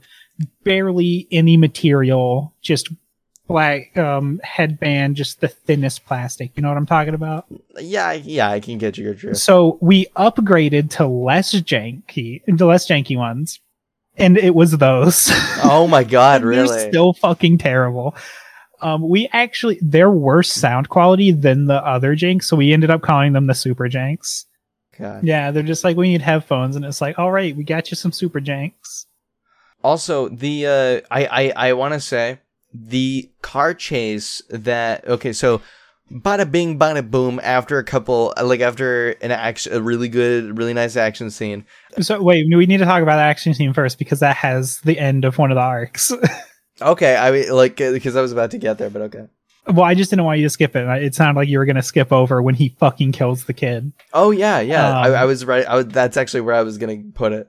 barely 0.63 1.27
any 1.31 1.55
material, 1.57 2.53
just 2.61 2.89
black 3.47 3.97
um 3.97 4.39
headband, 4.43 5.15
just 5.17 5.41
the 5.41 5.47
thinnest 5.49 6.05
plastic. 6.05 6.51
You 6.55 6.63
know 6.63 6.69
what 6.69 6.77
I'm 6.77 6.85
talking 6.85 7.13
about? 7.13 7.45
Yeah, 7.79 8.07
I- 8.07 8.13
yeah, 8.23 8.49
I 8.49 8.59
can 8.59 8.77
get 8.77 8.97
your 8.97 9.13
drift. 9.13 9.39
So 9.39 9.77
we 9.81 10.05
upgraded 10.15 10.89
to 10.91 11.07
less 11.07 11.53
janky, 11.53 12.41
to 12.57 12.65
less 12.65 12.87
janky 12.87 13.17
ones, 13.17 13.59
and 14.17 14.37
it 14.37 14.55
was 14.55 14.77
those. 14.77 15.29
Oh 15.63 15.87
my 15.89 16.03
god, 16.17 16.43
really? 16.43 16.67
They're 16.67 16.89
still 16.89 17.13
fucking 17.13 17.57
terrible. 17.57 18.15
Um, 18.81 19.07
we 19.07 19.29
actually 19.31 19.79
they're 19.81 20.09
worse 20.09 20.51
sound 20.51 20.89
quality 20.89 21.31
than 21.31 21.65
the 21.65 21.85
other 21.85 22.15
janks, 22.15 22.45
so 22.45 22.57
we 22.57 22.73
ended 22.73 22.89
up 22.89 23.01
calling 23.01 23.33
them 23.33 23.47
the 23.47 23.53
super 23.53 23.87
janks. 23.87 24.45
God. 24.97 25.23
Yeah, 25.23 25.51
they're 25.51 25.63
just 25.63 25.83
like 25.83 25.97
we 25.97 26.09
need 26.09 26.21
headphones, 26.21 26.75
and 26.75 26.83
it's 26.85 27.01
like, 27.01 27.17
all 27.17 27.31
right, 27.31 27.55
we 27.55 27.63
got 27.63 27.91
you 27.91 27.95
some 27.95 28.11
super 28.11 28.41
janks. 28.41 29.05
Also, 29.83 30.29
the 30.29 30.67
uh, 30.67 31.01
I 31.11 31.25
I 31.25 31.69
I 31.69 31.73
want 31.73 31.93
to 31.93 31.99
say 31.99 32.39
the 32.73 33.29
car 33.41 33.73
chase 33.73 34.41
that 34.49 35.07
okay, 35.07 35.33
so 35.33 35.61
bada 36.11 36.49
bing, 36.49 36.77
bada 36.77 37.09
boom. 37.09 37.39
After 37.41 37.77
a 37.77 37.83
couple, 37.83 38.33
uh, 38.37 38.45
like 38.45 38.59
after 38.61 39.11
an 39.21 39.31
action, 39.31 39.73
a 39.73 39.81
really 39.81 40.09
good, 40.09 40.57
really 40.57 40.73
nice 40.73 40.95
action 40.95 41.31
scene. 41.31 41.65
So 41.99 42.21
wait, 42.21 42.45
we 42.53 42.65
need 42.65 42.77
to 42.77 42.85
talk 42.85 43.01
about 43.01 43.15
the 43.15 43.23
action 43.23 43.53
scene 43.53 43.73
first 43.73 43.97
because 43.97 44.19
that 44.19 44.35
has 44.37 44.79
the 44.81 44.99
end 44.99 45.25
of 45.25 45.37
one 45.37 45.51
of 45.51 45.55
the 45.55 45.61
arcs. 45.61 46.11
Okay, 46.81 47.15
I 47.15 47.31
mean, 47.31 47.51
like 47.51 47.75
because 47.75 48.15
I 48.15 48.21
was 48.21 48.31
about 48.31 48.51
to 48.51 48.57
get 48.57 48.77
there, 48.77 48.89
but 48.89 49.03
okay. 49.03 49.27
well, 49.67 49.85
I 49.85 49.93
just 49.93 50.09
didn't 50.09 50.25
want 50.25 50.39
you 50.39 50.45
to 50.45 50.49
skip 50.49 50.75
it. 50.75 51.03
It 51.03 51.13
sounded 51.13 51.39
like 51.39 51.47
you 51.47 51.59
were 51.59 51.65
gonna 51.65 51.83
skip 51.83 52.11
over 52.11 52.41
when 52.41 52.55
he 52.55 52.69
fucking 52.79 53.11
kills 53.11 53.45
the 53.45 53.53
kid. 53.53 53.91
Oh 54.13 54.31
yeah, 54.31 54.59
yeah. 54.59 54.97
I, 54.97 55.09
Um, 55.09 55.15
I 55.15 55.25
was 55.25 55.45
right. 55.45 55.67
I 55.67 55.83
that's 55.83 56.17
actually 56.17 56.41
where 56.41 56.55
I 56.55 56.63
was 56.63 56.77
gonna 56.77 57.03
put 57.13 57.33
it. 57.33 57.47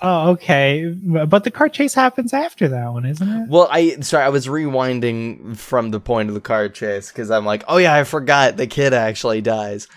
Oh, 0.00 0.30
okay, 0.30 0.94
but 1.02 1.42
the 1.42 1.50
car 1.50 1.68
chase 1.68 1.92
happens 1.92 2.32
after 2.32 2.68
that 2.68 2.92
one, 2.92 3.04
isn't 3.04 3.28
it? 3.28 3.48
Well, 3.48 3.68
I 3.70 3.96
sorry, 4.00 4.24
I 4.24 4.28
was 4.28 4.46
rewinding 4.46 5.56
from 5.56 5.90
the 5.90 5.98
point 5.98 6.28
of 6.28 6.34
the 6.36 6.40
car 6.40 6.68
chase 6.68 7.10
because 7.10 7.32
I'm 7.32 7.44
like, 7.44 7.64
oh 7.66 7.78
yeah, 7.78 7.94
I 7.94 8.04
forgot 8.04 8.56
the 8.56 8.68
kid 8.68 8.94
actually 8.94 9.40
dies 9.40 9.88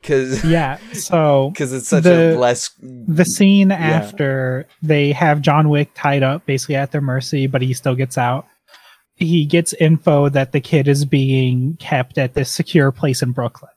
because 0.00 0.42
Yeah. 0.50 0.78
So 0.94 1.50
because 1.52 1.74
it's 1.74 1.88
such 1.88 2.04
The- 2.04 2.36
a 2.36 2.38
less 2.38 2.70
the 2.80 3.26
scene 3.26 3.70
after 3.70 4.66
they 4.82 5.12
have 5.12 5.42
John 5.42 5.68
Wick 5.68 5.90
tied 5.94 6.22
up 6.22 6.46
basically 6.46 6.76
at 6.76 6.90
their 6.92 7.02
mercy, 7.02 7.46
but 7.46 7.60
he 7.60 7.74
still 7.74 7.94
gets 7.94 8.16
out. 8.16 8.46
He 9.16 9.44
gets 9.44 9.74
info 9.74 10.30
that 10.30 10.52
the 10.52 10.60
kid 10.62 10.88
is 10.88 11.04
being 11.04 11.76
kept 11.78 12.16
at 12.16 12.32
this 12.32 12.50
secure 12.50 12.90
place 12.92 13.20
in 13.20 13.32
Brooklyn. 13.32 13.70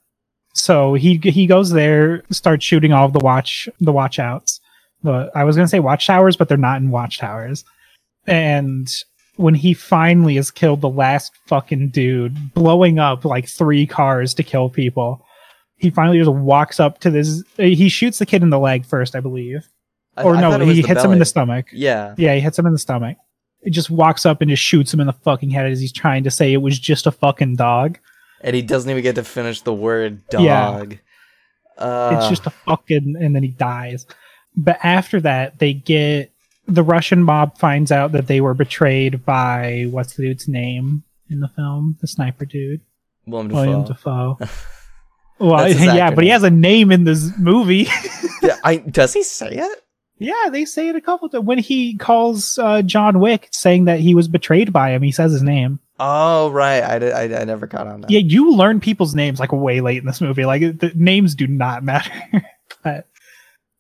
So 0.54 0.94
he 0.94 1.18
he 1.18 1.46
goes 1.46 1.72
there, 1.72 2.24
starts 2.30 2.64
shooting 2.64 2.94
all 2.94 3.06
of 3.08 3.12
the 3.12 3.20
watch 3.20 3.68
the 3.82 3.92
watch 3.92 4.18
outs. 4.18 4.62
The 5.04 5.32
I 5.36 5.44
was 5.44 5.56
gonna 5.56 5.68
say 5.68 5.80
watchtowers, 5.80 6.38
but 6.38 6.48
they're 6.48 6.58
not 6.58 6.82
in 6.82 6.90
watchtowers. 6.90 7.64
And 8.26 8.88
when 9.36 9.56
he 9.56 9.74
finally 9.74 10.36
has 10.36 10.52
killed 10.52 10.82
the 10.82 10.90
last 10.90 11.34
fucking 11.48 11.90
dude, 11.90 12.54
blowing 12.54 13.00
up 13.00 13.26
like 13.26 13.48
three 13.48 13.86
cars 13.86 14.34
to 14.36 14.44
kill 14.44 14.70
people, 14.70 15.26
he 15.76 15.90
finally 15.90 16.20
just 16.20 16.32
walks 16.32 16.80
up 16.80 17.00
to 17.00 17.10
this. 17.10 17.44
He 17.58 17.90
shoots 17.90 18.20
the 18.20 18.26
kid 18.26 18.44
in 18.44 18.50
the 18.50 18.60
leg 18.60 18.86
first, 18.86 19.16
I 19.16 19.20
believe, 19.20 19.68
I- 20.16 20.24
or 20.24 20.36
I 20.36 20.42
no, 20.42 20.52
thought 20.52 20.62
it 20.62 20.68
was 20.68 20.78
he 20.78 20.84
hits 20.84 21.04
him 21.04 21.12
in 21.12 21.20
the 21.20 21.26
stomach. 21.26 21.66
Yeah. 21.74 22.14
Yeah, 22.18 22.36
he 22.36 22.42
hits 22.42 22.58
him 22.58 22.66
in 22.68 22.74
the 22.74 22.80
stomach. 22.80 23.18
He 23.64 23.72
just 23.72 23.90
walks 23.90 24.26
up 24.26 24.42
and 24.42 24.50
just 24.50 24.62
shoots 24.64 24.94
him 24.94 25.00
in 25.00 25.08
the 25.08 25.14
fucking 25.14 25.50
head 25.50 25.72
as 25.72 25.80
he's 25.80 25.94
trying 25.94 26.24
to 26.26 26.32
say 26.32 26.54
it 26.54 26.58
was 26.62 26.78
just 26.78 27.08
a 27.08 27.12
fucking 27.12 27.56
dog. 27.56 27.98
And 28.42 28.56
he 28.56 28.62
doesn't 28.62 28.90
even 28.90 29.02
get 29.04 29.16
to 29.16 29.24
finish 29.24 29.62
the 29.62 29.74
word 29.74 30.28
dog. 30.30 30.44
Yeah. 30.44 30.84
Uh, 31.78 32.16
it's 32.18 32.30
just 32.30 32.46
a 32.46 32.50
fucking 32.52 33.16
and 33.20 33.36
then 33.36 33.42
he 33.42 33.50
dies 33.50 34.06
but 34.56 34.78
after 34.84 35.20
that 35.22 35.60
they 35.60 35.74
get 35.74 36.32
the 36.68 36.84
russian 36.84 37.24
mob 37.24 37.58
finds 37.58 37.92
out 37.92 38.12
that 38.14 38.28
they 38.28 38.40
were 38.42 38.54
betrayed 38.54 39.26
by 39.26 39.86
what's 39.90 40.14
the 40.16 40.24
dude's 40.24 40.48
name 40.48 41.04
in 41.30 41.40
the 41.40 41.48
film? 41.50 41.98
The 42.02 42.08
sniper 42.08 42.46
dude? 42.46 42.82
Willem 43.26 43.50
william 43.50 43.84
defoe 43.86 44.38
well 45.40 45.58
That's 45.66 45.74
his 45.80 45.94
yeah 45.94 46.12
but 46.12 46.24
he 46.24 46.30
has 46.30 46.44
a 46.44 46.50
name 46.50 46.92
in 46.92 47.04
this 47.06 47.32
movie. 47.38 47.88
Yeah, 48.44 48.58
I, 48.62 48.76
does 48.76 49.14
he 49.14 49.24
say 49.24 49.52
it? 49.54 49.84
yeah 50.20 50.50
they 50.52 50.66
say 50.66 50.90
it 50.90 50.98
a 50.98 51.02
couple 51.02 51.30
times 51.30 51.46
when 51.46 51.58
he 51.60 51.96
calls 51.98 52.60
uh, 52.60 52.82
john 52.82 53.22
wick 53.22 53.48
saying 53.52 53.86
that 53.86 54.02
he 54.02 54.14
was 54.14 54.28
betrayed 54.28 54.74
by 54.74 54.92
him 54.92 55.02
he 55.02 55.12
says 55.14 55.32
his 55.32 55.44
name. 55.44 55.80
Oh 56.00 56.50
right, 56.52 56.84
I, 56.84 57.00
did, 57.00 57.14
I, 57.14 57.24
I 57.42 57.44
never 57.46 57.68
caught 57.68 57.88
on 57.88 58.02
that. 58.02 58.10
yeah 58.12 58.20
you 58.20 58.52
learn 58.54 58.82
people's 58.82 59.16
names 59.16 59.40
like 59.40 59.54
way 59.54 59.80
late 59.80 60.00
in 60.00 60.06
this 60.06 60.20
movie 60.20 60.44
like 60.44 60.62
the 60.80 60.92
names 60.96 61.36
do 61.36 61.48
not 61.48 61.84
matter. 61.92 62.12
But 62.84 63.08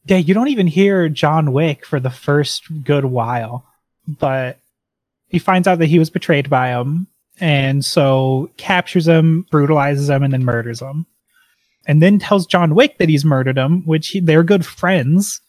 yeah 0.06 0.18
you 0.18 0.34
don't 0.34 0.50
even 0.50 0.68
hear 0.68 1.10
john 1.10 1.54
wick 1.54 1.86
for 1.86 2.00
the 2.00 2.10
first 2.10 2.64
good 2.84 3.06
while 3.06 3.66
but 4.08 4.60
he 5.28 5.40
finds 5.40 5.68
out 5.68 5.80
that 5.80 5.88
he 5.88 6.00
was 6.00 6.10
betrayed 6.10 6.50
by 6.50 6.70
him 6.70 7.08
and 7.40 7.84
so 7.84 8.50
captures 8.58 9.08
him 9.08 9.46
brutalizes 9.52 10.10
him 10.10 10.24
and 10.24 10.34
then 10.34 10.46
murders 10.46 10.82
him 10.82 11.06
and 11.86 12.02
then 12.02 12.20
tells 12.20 12.46
john 12.46 12.76
wick 12.76 12.98
that 12.98 13.10
he's 13.10 13.26
murdered 13.26 13.58
him 13.58 13.86
which 13.86 14.10
he, 14.10 14.20
they're 14.20 14.44
good 14.44 14.66
friends 14.66 15.42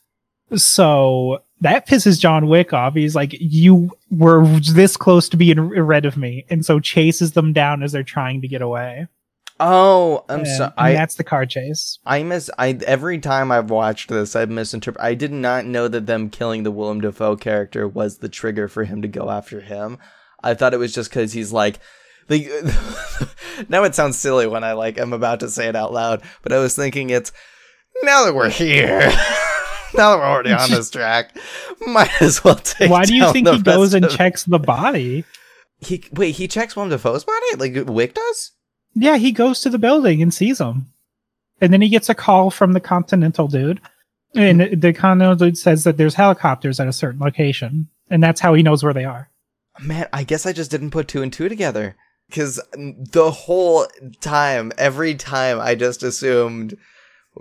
so 0.57 1.43
that 1.61 1.89
pisses 1.89 2.21
John 2.21 2.49
Wick 2.49 2.73
off. 2.73 2.95
He's 2.95 3.15
like, 3.15 3.35
"You 3.41 3.91
were 4.11 4.47
this 4.47 4.97
close 4.97 5.29
to 5.31 5.37
being 5.37 5.59
rid 5.59 6.05
of 6.05 6.17
me," 6.17 6.45
and 6.51 6.65
so 6.65 6.81
chases 6.81 7.33
them 7.33 7.53
down 7.53 7.83
as 7.83 7.93
they're 7.93 8.03
trying 8.03 8.41
to 8.43 8.49
get 8.49 8.63
away. 8.63 9.07
Oh, 9.61 10.25
I'm 10.29 10.45
sorry. 10.45 10.73
that's 10.77 11.15
the 11.15 11.25
car 11.25 11.47
chase. 11.47 11.99
I 12.05 12.23
miss. 12.25 12.51
I 12.59 12.79
every 12.87 13.19
time 13.19 13.53
I've 13.53 13.71
watched 13.71 14.11
this, 14.11 14.35
I've 14.35 14.51
misinterpreted. 14.51 15.07
I 15.07 15.15
did 15.15 15.33
not 15.33 15.65
know 15.65 15.87
that 15.87 16.07
them 16.07 16.29
killing 16.29 16.65
the 16.65 16.73
Willem 16.73 17.01
Dafoe 17.01 17.37
character 17.37 17.87
was 17.87 18.19
the 18.19 18.29
trigger 18.29 18.67
for 18.67 18.85
him 18.85 19.03
to 19.03 19.09
go 19.09 19.31
after 19.31 19.61
him. 19.61 19.99
I 20.43 20.55
thought 20.55 20.75
it 20.75 20.79
was 20.79 20.95
just 20.95 21.11
because 21.11 21.33
he's 21.33 21.53
like. 21.53 21.79
Like, 22.27 22.47
now 23.69 23.85
it 23.85 23.95
sounds 23.95 24.19
silly 24.19 24.47
when 24.47 24.65
I 24.65 24.73
like 24.73 24.97
am 24.97 25.13
about 25.13 25.41
to 25.41 25.51
say 25.51 25.69
it 25.69 25.77
out 25.77 25.93
loud, 25.93 26.23
but 26.41 26.55
I 26.55 26.59
was 26.59 26.75
thinking 26.75 27.11
it's 27.11 27.33
now 28.03 28.25
that 28.25 28.35
we're 28.35 28.49
here, 28.49 29.01
now 29.95 30.11
that 30.11 30.19
we're 30.19 30.25
already 30.25 30.53
on 30.53 30.71
this 30.71 30.89
track, 30.91 31.37
might 31.87 32.23
as 32.23 32.43
well 32.43 32.57
take. 32.57 32.91
Why 32.91 33.05
do 33.05 33.15
you 33.15 33.31
think 33.31 33.47
he 33.49 33.61
goes 33.61 33.93
and 33.93 34.09
checks 34.09 34.45
the 34.45 34.59
body? 34.59 35.25
He 35.81 36.03
wait, 36.13 36.37
he 36.37 36.49
checks 36.49 36.75
Willem 36.75 36.89
Dafoe's 36.89 37.25
body 37.25 37.57
like 37.59 37.87
Wick 37.87 38.15
does. 38.15 38.53
Yeah, 38.95 39.17
he 39.17 39.33
goes 39.33 39.61
to 39.61 39.71
the 39.71 39.79
building 39.79 40.23
and 40.23 40.33
sees 40.33 40.61
him, 40.61 40.87
and 41.61 41.73
then 41.73 41.81
he 41.81 41.89
gets 41.89 42.09
a 42.09 42.15
call 42.15 42.51
from 42.51 42.73
the 42.73 42.81
Continental 42.81 43.49
dude, 43.49 43.81
and 44.35 44.63
hmm. 44.63 44.81
the 44.81 44.93
Continental 44.93 45.37
dude 45.37 45.59
says 45.59 45.85
that 45.85 45.97
there's 45.97 46.15
helicopters 46.15 46.81
at 46.81 46.89
a 46.89 46.93
certain 46.93 47.21
location. 47.21 47.89
and 48.11 48.23
that's 48.23 48.41
how 48.41 48.55
he 48.55 48.63
knows 48.63 48.83
where 48.83 48.93
they 48.93 49.05
are. 49.05 49.31
Man, 49.81 50.09
I 50.13 50.25
guess 50.25 50.47
I 50.47 50.53
just 50.53 50.71
didn't 50.71 50.91
put 50.91 51.09
two 51.09 51.23
and 51.23 51.33
two 51.33 51.49
together. 51.49 51.97
Because 52.29 52.61
the 52.73 53.31
whole 53.31 53.87
time, 54.21 54.73
every 54.79 55.15
time, 55.15 55.61
I 55.61 55.75
just 55.75 56.03
assumed 56.03 56.77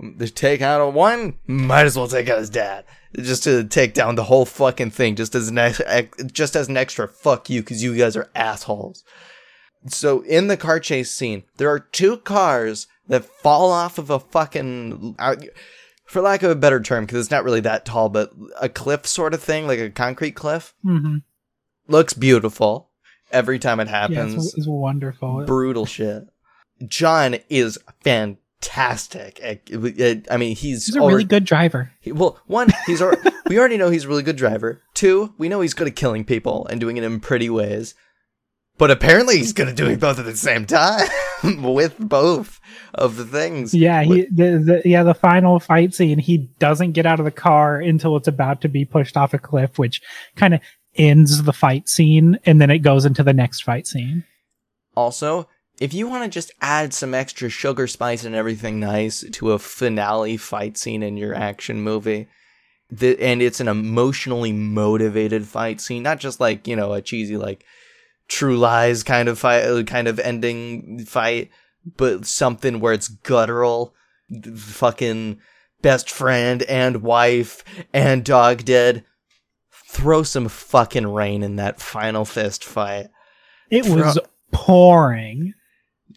mm, 0.00 0.18
to 0.18 0.30
take 0.30 0.60
out 0.60 0.80
a 0.80 0.88
one, 0.88 1.38
might 1.46 1.86
as 1.86 1.96
well 1.96 2.08
take 2.08 2.28
out 2.28 2.38
his 2.38 2.50
dad, 2.50 2.84
just 3.16 3.44
to 3.44 3.64
take 3.64 3.94
down 3.94 4.14
the 4.14 4.24
whole 4.24 4.44
fucking 4.44 4.90
thing, 4.90 5.16
just 5.16 5.34
as 5.34 5.48
an 5.48 5.58
ex- 5.58 6.10
just 6.32 6.54
as 6.54 6.68
an 6.68 6.76
extra 6.76 7.08
fuck 7.08 7.48
you, 7.48 7.62
because 7.62 7.82
you 7.82 7.96
guys 7.96 8.16
are 8.16 8.30
assholes. 8.34 9.04
So 9.86 10.20
in 10.22 10.46
the 10.46 10.56
car 10.56 10.80
chase 10.80 11.10
scene, 11.10 11.42
there 11.58 11.68
are 11.70 11.78
two 11.78 12.16
cars 12.18 12.86
that 13.08 13.24
fall 13.24 13.70
off 13.70 13.98
of 13.98 14.08
a 14.10 14.18
fucking, 14.18 15.14
uh, 15.18 15.36
for 16.06 16.22
lack 16.22 16.42
of 16.42 16.50
a 16.50 16.54
better 16.54 16.80
term, 16.80 17.04
because 17.04 17.20
it's 17.20 17.30
not 17.30 17.44
really 17.44 17.60
that 17.60 17.84
tall, 17.84 18.08
but 18.08 18.32
a 18.60 18.68
cliff 18.68 19.06
sort 19.06 19.34
of 19.34 19.42
thing, 19.42 19.66
like 19.66 19.78
a 19.78 19.90
concrete 19.90 20.32
cliff. 20.32 20.74
Mm-hmm. 20.84 21.16
Looks 21.86 22.14
beautiful 22.14 22.88
every 23.30 23.58
time 23.58 23.78
it 23.80 23.88
Yeah, 23.88 24.00
happens. 24.00 24.34
it's, 24.46 24.54
it's 24.58 24.66
wonderful. 24.66 25.44
Brutal 25.44 25.84
shit. 25.84 26.24
John 26.88 27.36
is 27.50 27.78
fantastic. 28.02 29.40
I 29.44 29.60
I 30.30 30.36
mean, 30.36 30.56
he's, 30.56 30.86
He's 30.86 30.96
a 30.96 31.00
already- 31.00 31.14
really 31.14 31.24
good 31.24 31.44
driver. 31.44 31.92
he- 32.00 32.12
well, 32.12 32.40
one, 32.46 32.68
he's 32.86 33.02
al- 33.02 33.14
we 33.48 33.58
already 33.58 33.76
know 33.76 33.90
he's 33.90 34.04
a 34.04 34.08
really 34.08 34.22
good 34.22 34.36
driver. 34.36 34.80
Two, 34.94 35.34
we 35.38 35.48
know 35.48 35.60
he's 35.60 35.74
good 35.74 35.88
at 35.88 35.96
killing 35.96 36.24
people 36.24 36.66
and 36.68 36.80
doing 36.80 36.96
it 36.96 37.04
in 37.04 37.20
pretty 37.20 37.50
ways. 37.50 37.94
But 38.76 38.90
apparently, 38.90 39.38
he's 39.38 39.52
good 39.52 39.68
at 39.68 39.76
doing 39.76 39.98
both 39.98 40.18
at 40.18 40.24
the 40.24 40.36
same 40.36 40.66
time 40.66 41.08
with 41.62 41.96
both 41.98 42.60
of 42.94 43.16
the 43.16 43.24
things. 43.24 43.72
Yeah, 43.72 44.02
he 44.02 44.22
the, 44.22 44.58
the 44.58 44.82
yeah 44.84 45.04
the 45.04 45.14
final 45.14 45.60
fight 45.60 45.94
scene. 45.94 46.18
He 46.18 46.48
doesn't 46.58 46.92
get 46.92 47.06
out 47.06 47.20
of 47.20 47.24
the 47.24 47.30
car 47.30 47.78
until 47.78 48.16
it's 48.16 48.28
about 48.28 48.60
to 48.62 48.68
be 48.68 48.84
pushed 48.84 49.16
off 49.16 49.32
a 49.32 49.38
cliff, 49.38 49.78
which 49.78 50.02
kind 50.34 50.54
of 50.54 50.60
ends 50.96 51.42
the 51.44 51.52
fight 51.52 51.88
scene, 51.88 52.38
and 52.46 52.60
then 52.60 52.70
it 52.70 52.80
goes 52.80 53.04
into 53.04 53.22
the 53.22 53.32
next 53.32 53.62
fight 53.62 53.86
scene. 53.86 54.24
Also, 54.96 55.48
if 55.80 55.94
you 55.94 56.08
want 56.08 56.24
to 56.24 56.30
just 56.30 56.52
add 56.60 56.92
some 56.92 57.14
extra 57.14 57.48
sugar 57.48 57.86
spice 57.86 58.24
and 58.24 58.34
everything 58.34 58.80
nice 58.80 59.24
to 59.32 59.52
a 59.52 59.58
finale 59.58 60.36
fight 60.36 60.76
scene 60.76 61.02
in 61.02 61.16
your 61.16 61.34
action 61.34 61.80
movie, 61.80 62.28
the, 62.90 63.20
and 63.20 63.42
it's 63.42 63.60
an 63.60 63.68
emotionally 63.68 64.52
motivated 64.52 65.46
fight 65.46 65.80
scene, 65.80 66.02
not 66.02 66.18
just 66.18 66.40
like 66.40 66.66
you 66.66 66.74
know 66.74 66.92
a 66.92 67.00
cheesy 67.00 67.36
like 67.36 67.64
True 68.28 68.56
Lies 68.56 69.02
kind 69.02 69.28
of 69.28 69.38
fight, 69.38 69.86
kind 69.86 70.08
of 70.08 70.18
ending 70.18 71.04
fight, 71.04 71.50
but 71.96 72.26
something 72.26 72.80
where 72.80 72.92
it's 72.92 73.08
guttural, 73.08 73.94
fucking 74.56 75.38
best 75.82 76.10
friend 76.10 76.62
and 76.62 77.02
wife 77.02 77.62
and 77.92 78.24
dog 78.24 78.64
dead. 78.64 79.04
Throw 79.70 80.22
some 80.22 80.48
fucking 80.48 81.06
rain 81.06 81.42
in 81.42 81.56
that 81.56 81.80
final 81.80 82.24
fist 82.24 82.64
fight. 82.64 83.08
It 83.70 83.86
was 83.86 84.18
pouring. 84.50 85.54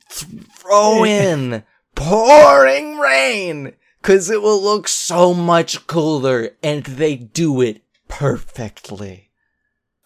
throw 0.10 1.04
in 1.04 1.64
pouring 1.96 2.98
rain 2.98 3.74
because 4.02 4.30
it 4.30 4.42
will 4.42 4.62
look 4.62 4.88
so 4.88 5.34
much 5.34 5.86
cooler 5.88 6.52
and 6.64 6.84
they 6.84 7.16
do 7.16 7.62
it 7.62 7.82
perfectly 8.08 9.27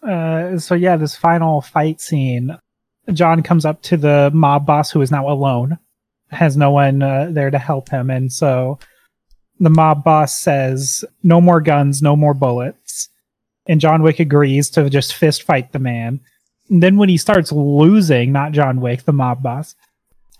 Uh, 0.02 0.58
so 0.58 0.74
yeah, 0.74 0.96
this 0.96 1.16
final 1.16 1.60
fight 1.60 2.00
scene, 2.00 2.58
John 3.12 3.42
comes 3.42 3.64
up 3.64 3.82
to 3.82 3.96
the 3.96 4.30
mob 4.34 4.66
boss 4.66 4.90
who 4.90 5.00
is 5.00 5.10
now 5.10 5.28
alone, 5.28 5.78
has 6.30 6.56
no 6.56 6.70
one 6.70 7.02
uh, 7.02 7.28
there 7.30 7.50
to 7.50 7.58
help 7.58 7.88
him, 7.90 8.10
and 8.10 8.32
so 8.32 8.78
the 9.60 9.70
mob 9.70 10.02
boss 10.02 10.38
says, 10.38 11.04
"No 11.22 11.40
more 11.40 11.60
guns, 11.60 12.02
no 12.02 12.16
more 12.16 12.34
bullets," 12.34 13.08
and 13.66 13.80
John 13.80 14.02
Wick 14.02 14.18
agrees 14.18 14.70
to 14.70 14.90
just 14.90 15.14
fist 15.14 15.42
fight 15.42 15.72
the 15.72 15.78
man. 15.78 16.20
And 16.68 16.82
then 16.82 16.96
when 16.96 17.08
he 17.08 17.16
starts 17.16 17.52
losing, 17.52 18.32
not 18.32 18.52
John 18.52 18.80
Wick, 18.80 19.04
the 19.04 19.12
mob 19.12 19.42
boss, 19.42 19.74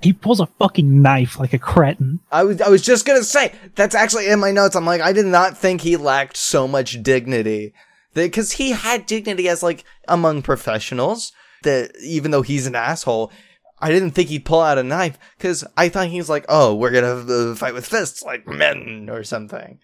he 0.00 0.12
pulls 0.12 0.40
a 0.40 0.46
fucking 0.46 1.02
knife 1.02 1.38
like 1.38 1.52
a 1.52 1.58
cretin. 1.58 2.20
I 2.32 2.42
was, 2.42 2.60
I 2.60 2.68
was 2.68 2.82
just 2.82 3.06
gonna 3.06 3.22
say 3.22 3.52
that's 3.76 3.94
actually 3.94 4.28
in 4.28 4.40
my 4.40 4.50
notes 4.50 4.74
i'm 4.74 4.84
like 4.84 5.00
i 5.00 5.12
did 5.12 5.26
not 5.26 5.56
think 5.56 5.80
he 5.80 5.96
lacked 5.96 6.36
so 6.36 6.66
much 6.68 7.02
dignity 7.02 7.72
because 8.14 8.52
he 8.52 8.70
had 8.72 9.06
dignity 9.06 9.48
as 9.48 9.62
like 9.62 9.84
among 10.08 10.42
professionals 10.42 11.32
that 11.62 11.92
even 12.02 12.30
though 12.30 12.42
he's 12.42 12.66
an 12.66 12.74
asshole 12.74 13.30
I 13.80 13.90
didn't 13.90 14.12
think 14.12 14.28
he'd 14.28 14.44
pull 14.44 14.60
out 14.60 14.78
a 14.78 14.84
knife 14.84 15.18
because 15.36 15.64
I 15.76 15.88
thought 15.88 16.06
he 16.06 16.18
was 16.18 16.28
like, 16.30 16.44
"Oh, 16.48 16.72
we're 16.72 16.92
gonna 16.92 17.56
fight 17.56 17.74
with 17.74 17.84
fists 17.86 18.22
like 18.22 18.46
men 18.46 19.08
or 19.10 19.24
something." 19.24 19.80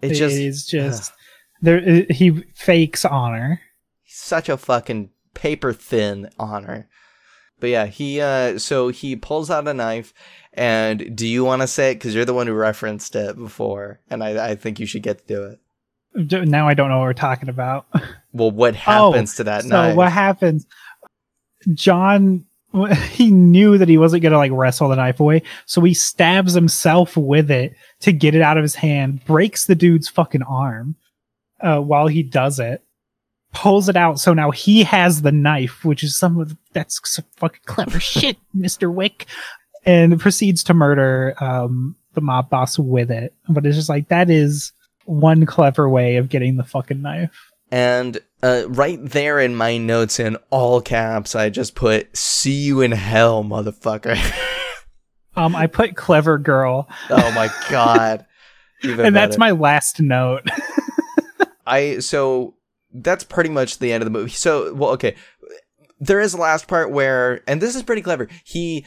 It 0.00 0.10
just 0.14 0.36
is 0.36 0.64
just 0.64 1.12
there. 1.60 1.78
uh, 1.78 2.12
He 2.14 2.44
fakes 2.54 3.04
honor. 3.04 3.60
such 4.06 4.48
a 4.48 4.56
fucking 4.56 5.10
paper 5.34 5.72
thin 5.72 6.30
honor. 6.38 6.88
But 7.58 7.70
yeah, 7.70 7.86
he 7.86 8.20
uh 8.20 8.58
so 8.60 8.88
he 8.90 9.16
pulls 9.16 9.50
out 9.50 9.66
a 9.66 9.74
knife 9.74 10.14
and 10.52 11.16
do 11.16 11.26
you 11.26 11.44
want 11.44 11.62
to 11.62 11.66
say 11.68 11.90
it 11.90 11.96
cuz 11.96 12.14
you're 12.14 12.24
the 12.24 12.34
one 12.34 12.46
who 12.46 12.52
referenced 12.52 13.16
it 13.16 13.36
before 13.36 14.00
and 14.08 14.22
I 14.22 14.50
I 14.50 14.54
think 14.54 14.78
you 14.78 14.86
should 14.86 15.02
get 15.02 15.18
to 15.18 15.34
do 15.34 15.42
it. 15.44 15.58
Now 16.14 16.68
I 16.68 16.74
don't 16.74 16.88
know 16.88 16.98
what 16.98 17.04
we're 17.04 17.12
talking 17.14 17.48
about. 17.48 17.86
Well, 18.32 18.50
what 18.50 18.74
happens 18.76 19.36
to 19.36 19.44
that 19.44 19.62
so 19.62 19.68
knife? 19.68 19.96
what 19.96 20.12
happens? 20.12 20.66
John, 21.74 22.44
he 23.10 23.30
knew 23.30 23.78
that 23.78 23.88
he 23.88 23.98
wasn't 23.98 24.22
gonna 24.22 24.36
like 24.36 24.52
wrestle 24.52 24.88
the 24.88 24.96
knife 24.96 25.20
away, 25.20 25.42
so 25.66 25.80
he 25.80 25.94
stabs 25.94 26.54
himself 26.54 27.16
with 27.16 27.50
it 27.50 27.74
to 28.00 28.12
get 28.12 28.34
it 28.34 28.42
out 28.42 28.56
of 28.56 28.62
his 28.62 28.74
hand. 28.74 29.24
Breaks 29.24 29.66
the 29.66 29.74
dude's 29.74 30.08
fucking 30.08 30.42
arm 30.42 30.96
uh, 31.60 31.80
while 31.80 32.08
he 32.08 32.22
does 32.22 32.58
it. 32.58 32.82
Pulls 33.52 33.88
it 33.88 33.96
out, 33.96 34.18
so 34.18 34.32
now 34.32 34.50
he 34.50 34.82
has 34.82 35.20
the 35.20 35.32
knife, 35.32 35.84
which 35.84 36.02
is 36.02 36.16
some 36.16 36.40
of 36.40 36.48
the, 36.48 36.56
that's 36.72 37.00
some 37.04 37.26
fucking 37.36 37.60
clever 37.66 38.00
shit, 38.00 38.38
Mister 38.54 38.90
Wick, 38.90 39.26
and 39.84 40.18
proceeds 40.18 40.64
to 40.64 40.74
murder 40.74 41.34
um, 41.38 41.96
the 42.14 42.22
mob 42.22 42.48
boss 42.48 42.78
with 42.78 43.10
it. 43.10 43.34
But 43.48 43.66
it's 43.66 43.76
just 43.76 43.90
like 43.90 44.08
that 44.08 44.30
is 44.30 44.72
one 45.04 45.46
clever 45.46 45.88
way 45.88 46.16
of 46.16 46.28
getting 46.28 46.56
the 46.56 46.64
fucking 46.64 47.02
knife. 47.02 47.30
And 47.70 48.18
uh, 48.42 48.64
right 48.68 48.98
there 49.02 49.40
in 49.40 49.54
my 49.54 49.78
notes 49.78 50.20
in 50.20 50.36
all 50.50 50.80
caps, 50.80 51.34
I 51.34 51.48
just 51.48 51.74
put 51.74 52.14
"See 52.16 52.52
you 52.52 52.80
in 52.80 52.92
hell, 52.92 53.42
motherfucker." 53.44 54.18
Um, 55.34 55.56
I 55.56 55.66
put 55.66 55.96
clever 55.96 56.38
girl, 56.38 56.88
oh 57.08 57.32
my 57.32 57.50
god! 57.70 58.26
Even 58.82 59.06
and 59.06 59.16
that's 59.16 59.38
my 59.38 59.52
last 59.52 60.00
note. 60.00 60.46
I 61.66 62.00
so 62.00 62.54
that's 62.92 63.24
pretty 63.24 63.48
much 63.48 63.78
the 63.78 63.92
end 63.92 64.02
of 64.02 64.06
the 64.06 64.10
movie. 64.10 64.30
So 64.30 64.74
well, 64.74 64.90
okay, 64.90 65.14
there 66.00 66.20
is 66.20 66.34
a 66.34 66.38
last 66.38 66.68
part 66.68 66.90
where, 66.90 67.42
and 67.46 67.60
this 67.60 67.76
is 67.76 67.82
pretty 67.82 68.02
clever. 68.02 68.28
He 68.44 68.84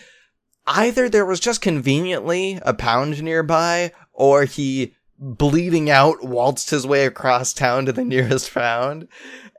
either 0.68 1.10
there 1.10 1.26
was 1.26 1.40
just 1.40 1.62
conveniently 1.62 2.60
a 2.62 2.74
pound 2.74 3.24
nearby, 3.24 3.92
or 4.14 4.44
he 4.44 4.94
bleeding 5.20 5.90
out 5.90 6.24
waltzed 6.24 6.70
his 6.70 6.86
way 6.86 7.06
across 7.06 7.54
town 7.54 7.86
to 7.86 7.92
the 7.94 8.04
nearest 8.14 8.54
pound, 8.54 9.08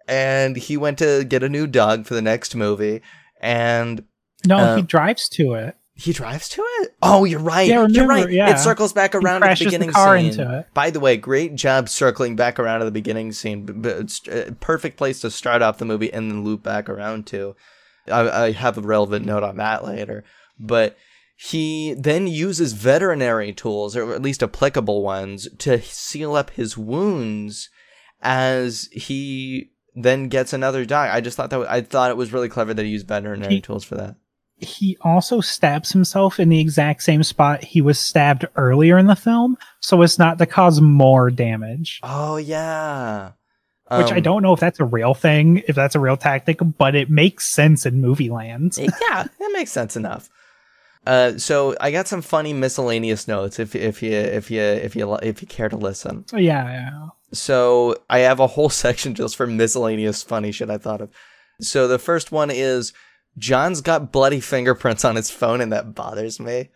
and 0.08 0.56
he 0.56 0.76
went 0.76 0.98
to 0.98 1.24
get 1.24 1.42
a 1.42 1.48
new 1.48 1.66
dog 1.66 2.06
for 2.06 2.14
the 2.14 2.22
next 2.22 2.54
movie, 2.54 3.02
and 3.40 4.04
no, 4.46 4.58
Uh, 4.58 4.76
he 4.76 4.82
drives 4.82 5.28
to 5.30 5.54
it. 5.54 5.76
he 5.94 6.12
drives 6.12 6.48
to 6.50 6.62
it. 6.80 6.94
Oh, 7.02 7.24
you're 7.24 7.40
right. 7.40 7.68
Yeah, 7.68 7.86
you're 7.88 8.06
right. 8.06 8.30
yeah. 8.30 8.50
It 8.50 8.58
circles 8.58 8.92
back 8.92 9.14
around 9.14 9.36
at 9.36 9.40
the 9.40 9.46
crashes 9.46 9.64
the 9.64 9.70
beginning 9.70 9.90
car 9.92 10.18
scene. 10.18 10.26
into 10.26 10.58
it. 10.58 10.66
By 10.74 10.90
the 10.90 11.00
way, 11.00 11.16
great 11.16 11.54
job 11.54 11.88
circling 11.88 12.36
back 12.36 12.58
around 12.58 12.80
to 12.80 12.84
the 12.84 12.90
beginning 12.90 13.32
scene. 13.32 13.66
It's 13.84 14.20
a 14.28 14.52
perfect 14.60 14.98
place 14.98 15.20
to 15.20 15.30
start 15.30 15.62
off 15.62 15.78
the 15.78 15.84
movie 15.86 16.12
and 16.12 16.30
then 16.30 16.44
loop 16.44 16.62
back 16.62 16.88
around 16.90 17.26
to. 17.28 17.56
I, 18.08 18.44
I 18.44 18.50
have 18.52 18.76
a 18.78 18.82
relevant 18.82 19.24
note 19.26 19.42
on 19.42 19.56
that 19.56 19.84
later, 19.84 20.22
but 20.60 20.96
he 21.36 21.94
then 21.98 22.26
uses 22.26 22.72
veterinary 22.72 23.52
tools, 23.52 23.94
or 23.96 24.12
at 24.14 24.22
least 24.22 24.42
applicable 24.42 25.02
ones, 25.02 25.48
to 25.58 25.80
seal 25.82 26.34
up 26.34 26.50
his 26.50 26.76
wounds 26.78 27.68
as 28.22 28.88
he 28.92 29.70
then 29.94 30.28
gets 30.28 30.52
another 30.52 30.84
dog. 30.84 31.10
I 31.12 31.20
just 31.20 31.36
thought 31.36 31.50
that 31.50 31.70
I 31.70 31.82
thought 31.82 32.10
it 32.10 32.16
was 32.16 32.32
really 32.32 32.48
clever 32.48 32.72
that 32.74 32.82
he 32.84 32.90
used 32.90 33.06
veterinary 33.08 33.54
He- 33.56 33.60
tools 33.60 33.84
for 33.84 33.94
that. 33.96 34.16
He 34.58 34.96
also 35.02 35.42
stabs 35.42 35.92
himself 35.92 36.40
in 36.40 36.48
the 36.48 36.60
exact 36.60 37.02
same 37.02 37.22
spot 37.22 37.62
he 37.62 37.82
was 37.82 38.00
stabbed 38.00 38.46
earlier 38.56 38.96
in 38.96 39.06
the 39.06 39.14
film, 39.14 39.58
so 39.80 40.00
as 40.00 40.18
not 40.18 40.38
to 40.38 40.46
cause 40.46 40.80
more 40.80 41.30
damage. 41.30 42.00
Oh 42.02 42.38
yeah. 42.38 43.32
Which 43.90 44.10
I 44.10 44.16
Um, 44.16 44.22
don't 44.22 44.42
know 44.42 44.54
if 44.54 44.58
that's 44.60 44.80
a 44.80 44.84
real 44.86 45.12
thing, 45.12 45.62
if 45.68 45.76
that's 45.76 45.94
a 45.94 46.00
real 46.00 46.16
tactic, 46.16 46.58
but 46.78 46.94
it 46.94 47.10
makes 47.10 47.46
sense 47.46 47.84
in 47.84 48.00
movie 48.00 48.30
land. 48.30 48.76
yeah, 48.78 48.88
that 49.24 49.50
makes 49.52 49.70
sense 49.72 49.94
enough. 49.94 50.30
Uh, 51.06 51.38
so 51.38 51.76
I 51.80 51.92
got 51.92 52.08
some 52.08 52.20
funny 52.20 52.52
miscellaneous 52.52 53.28
notes 53.28 53.60
if 53.60 53.76
if 53.76 54.02
you 54.02 54.10
if 54.12 54.50
you 54.50 54.60
if 54.60 54.96
you 54.96 55.14
if 55.22 55.40
you 55.40 55.46
care 55.46 55.68
to 55.68 55.76
listen. 55.76 56.24
Yeah, 56.32 56.40
yeah. 56.64 57.08
So 57.32 57.96
I 58.10 58.20
have 58.20 58.40
a 58.40 58.48
whole 58.48 58.68
section 58.84 59.14
just 59.14 59.36
for 59.36 59.46
miscellaneous 59.46 60.22
funny 60.22 60.50
shit 60.52 60.68
I 60.68 60.78
thought 60.78 61.00
of. 61.00 61.10
So 61.60 61.86
the 61.88 61.98
first 62.00 62.32
one 62.32 62.50
is 62.50 62.92
John's 63.38 63.80
got 63.80 64.10
bloody 64.12 64.40
fingerprints 64.40 65.04
on 65.04 65.16
his 65.16 65.30
phone 65.30 65.60
and 65.60 65.72
that 65.72 65.94
bothers 65.94 66.40
me. 66.40 66.70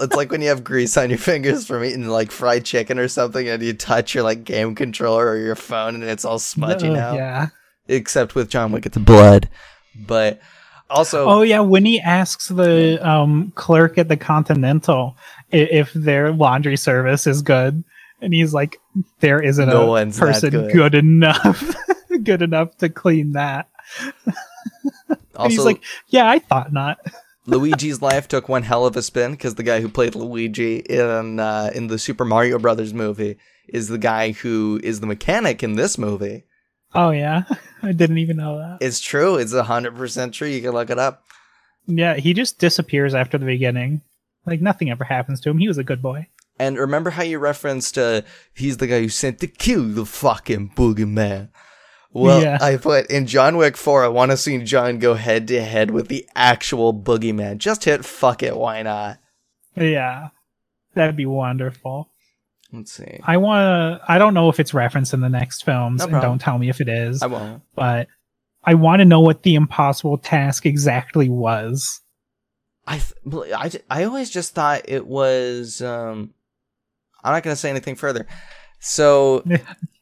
It's 0.00 0.14
like 0.14 0.30
when 0.30 0.42
you 0.42 0.48
have 0.48 0.64
grease 0.64 0.96
on 0.96 1.10
your 1.10 1.18
fingers 1.30 1.66
from 1.66 1.84
eating 1.84 2.08
like 2.08 2.30
fried 2.30 2.64
chicken 2.64 2.98
or 2.98 3.08
something 3.08 3.48
and 3.48 3.62
you 3.62 3.72
touch 3.74 4.14
your 4.14 4.24
like 4.24 4.44
game 4.44 4.74
controller 4.74 5.28
or 5.28 5.36
your 5.38 5.56
phone 5.56 5.94
and 5.94 6.04
it's 6.04 6.24
all 6.24 6.38
smudgy 6.38 6.88
now. 6.90 7.14
Yeah. 7.14 7.46
except 7.88 8.34
with 8.34 8.50
John 8.50 8.72
Wick, 8.72 8.86
it's 8.86 8.98
blood. 8.98 9.48
But 9.96 10.40
also, 10.90 11.28
Oh 11.28 11.42
yeah, 11.42 11.60
when 11.60 11.84
he 11.84 12.00
asks 12.00 12.48
the 12.48 12.98
um, 13.06 13.52
clerk 13.54 13.98
at 13.98 14.08
the 14.08 14.16
Continental 14.16 15.16
if 15.50 15.92
their 15.92 16.32
laundry 16.32 16.76
service 16.76 17.26
is 17.26 17.42
good, 17.42 17.84
and 18.20 18.34
he's 18.34 18.52
like, 18.54 18.80
"There 19.20 19.40
isn't 19.42 19.68
No 19.68 19.96
a 19.96 20.06
person 20.10 20.50
good." 20.50 20.72
good. 20.72 20.94
enough, 20.94 21.74
good 22.22 22.42
enough 22.42 22.76
to 22.78 22.88
clean 22.88 23.32
that." 23.32 23.68
and 24.26 25.16
also 25.36 25.48
he's 25.50 25.64
like, 25.64 25.82
"Yeah, 26.08 26.28
I 26.28 26.38
thought 26.38 26.72
not." 26.72 26.98
Luigi's 27.46 28.02
life 28.02 28.28
took 28.28 28.46
one 28.48 28.62
hell 28.62 28.84
of 28.84 28.94
a 28.94 29.00
spin 29.02 29.30
because 29.30 29.54
the 29.54 29.62
guy 29.62 29.80
who 29.80 29.88
played 29.88 30.14
Luigi 30.14 30.76
in 30.80 31.40
uh, 31.40 31.70
in 31.74 31.86
the 31.86 31.98
Super 31.98 32.24
Mario 32.26 32.58
Brothers 32.58 32.92
movie 32.92 33.38
is 33.68 33.88
the 33.88 33.98
guy 33.98 34.32
who 34.32 34.78
is 34.82 35.00
the 35.00 35.06
mechanic 35.06 35.62
in 35.62 35.74
this 35.76 35.96
movie. 35.96 36.44
Oh 36.94 37.10
yeah, 37.10 37.44
I 37.82 37.92
didn't 37.92 38.18
even 38.18 38.36
know 38.38 38.58
that. 38.58 38.78
It's 38.80 39.00
true. 39.00 39.36
It's 39.36 39.52
a 39.52 39.64
hundred 39.64 39.96
percent 39.96 40.34
true. 40.34 40.48
You 40.48 40.60
can 40.62 40.72
look 40.72 40.90
it 40.90 40.98
up. 40.98 41.22
Yeah, 41.86 42.14
he 42.16 42.34
just 42.34 42.58
disappears 42.58 43.14
after 43.14 43.38
the 43.38 43.46
beginning. 43.46 44.02
Like 44.46 44.60
nothing 44.60 44.90
ever 44.90 45.04
happens 45.04 45.40
to 45.42 45.50
him. 45.50 45.58
He 45.58 45.68
was 45.68 45.78
a 45.78 45.84
good 45.84 46.02
boy. 46.02 46.26
And 46.58 46.76
remember 46.76 47.10
how 47.10 47.22
you 47.22 47.38
referenced 47.38 47.96
uh, 47.96 48.22
he's 48.54 48.78
the 48.78 48.86
guy 48.86 49.00
who 49.00 49.08
sent 49.08 49.38
to 49.40 49.46
kill 49.46 49.84
the 49.84 50.04
fucking 50.04 50.70
boogeyman. 50.70 51.50
Well, 52.10 52.42
Yeah. 52.42 52.58
I 52.60 52.76
put 52.78 53.10
in 53.10 53.26
John 53.26 53.56
Wick 53.58 53.76
4, 53.76 54.04
I 54.04 54.08
want 54.08 54.30
to 54.32 54.36
see 54.36 54.58
John 54.64 54.98
go 54.98 55.14
head 55.14 55.46
to 55.48 55.62
head 55.62 55.90
with 55.92 56.08
the 56.08 56.26
actual 56.34 56.92
boogeyman. 56.92 57.58
Just 57.58 57.84
hit 57.84 58.04
fuck 58.04 58.42
it, 58.42 58.56
why 58.56 58.82
not? 58.82 59.18
Yeah, 59.76 60.30
that'd 60.94 61.16
be 61.16 61.26
wonderful. 61.26 62.08
Let's 62.72 62.92
see. 62.92 63.18
I 63.24 63.36
want 63.38 64.00
to. 64.00 64.12
I 64.12 64.18
don't 64.18 64.34
know 64.34 64.48
if 64.50 64.60
it's 64.60 64.74
referenced 64.74 65.14
in 65.14 65.20
the 65.20 65.28
next 65.28 65.64
films, 65.64 66.00
No 66.06 66.12
and 66.12 66.22
don't 66.22 66.38
tell 66.38 66.58
me 66.58 66.68
if 66.68 66.80
it 66.80 66.88
is. 66.88 67.22
I 67.22 67.26
won't. 67.26 67.62
but 67.74 68.08
I 68.64 68.74
want 68.74 69.00
to 69.00 69.06
know 69.06 69.20
what 69.20 69.42
the 69.42 69.54
impossible 69.54 70.18
task 70.18 70.66
exactly 70.66 71.28
was. 71.30 72.00
I, 72.86 72.98
th- 72.98 73.52
I, 73.54 73.70
I 74.00 74.04
always 74.04 74.28
just 74.30 74.54
thought 74.54 74.82
it 74.86 75.06
was. 75.06 75.80
Um, 75.80 76.34
I'm 77.24 77.32
not 77.32 77.42
going 77.42 77.52
to 77.54 77.60
say 77.60 77.70
anything 77.70 77.96
further. 77.96 78.26
So, 78.80 79.42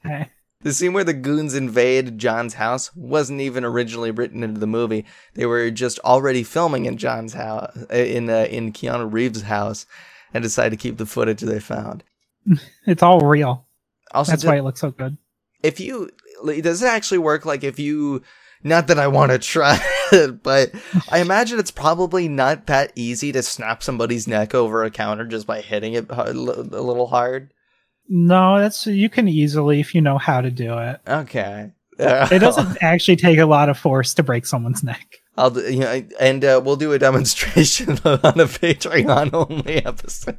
Okay. 0.04 0.28
the 0.62 0.72
scene 0.72 0.92
where 0.92 1.04
the 1.04 1.14
goons 1.14 1.54
invade 1.54 2.18
John's 2.18 2.54
house 2.54 2.94
wasn't 2.94 3.40
even 3.40 3.64
originally 3.64 4.10
written 4.10 4.42
into 4.42 4.60
the 4.60 4.66
movie. 4.66 5.04
They 5.34 5.46
were 5.46 5.70
just 5.70 5.98
already 6.00 6.42
filming 6.42 6.86
in 6.86 6.96
John's 6.96 7.32
house, 7.34 7.76
in 7.90 8.28
uh, 8.28 8.46
in 8.50 8.72
Keanu 8.72 9.12
Reeves' 9.12 9.42
house, 9.42 9.86
and 10.34 10.42
decided 10.42 10.70
to 10.78 10.82
keep 10.82 10.96
the 10.96 11.06
footage 11.06 11.40
they 11.40 11.60
found. 11.60 12.02
It's 12.86 13.02
all 13.02 13.20
real. 13.20 13.66
Also, 14.12 14.32
That's 14.32 14.42
did- 14.42 14.48
why 14.48 14.56
it 14.58 14.62
looks 14.62 14.80
so 14.80 14.90
good. 14.90 15.16
if 15.62 15.80
you 15.80 16.10
does 16.62 16.82
it 16.82 16.86
actually 16.86 17.18
work 17.18 17.44
like 17.46 17.64
if 17.64 17.78
you 17.78 18.22
not 18.62 18.86
that 18.88 18.98
I 18.98 19.06
want 19.08 19.32
to 19.32 19.38
try 19.38 19.78
it, 20.12 20.42
but 20.42 20.72
I 21.10 21.18
imagine 21.20 21.58
it's 21.58 21.70
probably 21.70 22.28
not 22.28 22.66
that 22.66 22.92
easy 22.94 23.30
to 23.32 23.42
snap 23.42 23.82
somebody's 23.82 24.26
neck 24.26 24.54
over 24.54 24.82
a 24.84 24.90
counter 24.90 25.24
just 25.26 25.46
by 25.46 25.60
hitting 25.60 25.94
it 25.94 26.06
a 26.10 26.32
little 26.32 27.06
hard. 27.06 27.52
No, 28.08 28.58
that's 28.58 28.86
you 28.86 29.08
can 29.08 29.28
easily 29.28 29.80
if 29.80 29.94
you 29.94 30.00
know 30.00 30.18
how 30.18 30.40
to 30.40 30.50
do 30.50 30.78
it. 30.78 31.00
Okay. 31.06 31.72
It 31.98 32.38
doesn't 32.40 32.78
actually 32.82 33.16
take 33.16 33.38
a 33.38 33.46
lot 33.46 33.68
of 33.68 33.78
force 33.78 34.14
to 34.14 34.22
break 34.22 34.46
someone's 34.46 34.82
neck. 34.84 35.16
I'll 35.36 35.50
do, 35.50 35.60
you 35.72 35.80
know, 35.80 36.02
and 36.20 36.44
uh, 36.44 36.60
we'll 36.64 36.76
do 36.76 36.92
a 36.92 36.98
demonstration 36.98 37.90
on 38.04 38.40
a 38.40 38.46
Patreon 38.46 39.30
only 39.32 39.84
episode. 39.84 40.38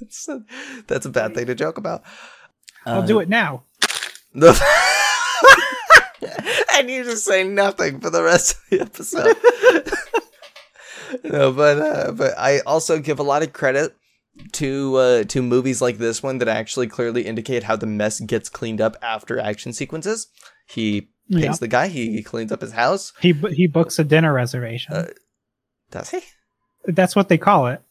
That's, 0.00 0.28
a, 0.28 0.42
that's 0.86 1.06
a 1.06 1.10
bad 1.10 1.34
thing 1.34 1.46
to 1.46 1.54
joke 1.54 1.78
about. 1.78 2.02
I'll 2.86 3.06
do 3.06 3.20
it 3.20 3.28
now. 3.28 3.62
And 6.76 6.90
you 6.90 7.04
just 7.04 7.24
say 7.24 7.44
nothing 7.44 8.00
for 8.00 8.10
the 8.10 8.22
rest 8.22 8.56
of 8.56 8.60
the 8.70 8.80
episode. 8.80 9.36
no, 11.24 11.52
but 11.52 11.78
uh, 11.78 12.10
but 12.12 12.36
I 12.36 12.58
also 12.60 12.98
give 12.98 13.20
a 13.20 13.22
lot 13.22 13.42
of 13.44 13.52
credit 13.52 13.94
to 14.54 14.96
uh, 14.96 15.24
to 15.24 15.40
movies 15.40 15.80
like 15.80 15.98
this 15.98 16.20
one 16.20 16.38
that 16.38 16.48
actually 16.48 16.88
clearly 16.88 17.22
indicate 17.26 17.62
how 17.62 17.76
the 17.76 17.86
mess 17.86 18.18
gets 18.18 18.48
cleaned 18.48 18.80
up 18.80 18.96
after 19.02 19.38
action 19.38 19.72
sequences. 19.72 20.26
He 20.66 21.02
pays 21.30 21.44
Yeah. 21.44 21.52
the 21.60 21.68
guy. 21.68 21.86
He, 21.88 22.10
he 22.12 22.22
cleans 22.24 22.50
up 22.50 22.60
his 22.60 22.72
house. 22.72 23.12
He 23.20 23.32
he 23.52 23.68
books 23.68 24.00
a 24.00 24.04
dinner 24.04 24.32
reservation. 24.32 24.94
Uh, 24.94 25.06
Does 25.92 26.10
he? 26.10 26.22
That's 26.86 27.14
what 27.14 27.28
they 27.28 27.38
call 27.38 27.68
it. 27.68 27.82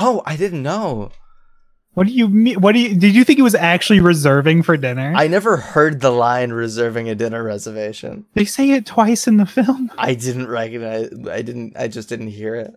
Oh, 0.00 0.22
I 0.24 0.36
didn't 0.36 0.62
know. 0.62 1.12
What 1.94 2.06
do 2.06 2.12
you 2.12 2.28
mean? 2.28 2.60
What 2.60 2.72
do 2.72 2.78
you 2.78 2.94
did 2.96 3.14
you 3.14 3.24
think 3.24 3.38
he 3.38 3.42
was 3.42 3.54
actually 3.54 4.00
reserving 4.00 4.62
for 4.62 4.76
dinner? 4.76 5.12
I 5.16 5.26
never 5.26 5.56
heard 5.56 6.00
the 6.00 6.10
line 6.10 6.52
reserving 6.52 7.08
a 7.08 7.14
dinner 7.14 7.42
reservation. 7.42 8.26
they 8.34 8.44
say 8.44 8.70
it 8.70 8.86
twice 8.86 9.26
in 9.26 9.36
the 9.38 9.46
film. 9.46 9.90
I 9.98 10.14
didn't 10.14 10.48
recognize. 10.48 11.10
I 11.28 11.42
didn't. 11.42 11.76
I 11.76 11.88
just 11.88 12.08
didn't 12.08 12.28
hear 12.28 12.54
it. 12.54 12.74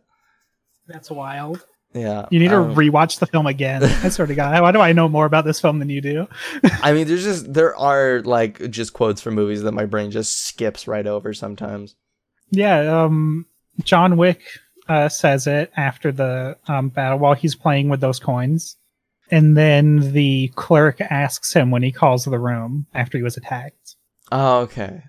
That's 0.88 1.12
wild. 1.12 1.66
Yeah. 1.94 2.26
You 2.32 2.40
need 2.40 2.50
to 2.50 2.58
um, 2.58 2.76
rewatch 2.76 3.20
the 3.20 3.28
film 3.28 3.46
again. 3.46 3.84
I 4.04 4.10
sort 4.10 4.32
of 4.32 4.36
got. 4.36 4.60
Why 4.62 4.72
do 4.72 4.82
I 4.82 4.94
know 4.94 5.08
more 5.08 5.26
about 5.26 5.46
this 5.46 5.62
film 5.62 5.78
than 5.78 5.90
you 5.90 6.02
do? 6.02 6.28
I 6.82 6.92
mean, 6.92 7.08
there's 7.08 7.24
just 7.24 7.54
there 7.54 7.76
are 7.78 8.22
like 8.24 8.70
just 8.72 8.94
quotes 8.94 9.22
from 9.22 9.36
movies 9.36 9.62
that 9.62 9.74
my 9.74 9.86
brain 9.86 10.10
just 10.10 10.46
skips 10.46 10.88
right 10.88 11.06
over 11.06 11.34
sometimes. 11.34 11.96
Yeah, 12.50 13.04
um, 13.04 13.46
John 13.84 14.18
Wick 14.18 14.42
uh, 14.88 15.10
says 15.10 15.48
it 15.48 15.72
after 15.78 16.12
the 16.12 16.58
um, 16.68 16.90
battle 16.90 17.20
while 17.20 17.34
he's 17.34 17.56
playing 17.56 17.90
with 17.90 18.02
those 18.02 18.20
coins, 18.20 18.78
and 19.32 19.56
then 19.56 20.14
the 20.14 20.52
clerk 20.56 21.00
asks 21.02 21.54
him 21.54 21.72
when 21.72 21.84
he 21.84 21.92
calls 21.92 22.26
the 22.26 22.40
room 22.40 22.88
after 22.94 23.18
he 23.18 23.24
was 23.24 23.38
attacked. 23.38 23.96
Oh, 24.32 24.60
okay. 24.62 25.04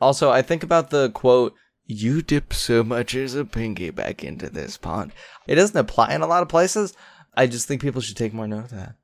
Also, 0.00 0.30
I 0.30 0.42
think 0.42 0.62
about 0.62 0.90
the 0.90 1.10
quote, 1.10 1.54
"You 1.84 2.22
dip 2.22 2.52
so 2.52 2.82
much 2.84 3.14
as 3.14 3.34
a 3.34 3.44
pinky 3.44 3.90
back 3.90 4.22
into 4.24 4.48
this 4.48 4.76
pond." 4.76 5.12
It 5.46 5.56
doesn't 5.56 5.76
apply 5.76 6.14
in 6.14 6.22
a 6.22 6.26
lot 6.26 6.42
of 6.42 6.48
places. 6.48 6.94
I 7.36 7.46
just 7.46 7.68
think 7.68 7.80
people 7.80 8.00
should 8.00 8.16
take 8.16 8.34
more 8.34 8.48
note 8.48 8.64
of 8.64 8.70
that. 8.70 8.94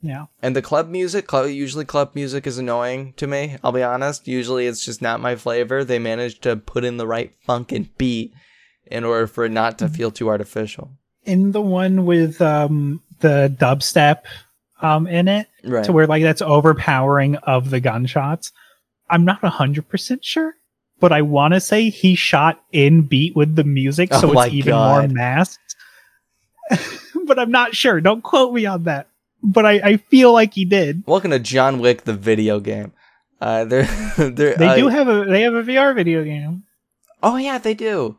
Yeah, 0.00 0.26
And 0.42 0.54
the 0.54 0.60
club 0.60 0.90
music, 0.90 1.26
club, 1.26 1.48
usually 1.48 1.86
club 1.86 2.10
music 2.14 2.46
is 2.46 2.58
annoying 2.58 3.14
to 3.16 3.26
me. 3.26 3.56
I'll 3.64 3.72
be 3.72 3.82
honest. 3.82 4.28
Usually 4.28 4.66
it's 4.66 4.84
just 4.84 5.00
not 5.00 5.18
my 5.18 5.34
flavor. 5.34 5.82
They 5.82 5.98
managed 5.98 6.42
to 6.42 6.56
put 6.56 6.84
in 6.84 6.98
the 6.98 7.06
right 7.06 7.32
funk 7.46 7.72
and 7.72 7.88
beat 7.96 8.34
in 8.86 9.04
order 9.04 9.26
for 9.26 9.44
it 9.44 9.52
not 9.52 9.78
to 9.78 9.88
feel 9.88 10.10
too 10.10 10.28
artificial. 10.28 10.90
in 11.24 11.52
the 11.52 11.60
one 11.62 12.04
with 12.04 12.40
um, 12.42 13.00
the 13.20 13.54
dubstep 13.58 14.22
um, 14.82 15.06
in 15.06 15.26
it, 15.28 15.46
Right. 15.64 15.84
to 15.84 15.92
where 15.92 16.06
like 16.06 16.22
that's 16.22 16.42
overpowering 16.42 17.36
of 17.36 17.70
the 17.70 17.80
gunshots. 17.80 18.52
I'm 19.08 19.24
not 19.24 19.42
hundred 19.42 19.88
percent 19.88 20.24
sure, 20.24 20.54
but 21.00 21.12
I 21.12 21.22
want 21.22 21.54
to 21.54 21.60
say 21.60 21.88
he 21.88 22.14
shot 22.14 22.62
in 22.72 23.02
beat 23.02 23.34
with 23.34 23.56
the 23.56 23.64
music, 23.64 24.12
so 24.12 24.28
Oh 24.28 24.42
it's 24.42 24.52
even 24.52 24.74
more 24.74 25.08
masked. 25.08 25.76
but 27.26 27.38
I'm 27.38 27.50
not 27.50 27.74
sure. 27.74 28.00
Don't 28.00 28.22
quote 28.22 28.52
me 28.52 28.66
on 28.66 28.84
that. 28.84 29.08
But 29.42 29.66
I, 29.66 29.72
I 29.72 29.96
feel 29.98 30.32
like 30.32 30.54
he 30.54 30.64
did. 30.64 31.04
Welcome 31.06 31.30
to 31.30 31.38
John 31.38 31.78
Wick, 31.78 32.04
the 32.04 32.14
video 32.14 32.60
game. 32.60 32.92
Uh, 33.40 33.64
they're, 33.66 33.84
they're, 34.18 34.56
They 34.56 34.68
uh, 34.68 34.76
do 34.76 34.88
have 34.88 35.08
a 35.08 35.24
they 35.24 35.42
have 35.42 35.54
a 35.54 35.62
VR 35.62 35.94
video 35.94 36.24
game. 36.24 36.64
Oh 37.22 37.36
yeah, 37.36 37.58
they 37.58 37.74
do. 37.74 38.16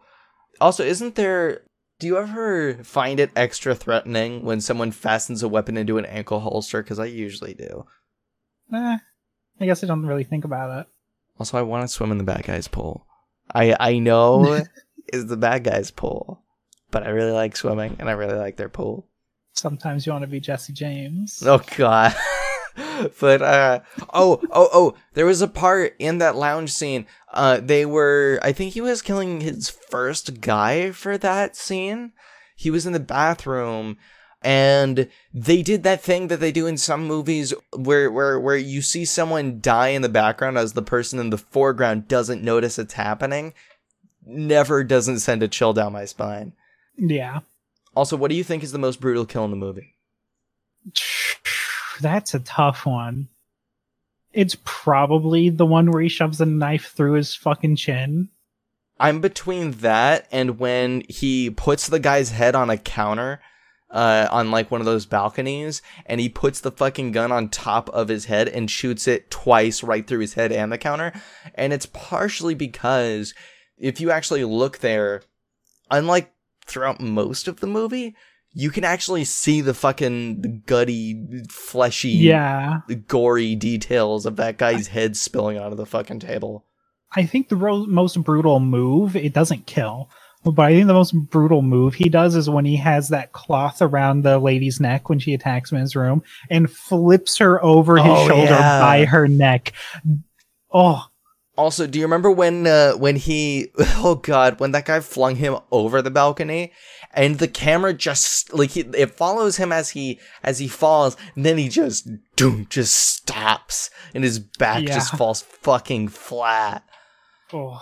Also, 0.61 0.83
isn't 0.83 1.15
there? 1.15 1.61
Do 1.99 2.07
you 2.07 2.17
ever 2.17 2.83
find 2.83 3.19
it 3.19 3.31
extra 3.35 3.73
threatening 3.73 4.43
when 4.43 4.59
someone 4.59 4.91
fastens 4.91 5.43
a 5.43 5.47
weapon 5.47 5.77
into 5.77 5.97
an 5.97 6.05
ankle 6.05 6.41
holster? 6.41 6.83
Because 6.83 6.99
I 6.99 7.05
usually 7.05 7.53
do. 7.53 7.85
Eh, 8.73 8.97
I 9.61 9.65
guess 9.65 9.83
I 9.83 9.87
don't 9.87 10.05
really 10.05 10.23
think 10.23 10.43
about 10.43 10.79
it. 10.81 10.87
Also, 11.39 11.57
I 11.57 11.61
want 11.61 11.83
to 11.83 11.87
swim 11.87 12.11
in 12.11 12.17
the 12.17 12.23
bad 12.23 12.43
guy's 12.43 12.67
pool. 12.67 13.05
I 13.53 13.75
I 13.79 13.99
know 13.99 14.63
is 15.13 15.27
the 15.27 15.37
bad 15.37 15.63
guy's 15.63 15.91
pool, 15.91 16.43
but 16.91 17.03
I 17.03 17.09
really 17.09 17.31
like 17.31 17.55
swimming 17.55 17.95
and 17.99 18.09
I 18.09 18.13
really 18.13 18.37
like 18.37 18.57
their 18.57 18.69
pool. 18.69 19.07
Sometimes 19.53 20.05
you 20.05 20.11
want 20.11 20.23
to 20.23 20.27
be 20.27 20.39
Jesse 20.39 20.73
James. 20.73 21.43
Oh 21.45 21.61
god. 21.77 22.13
but 23.19 23.41
uh 23.41 23.79
oh 24.13 24.41
oh 24.51 24.69
oh 24.73 24.93
there 25.13 25.25
was 25.25 25.41
a 25.41 25.47
part 25.47 25.95
in 25.99 26.17
that 26.17 26.35
lounge 26.35 26.71
scene 26.71 27.05
uh 27.33 27.59
they 27.61 27.85
were 27.85 28.39
I 28.41 28.51
think 28.51 28.73
he 28.73 28.81
was 28.81 29.01
killing 29.01 29.41
his 29.41 29.69
first 29.69 30.41
guy 30.41 30.91
for 30.91 31.17
that 31.17 31.55
scene. 31.55 32.11
He 32.55 32.69
was 32.69 32.85
in 32.85 32.93
the 32.93 32.99
bathroom 32.99 33.97
and 34.45 35.09
they 35.33 35.63
did 35.63 35.81
that 35.83 36.03
thing 36.03 36.27
that 36.27 36.39
they 36.39 36.51
do 36.51 36.67
in 36.67 36.77
some 36.77 37.07
movies 37.07 37.53
where 37.75 38.11
where 38.11 38.39
where 38.39 38.55
you 38.55 38.81
see 38.83 39.03
someone 39.03 39.59
die 39.59 39.89
in 39.89 40.03
the 40.03 40.09
background 40.09 40.57
as 40.57 40.73
the 40.73 40.83
person 40.83 41.19
in 41.19 41.31
the 41.31 41.37
foreground 41.37 42.07
doesn't 42.07 42.43
notice 42.43 42.77
it's 42.77 42.93
happening. 42.93 43.53
Never 44.23 44.83
doesn't 44.83 45.19
send 45.19 45.41
a 45.41 45.47
chill 45.47 45.73
down 45.73 45.93
my 45.93 46.05
spine. 46.05 46.53
Yeah. 46.97 47.39
Also, 47.95 48.15
what 48.15 48.29
do 48.29 48.35
you 48.35 48.43
think 48.43 48.63
is 48.63 48.71
the 48.71 48.77
most 48.77 49.01
brutal 49.01 49.25
kill 49.25 49.45
in 49.45 49.51
the 49.51 49.57
movie? 49.57 49.95
That's 52.01 52.33
a 52.33 52.39
tough 52.39 52.85
one. 52.85 53.29
It's 54.33 54.57
probably 54.65 55.49
the 55.49 55.65
one 55.65 55.91
where 55.91 56.01
he 56.01 56.09
shoves 56.09 56.41
a 56.41 56.45
knife 56.45 56.93
through 56.95 57.13
his 57.13 57.35
fucking 57.35 57.77
chin. 57.77 58.29
I'm 58.99 59.21
between 59.21 59.71
that 59.71 60.27
and 60.31 60.59
when 60.59 61.03
he 61.09 61.49
puts 61.49 61.87
the 61.87 61.99
guy's 61.99 62.31
head 62.31 62.55
on 62.55 62.69
a 62.69 62.77
counter 62.77 63.41
uh, 63.91 64.27
on 64.31 64.51
like 64.51 64.71
one 64.71 64.81
of 64.81 64.85
those 64.85 65.05
balconies, 65.05 65.81
and 66.05 66.19
he 66.19 66.27
puts 66.27 66.59
the 66.59 66.71
fucking 66.71 67.11
gun 67.11 67.31
on 67.31 67.49
top 67.49 67.89
of 67.89 68.09
his 68.09 68.25
head 68.25 68.49
and 68.49 68.69
shoots 68.69 69.07
it 69.07 69.31
twice 69.31 69.83
right 69.83 70.05
through 70.05 70.19
his 70.19 70.33
head 70.33 70.51
and 70.51 70.71
the 70.71 70.77
counter. 70.77 71.13
And 71.53 71.71
it's 71.71 71.85
partially 71.85 72.55
because 72.55 73.33
if 73.77 74.01
you 74.01 74.11
actually 74.11 74.43
look 74.43 74.79
there, 74.79 75.21
unlike 75.89 76.33
throughout 76.65 76.99
most 76.99 77.47
of 77.47 77.59
the 77.61 77.67
movie, 77.67 78.15
you 78.57 78.71
can 78.71 78.85
actually 78.85 79.25
see 79.25 79.59
the 79.59 79.73
fucking 79.73 80.63
gutty, 80.65 81.43
fleshy, 81.49 82.09
Yeah. 82.09 82.79
gory 83.07 83.53
details 83.55 84.25
of 84.25 84.37
that 84.37 84.57
guy's 84.57 84.87
head 84.87 85.17
spilling 85.17 85.59
onto 85.59 85.75
the 85.75 85.85
fucking 85.85 86.21
table. 86.21 86.63
I 87.15 87.25
think 87.25 87.49
the 87.49 87.57
ro- 87.57 87.85
most 87.85 88.23
brutal 88.23 88.59
move, 88.61 89.15
it 89.15 89.33
doesn't 89.33 89.65
kill, 89.67 90.09
but 90.45 90.61
I 90.63 90.73
think 90.73 90.87
the 90.87 90.93
most 90.93 91.11
brutal 91.29 91.61
move 91.63 91.95
he 91.95 92.07
does 92.07 92.33
is 92.35 92.49
when 92.49 92.63
he 92.65 92.77
has 92.77 93.09
that 93.09 93.33
cloth 93.33 93.81
around 93.81 94.21
the 94.23 94.39
lady's 94.39 94.79
neck 94.79 95.09
when 95.09 95.19
she 95.19 95.33
attacks 95.33 95.71
him 95.71 95.77
in 95.77 95.81
his 95.81 95.95
room 95.95 96.23
and 96.49 96.71
flips 96.71 97.37
her 97.39 97.61
over 97.63 97.97
his 97.97 98.05
Oh, 98.07 98.27
shoulder 98.27 98.51
yeah. 98.51 98.79
by 98.79 99.03
her 99.05 99.27
neck. 99.27 99.73
Oh, 100.73 101.05
Also, 101.57 101.87
do 101.87 101.97
you 101.99 102.05
remember 102.05 102.29
when 102.29 102.67
uh, 102.67 102.93
when 102.93 103.15
he 103.15 103.71
oh 103.97 104.15
god 104.15 104.59
when 104.59 104.71
that 104.71 104.85
guy 104.85 104.99
flung 104.99 105.35
him 105.37 105.57
over 105.71 106.01
the 106.01 106.11
balcony 106.11 106.73
and 107.13 107.39
the 107.39 107.47
camera 107.47 107.93
just 107.93 108.53
like 108.53 108.71
he, 108.71 108.81
it 108.81 109.11
follows 109.11 109.55
him 109.57 109.71
as 109.71 109.91
he 109.91 110.19
as 110.43 110.59
he 110.59 110.67
falls 110.67 111.15
and 111.35 111.45
then 111.45 111.57
he 111.57 111.69
just 111.69 112.07
doom 112.35 112.67
just 112.69 112.93
stops 112.93 113.89
and 114.13 114.23
his 114.23 114.37
back 114.39 114.83
Yeah. 114.83 114.95
just 114.95 115.15
falls 115.15 115.41
fucking 115.41 116.09
flat. 116.09 116.83
oh, 117.53 117.81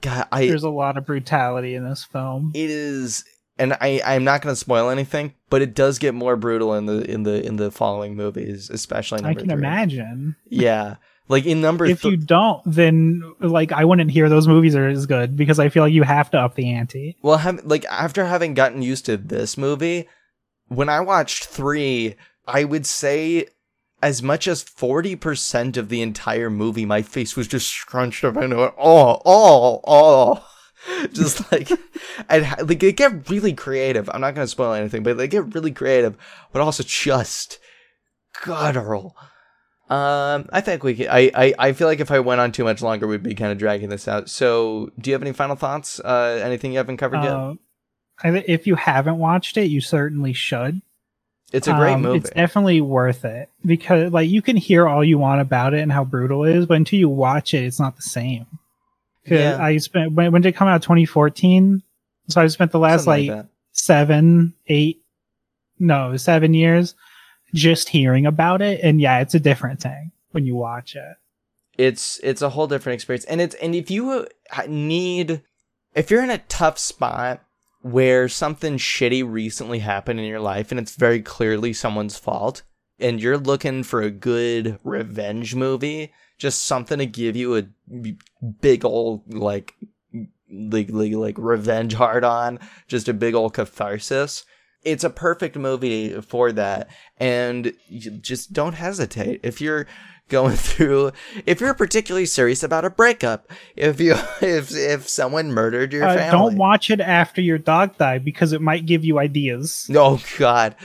God, 0.00 0.26
I 0.32 0.46
there's 0.46 0.62
a 0.64 0.70
lot 0.70 0.96
of 0.96 1.06
brutality 1.06 1.74
in 1.74 1.84
this 1.88 2.04
film. 2.04 2.50
it 2.54 2.70
is 2.70 3.24
and 3.58 3.74
I 3.74 4.00
I'm 4.04 4.24
not 4.24 4.40
going 4.42 4.52
to 4.52 4.56
spoil 4.58 4.88
anything, 4.88 5.34
but 5.50 5.60
it 5.62 5.74
does 5.74 5.98
get 5.98 6.14
more 6.14 6.34
brutal 6.36 6.74
in 6.74 6.86
the 6.86 7.08
in 7.08 7.22
the 7.24 7.44
in 7.46 7.56
the 7.56 7.70
following 7.70 8.16
movies, 8.16 8.70
especially 8.70 9.22
I 9.22 9.34
can 9.34 9.44
three. 9.44 9.52
imagine. 9.52 10.36
Yeah. 10.48 10.96
Like 11.30 11.46
in 11.46 11.60
number 11.60 11.86
If 11.86 12.02
th- 12.02 12.10
you 12.10 12.16
don't, 12.16 12.60
then 12.66 13.22
like 13.38 13.70
I 13.70 13.84
wouldn't 13.84 14.10
hear 14.10 14.28
those 14.28 14.48
movies 14.48 14.74
are 14.74 14.88
as 14.88 15.06
good 15.06 15.36
because 15.36 15.60
I 15.60 15.68
feel 15.68 15.84
like 15.84 15.92
you 15.92 16.02
have 16.02 16.28
to 16.32 16.38
up 16.38 16.56
the 16.56 16.68
ante. 16.68 17.16
Well, 17.22 17.38
have, 17.38 17.64
like 17.64 17.84
after 17.84 18.26
having 18.26 18.52
gotten 18.54 18.82
used 18.82 19.06
to 19.06 19.16
this 19.16 19.56
movie, 19.56 20.08
when 20.66 20.88
I 20.88 20.98
watched 20.98 21.44
three, 21.44 22.16
I 22.48 22.64
would 22.64 22.84
say 22.84 23.46
as 24.02 24.24
much 24.24 24.48
as 24.48 24.64
forty 24.64 25.14
percent 25.14 25.76
of 25.76 25.88
the 25.88 26.02
entire 26.02 26.50
movie, 26.50 26.84
my 26.84 27.00
face 27.00 27.36
was 27.36 27.46
just 27.46 27.68
scrunched 27.68 28.24
up 28.24 28.36
into 28.36 28.64
it. 28.64 28.74
Oh, 28.76 29.22
oh, 29.24 29.80
oh. 29.86 30.46
Just 31.12 31.52
like, 31.52 31.70
and 32.28 32.42
like 32.66 32.80
they 32.80 32.90
get 32.90 33.28
really 33.28 33.52
creative. 33.52 34.08
I'm 34.12 34.22
not 34.22 34.34
gonna 34.34 34.48
spoil 34.48 34.72
anything, 34.72 35.02
but 35.04 35.16
they 35.16 35.28
get 35.28 35.54
really 35.54 35.72
creative, 35.72 36.16
but 36.52 36.62
also 36.62 36.82
just 36.82 37.58
guttural. 38.42 39.14
Um, 39.90 40.48
I 40.52 40.60
think 40.60 40.84
we. 40.84 40.94
Could, 40.94 41.08
I, 41.08 41.30
I 41.34 41.54
I 41.58 41.72
feel 41.72 41.88
like 41.88 41.98
if 42.00 42.10
I 42.12 42.20
went 42.20 42.40
on 42.40 42.52
too 42.52 42.62
much 42.64 42.80
longer, 42.80 43.06
we'd 43.08 43.22
be 43.24 43.34
kind 43.34 43.50
of 43.50 43.58
dragging 43.58 43.88
this 43.88 44.06
out. 44.06 44.30
So, 44.30 44.92
do 45.00 45.10
you 45.10 45.14
have 45.14 45.22
any 45.22 45.32
final 45.32 45.56
thoughts? 45.56 45.98
Uh, 46.00 46.40
anything 46.44 46.70
you 46.72 46.78
haven't 46.78 46.98
covered 46.98 47.22
yet? 47.24 47.32
Uh, 47.32 47.54
I 48.22 48.30
thi- 48.30 48.44
if 48.46 48.66
you 48.68 48.76
haven't 48.76 49.18
watched 49.18 49.56
it, 49.56 49.64
you 49.64 49.80
certainly 49.80 50.32
should. 50.32 50.80
It's 51.52 51.66
a 51.66 51.72
great 51.74 51.94
Um, 51.94 52.02
movie. 52.02 52.18
It's 52.18 52.30
definitely 52.30 52.80
worth 52.80 53.24
it 53.24 53.48
because, 53.66 54.12
like, 54.12 54.30
you 54.30 54.40
can 54.42 54.56
hear 54.56 54.86
all 54.86 55.02
you 55.02 55.18
want 55.18 55.40
about 55.40 55.74
it 55.74 55.80
and 55.80 55.90
how 55.90 56.04
brutal 56.04 56.44
it 56.44 56.54
is, 56.54 56.66
but 56.66 56.74
until 56.76 57.00
you 57.00 57.08
watch 57.08 57.52
it, 57.54 57.64
it's 57.64 57.80
not 57.80 57.96
the 57.96 58.02
same. 58.02 58.46
Yeah. 59.26 59.58
I 59.60 59.76
spent 59.78 60.12
when, 60.12 60.30
when 60.30 60.42
did 60.42 60.50
it 60.50 60.56
come 60.56 60.68
out? 60.68 60.82
2014. 60.82 61.82
So 62.28 62.40
I 62.40 62.46
spent 62.46 62.70
the 62.70 62.78
last 62.78 63.04
Something 63.04 63.26
like, 63.28 63.36
like 63.38 63.46
seven, 63.72 64.54
eight, 64.68 65.02
no, 65.80 66.16
seven 66.16 66.54
years 66.54 66.94
just 67.54 67.90
hearing 67.90 68.26
about 68.26 68.62
it, 68.62 68.80
and 68.82 69.00
yeah, 69.00 69.20
it's 69.20 69.34
a 69.34 69.40
different 69.40 69.80
thing 69.80 70.12
when 70.32 70.44
you 70.44 70.54
watch 70.54 70.94
it. 70.96 71.16
It's 71.78 72.20
it's 72.22 72.42
a 72.42 72.50
whole 72.50 72.66
different 72.66 72.94
experience, 72.94 73.24
and 73.24 73.40
it's 73.40 73.54
and 73.56 73.74
if 73.74 73.90
you 73.90 74.26
need, 74.68 75.42
if 75.94 76.10
you're 76.10 76.22
in 76.22 76.30
a 76.30 76.38
tough 76.38 76.78
spot 76.78 77.42
where 77.82 78.28
something 78.28 78.76
shitty 78.76 79.28
recently 79.30 79.78
happened 79.78 80.20
in 80.20 80.26
your 80.26 80.40
life, 80.40 80.70
and 80.70 80.78
it's 80.78 80.96
very 80.96 81.22
clearly 81.22 81.72
someone's 81.72 82.18
fault, 82.18 82.62
and 82.98 83.22
you're 83.22 83.38
looking 83.38 83.82
for 83.82 84.02
a 84.02 84.10
good 84.10 84.78
revenge 84.84 85.54
movie, 85.54 86.12
just 86.38 86.64
something 86.64 86.98
to 86.98 87.06
give 87.06 87.36
you 87.36 87.56
a 87.56 87.64
big 88.60 88.84
old 88.84 89.32
like 89.32 89.74
like 90.50 90.90
like, 90.90 91.12
like 91.12 91.36
revenge 91.38 91.94
hard 91.94 92.24
on, 92.24 92.58
just 92.88 93.08
a 93.08 93.14
big 93.14 93.34
old 93.34 93.54
catharsis. 93.54 94.44
It's 94.82 95.04
a 95.04 95.10
perfect 95.10 95.56
movie 95.56 96.20
for 96.22 96.52
that, 96.52 96.88
and 97.18 97.72
you 97.88 98.10
just 98.12 98.52
don't 98.52 98.72
hesitate 98.74 99.40
if 99.42 99.60
you're 99.60 99.86
going 100.28 100.54
through 100.56 101.10
if 101.44 101.60
you're 101.60 101.74
particularly 101.74 102.24
serious 102.24 102.62
about 102.62 102.84
a 102.84 102.90
breakup 102.90 103.50
if 103.74 103.98
you 103.98 104.12
if 104.40 104.70
if 104.72 105.08
someone 105.08 105.50
murdered 105.50 105.92
your 105.92 106.04
Uh, 106.04 106.14
family 106.14 106.30
don't 106.50 106.56
watch 106.56 106.88
it 106.88 107.00
after 107.00 107.40
your 107.40 107.58
dog 107.58 107.98
died 107.98 108.24
because 108.24 108.52
it 108.52 108.60
might 108.60 108.86
give 108.86 109.04
you 109.04 109.18
ideas. 109.18 109.90
oh 109.92 110.22
god 110.38 110.76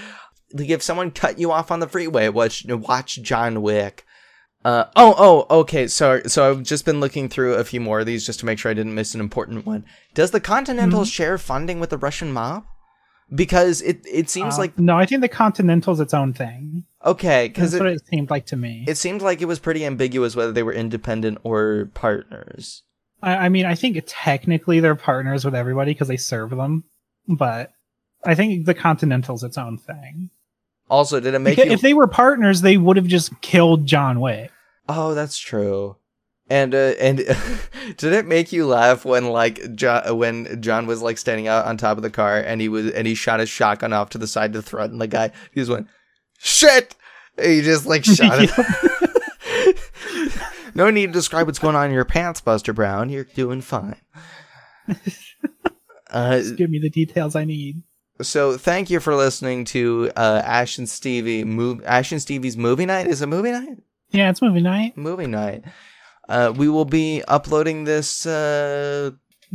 like 0.51 0.69
if 0.71 0.81
someone 0.81 1.11
cut 1.11 1.37
you 1.37 1.51
off 1.51 1.69
on 1.69 1.79
the 1.79 1.87
freeway 1.87 2.27
watch 2.27 2.65
watch 2.67 3.21
john 3.21 3.61
wick 3.61 4.03
uh, 4.63 4.85
oh, 4.95 5.13
oh, 5.49 5.59
okay. 5.59 5.87
So, 5.87 6.23
so 6.25 6.49
I've 6.49 6.63
just 6.63 6.85
been 6.85 6.99
looking 6.99 7.29
through 7.29 7.53
a 7.53 7.63
few 7.63 7.79
more 7.79 7.99
of 7.99 8.07
these 8.07 8.25
just 8.25 8.39
to 8.39 8.47
make 8.47 8.57
sure 8.57 8.71
I 8.71 8.73
didn't 8.73 8.95
miss 8.95 9.13
an 9.13 9.19
important 9.21 9.63
one. 9.63 9.85
Does 10.15 10.31
the 10.31 10.39
Continental 10.39 11.01
Mm-hmm. 11.01 11.07
share 11.07 11.37
funding 11.37 11.79
with 11.79 11.91
the 11.91 11.99
Russian 11.99 12.33
mob? 12.33 12.65
Because 13.33 13.81
it 13.81 14.05
it 14.05 14.29
seems 14.29 14.55
Uh, 14.55 14.59
like 14.59 14.77
no, 14.77 14.97
I 14.97 15.05
think 15.05 15.21
the 15.21 15.27
Continental's 15.27 15.99
its 15.99 16.13
own 16.13 16.31
thing. 16.33 16.83
okay, 17.03 17.47
because 17.47 17.73
it, 17.73 17.83
it 17.85 18.05
seemed 18.07 18.29
like 18.29 18.45
to 18.47 18.55
me. 18.55 18.85
it 18.87 18.97
seemed 18.97 19.21
like 19.21 19.41
it 19.41 19.45
was 19.45 19.59
pretty 19.59 19.83
ambiguous 19.85 20.35
whether 20.35 20.51
they 20.51 20.61
were 20.63 20.73
independent 20.73 21.39
or 21.43 21.89
partners. 21.95 22.83
I, 23.23 23.35
I 23.45 23.49
mean, 23.49 23.65
I 23.65 23.73
think 23.75 23.97
technically 24.05 24.79
they're 24.79 24.95
partners 24.95 25.43
with 25.43 25.55
everybody 25.55 25.91
because 25.93 26.07
they 26.07 26.17
serve 26.17 26.51
them, 26.51 26.83
but 27.27 27.71
I 28.23 28.35
think 28.35 28.65
the 28.65 28.73
Continental's 28.75 29.43
its 29.43 29.57
own 29.57 29.77
thing. 29.79 30.29
Also, 30.87 31.19
did 31.19 31.33
it 31.33 31.39
make 31.39 31.55
Because 31.55 31.69
you? 31.69 31.73
if 31.73 31.81
they 31.81 31.95
were 31.95 32.07
partners, 32.07 32.61
they 32.61 32.77
would 32.77 32.95
have 32.97 33.07
just 33.07 33.41
killed 33.41 33.87
John 33.87 34.19
Wick. 34.19 34.51
Oh, 34.87 35.15
that's 35.15 35.39
true. 35.39 35.97
And 36.49 36.75
uh, 36.75 36.93
and 36.99 37.17
did 37.97 38.13
it 38.13 38.25
make 38.27 38.51
you 38.51 38.67
laugh 38.67 39.03
when 39.03 39.29
like 39.29 39.75
John 39.75 40.17
when 40.17 40.61
John 40.61 40.85
was 40.85 41.01
like 41.01 41.17
standing 41.17 41.47
out 41.47 41.65
on 41.65 41.77
top 41.77 41.97
of 41.97 42.03
the 42.03 42.09
car 42.11 42.37
and 42.37 42.61
he 42.61 42.69
was 42.69 42.91
and 42.91 43.07
he 43.07 43.15
shot 43.15 43.39
his 43.39 43.49
shotgun 43.49 43.93
off 43.93 44.11
to 44.11 44.17
the 44.19 44.27
side 44.27 44.53
to 44.53 44.61
threaten 44.61 44.99
the 44.99 45.07
guy? 45.07 45.31
He 45.51 45.61
just 45.61 45.71
went, 45.71 45.87
"Shit!" 46.37 46.95
And 47.37 47.51
he 47.51 47.61
just 47.61 47.85
like 47.87 48.05
shot 48.05 48.37
it. 48.39 48.51
no 50.75 50.89
need 50.91 51.07
to 51.07 51.13
describe 51.13 51.47
what's 51.47 51.59
going 51.59 51.75
on 51.75 51.87
in 51.87 51.93
your 51.93 52.05
pants, 52.05 52.41
Buster 52.41 52.73
Brown. 52.73 53.09
You're 53.09 53.23
doing 53.23 53.61
fine. 53.61 53.97
Uh, 56.11 56.37
Just 56.37 56.55
give 56.55 56.69
me 56.69 56.79
the 56.79 56.89
details 56.89 57.35
I 57.35 57.43
need. 57.43 57.81
so 58.21 58.57
thank 58.57 58.89
you 58.89 58.99
for 58.99 59.15
listening 59.15 59.65
to 59.65 60.11
uh, 60.15 60.41
Ash 60.45 60.77
and 60.77 60.87
Stevie 60.87 61.43
move 61.43 61.83
Ash 61.85 62.11
and 62.11 62.21
Stevie's 62.21 62.55
movie 62.55 62.85
night. 62.85 63.07
Is 63.07 63.21
it 63.21 63.27
movie 63.27 63.51
night? 63.51 63.79
Yeah, 64.11 64.29
it's 64.29 64.41
movie 64.41 64.61
night. 64.61 64.95
movie 64.95 65.27
night. 65.27 65.63
Uh, 66.27 66.51
we 66.55 66.67
will 66.69 66.85
be 66.85 67.23
uploading 67.27 67.83
this. 67.85 68.25
Uh, 68.25 69.11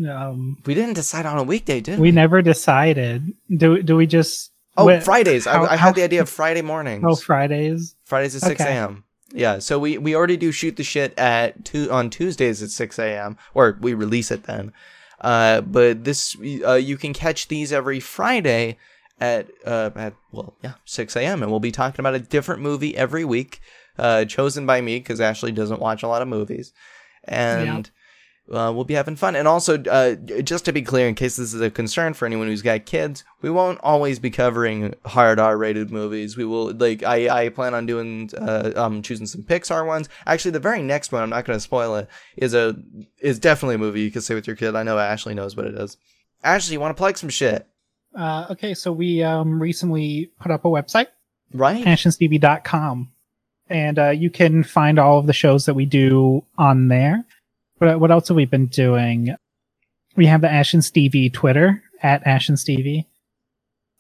Um, 0.09 0.57
we 0.65 0.75
didn't 0.75 0.95
decide 0.95 1.27
on 1.27 1.37
a 1.39 1.43
weekday, 1.43 1.81
did 1.81 1.99
we? 1.99 2.09
we 2.09 2.13
never 2.13 2.41
decided. 2.43 3.33
Do 3.55 3.83
do 3.83 3.97
we 3.97 4.07
just? 4.07 4.53
oh, 4.77 4.87
wait, 4.87 5.03
Fridays. 5.03 5.45
how- 5.45 5.65
I, 5.65 5.73
I 5.75 5.77
how- 5.77 5.89
had 5.89 5.95
the 5.97 6.05
idea 6.05 6.23
of 6.23 6.29
Friday 6.29 6.63
mornings. 6.63 7.05
Oh, 7.07 7.17
Fridays. 7.17 7.97
Fridays 8.05 8.35
at 8.37 8.43
six 8.43 8.61
okay. 8.61 8.77
a.m. 8.77 9.05
Yeah, 9.35 9.59
so 9.61 9.79
we 9.79 9.99
we 9.99 10.15
already 10.15 10.37
do 10.37 10.53
shoot 10.53 10.77
the 10.77 10.85
shit 10.85 11.13
at 11.19 11.65
two 11.65 11.91
on 11.93 12.09
Tuesdays 12.11 12.63
at 12.63 12.71
six 12.71 12.99
a.m. 12.99 13.37
or 13.55 13.77
we 13.81 13.93
release 13.95 14.31
it 14.31 14.45
then. 14.45 14.73
Uh, 15.21 15.61
but 15.61 16.05
this 16.05 16.37
uh, 16.65 16.75
you 16.75 16.97
can 16.97 17.13
catch 17.13 17.49
these 17.49 17.73
every 17.73 18.01
Friday 18.01 18.79
at 19.21 19.49
uh 19.67 19.91
at 19.97 20.15
well 20.33 20.55
yeah 20.65 20.75
six 20.87 21.15
a.m. 21.15 21.43
and 21.43 21.51
we'll 21.51 21.61
be 21.61 21.71
talking 21.71 22.01
about 22.01 22.15
a 22.15 22.19
different 22.21 22.63
movie 22.63 22.97
every 22.97 23.25
week, 23.25 23.61
uh, 24.01 24.25
chosen 24.25 24.67
by 24.67 24.81
me 24.81 24.99
because 24.99 25.21
Ashley 25.21 25.53
doesn't 25.53 25.81
watch 25.81 26.03
a 26.03 26.09
lot 26.09 26.23
of 26.23 26.29
movies, 26.29 26.73
and. 27.25 27.91
Uh, 28.51 28.73
we'll 28.73 28.83
be 28.83 28.95
having 28.95 29.15
fun. 29.15 29.37
And 29.37 29.47
also, 29.47 29.81
uh, 29.85 30.17
just 30.43 30.65
to 30.65 30.73
be 30.73 30.83
clear, 30.83 31.07
in 31.07 31.15
case 31.15 31.37
this 31.37 31.55
is 31.55 31.61
a 31.61 31.71
concern 31.71 32.15
for 32.15 32.27
anyone 32.27 32.49
who's 32.49 32.63
got 32.63 32.85
kids, 32.85 33.23
we 33.43 33.51
won't 33.51 33.79
always 33.81 34.19
be 34.19 34.29
covering 34.31 34.93
hard 35.07 35.39
R-rated 35.39 35.93
movies. 35.93 36.37
We 36.37 36.45
will, 36.45 36.75
like, 36.75 37.05
I, 37.05 37.45
I 37.45 37.49
plan 37.51 37.75
on 37.75 37.87
doing, 37.87 38.29
uh, 38.37 38.73
um, 38.75 39.03
choosing 39.03 39.27
some 39.27 39.45
Pixar 39.45 39.87
ones. 39.87 40.09
Actually, 40.27 40.51
the 40.51 40.59
very 40.59 40.83
next 40.83 41.13
one, 41.13 41.23
I'm 41.23 41.31
not 41.31 41.45
going 41.45 41.59
to 41.59 41.61
spoil 41.61 41.95
it, 41.95 42.09
is 42.37 42.53
a, 42.53 42.75
is 43.21 43.39
definitely 43.39 43.77
a 43.77 43.79
movie 43.79 44.01
you 44.01 44.11
can 44.11 44.21
see 44.21 44.35
with 44.35 44.49
your 44.49 44.57
kid. 44.57 44.75
I 44.75 44.83
know 44.83 44.99
Ashley 44.99 45.35
knows 45.35 45.55
what 45.55 45.67
it 45.67 45.77
is. 45.77 45.97
Ashley, 46.43 46.73
you 46.73 46.81
want 46.81 46.97
to 46.97 47.01
plug 47.01 47.19
some 47.19 47.31
shit, 47.31 47.69
Uh, 48.17 48.47
okay, 48.51 48.75
so 48.75 48.91
we 48.91 49.23
um, 49.23 49.63
recently 49.63 50.33
put 50.41 50.51
up 50.51 50.65
a 50.65 50.69
website, 50.69 51.07
right? 51.53 51.85
ashandstevie.com, 51.85 53.13
and 53.71 53.99
uh, 53.99 54.11
you 54.11 54.29
can 54.31 54.63
find 54.65 54.99
all 54.99 55.19
of 55.19 55.27
the 55.27 55.33
shows 55.33 55.67
that 55.67 55.75
we 55.75 55.87
do 55.87 56.45
on 56.59 56.89
there. 56.89 57.25
What, 57.79 58.01
what 58.01 58.11
else 58.11 58.29
have 58.29 58.37
we 58.37 58.45
been 58.45 58.67
doing? 58.67 59.35
We 60.17 60.27
have 60.27 60.41
the 60.41 60.51
Ash 60.51 60.75
and 60.75 60.85
Stevie 60.85 61.31
Twitter 61.31 61.83
at 62.03 62.27
Ash 62.27 62.49
and 62.49 62.59
Stevie. 62.59 63.07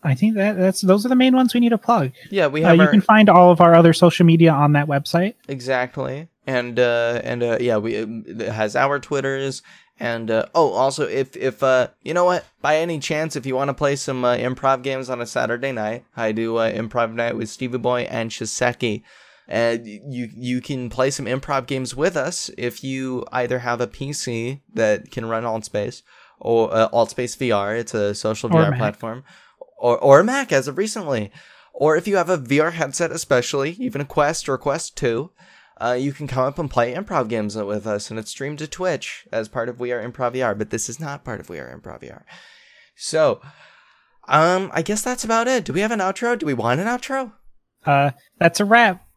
I 0.02 0.14
think 0.14 0.34
that 0.34 0.56
that's 0.56 0.80
those 0.80 1.04
are 1.04 1.10
the 1.10 1.14
main 1.14 1.34
ones 1.36 1.52
we 1.52 1.60
need 1.60 1.68
to 1.70 1.78
plug. 1.78 2.12
Yeah, 2.30 2.46
we 2.46 2.64
Uh, 2.64 2.68
have 2.68 2.76
you 2.76 2.82
our, 2.82 2.90
can 2.90 3.00
find 3.02 3.28
all 3.28 3.50
of 3.52 3.60
our 3.60 3.74
other 3.74 3.92
social 3.92 4.24
media 4.26 4.50
on 4.52 4.72
that 4.72 4.86
website. 4.86 5.34
exactly, 5.46 6.28
and 6.46 6.78
uh, 6.80 7.20
and 7.22 7.42
uh, 7.42 7.58
yeah, 7.60 7.76
we 7.76 7.94
it 7.96 8.40
has 8.52 8.74
our 8.76 8.98
Twitters. 8.98 9.62
And 10.02 10.30
uh, 10.30 10.46
oh, 10.54 10.70
also, 10.72 11.06
if 11.06 11.36
if 11.36 11.62
uh, 11.62 11.88
you 12.02 12.14
know 12.14 12.24
what, 12.24 12.46
by 12.62 12.78
any 12.78 12.98
chance, 12.98 13.36
if 13.36 13.44
you 13.44 13.54
want 13.54 13.68
to 13.68 13.74
play 13.74 13.94
some 13.96 14.24
uh, 14.24 14.34
improv 14.36 14.82
games 14.82 15.10
on 15.10 15.20
a 15.20 15.26
Saturday 15.26 15.72
night, 15.72 16.04
I 16.16 16.32
do 16.32 16.56
uh, 16.56 16.72
improv 16.72 17.12
night 17.12 17.36
with 17.36 17.50
Stevie 17.50 17.76
Boy 17.76 18.08
and 18.10 18.30
Shiseki. 18.30 19.02
And 19.52 19.84
you 19.84 20.28
you 20.32 20.60
can 20.60 20.88
play 20.90 21.10
some 21.10 21.26
improv 21.26 21.66
games 21.66 21.96
with 21.96 22.16
us 22.16 22.50
if 22.56 22.84
you 22.84 23.24
either 23.32 23.58
have 23.58 23.80
a 23.80 23.88
PC 23.88 24.60
that 24.72 25.10
can 25.10 25.26
run 25.26 25.42
AltSpace 25.42 26.02
or 26.38 26.72
uh, 26.72 26.88
AltSpace 26.90 27.36
VR. 27.36 27.76
It's 27.76 27.92
a 27.92 28.14
social 28.14 28.48
Or 28.48 28.62
VR 28.62 28.70
Mac. 28.70 28.78
platform, 28.78 29.24
or 29.76 29.98
or 29.98 30.20
a 30.20 30.24
Mac 30.24 30.52
as 30.52 30.68
of 30.68 30.78
recently, 30.78 31.32
or 31.74 31.96
if 31.96 32.06
you 32.06 32.16
have 32.16 32.30
a 32.30 32.38
VR 32.38 32.72
headset, 32.72 33.10
especially 33.10 33.72
even 33.80 34.00
a 34.00 34.04
Quest 34.04 34.48
or 34.48 34.54
a 34.54 34.58
Quest 34.58 34.96
Two. 34.96 35.32
Uh, 35.80 35.94
you 35.94 36.12
can 36.12 36.28
come 36.28 36.44
up 36.44 36.58
and 36.58 36.70
play 36.70 36.94
improv 36.94 37.26
games 37.28 37.56
with 37.56 37.86
us, 37.86 38.10
and 38.10 38.20
it's 38.20 38.30
streamed 38.30 38.58
to 38.58 38.68
Twitch 38.68 39.26
as 39.32 39.48
part 39.48 39.66
of 39.70 39.80
We 39.80 39.92
Are 39.92 40.06
Improv 40.06 40.34
VR. 40.34 40.56
But 40.56 40.68
this 40.68 40.90
is 40.90 41.00
not 41.00 41.24
part 41.24 41.40
of 41.40 41.48
We 41.48 41.58
Are 41.58 41.74
Improv 41.74 42.02
VR. 42.02 42.22
So, 42.94 43.40
um, 44.28 44.70
I 44.74 44.82
guess 44.82 45.00
that's 45.00 45.24
about 45.24 45.48
it. 45.48 45.64
Do 45.64 45.72
we 45.72 45.80
have 45.80 45.90
an 45.90 46.00
outro? 46.00 46.38
Do 46.38 46.44
we 46.44 46.52
want 46.52 46.80
an 46.80 46.86
outro? 46.86 47.32
Uh, 47.86 48.10
that's 48.38 48.60
a 48.60 48.66
wrap. 48.66 49.02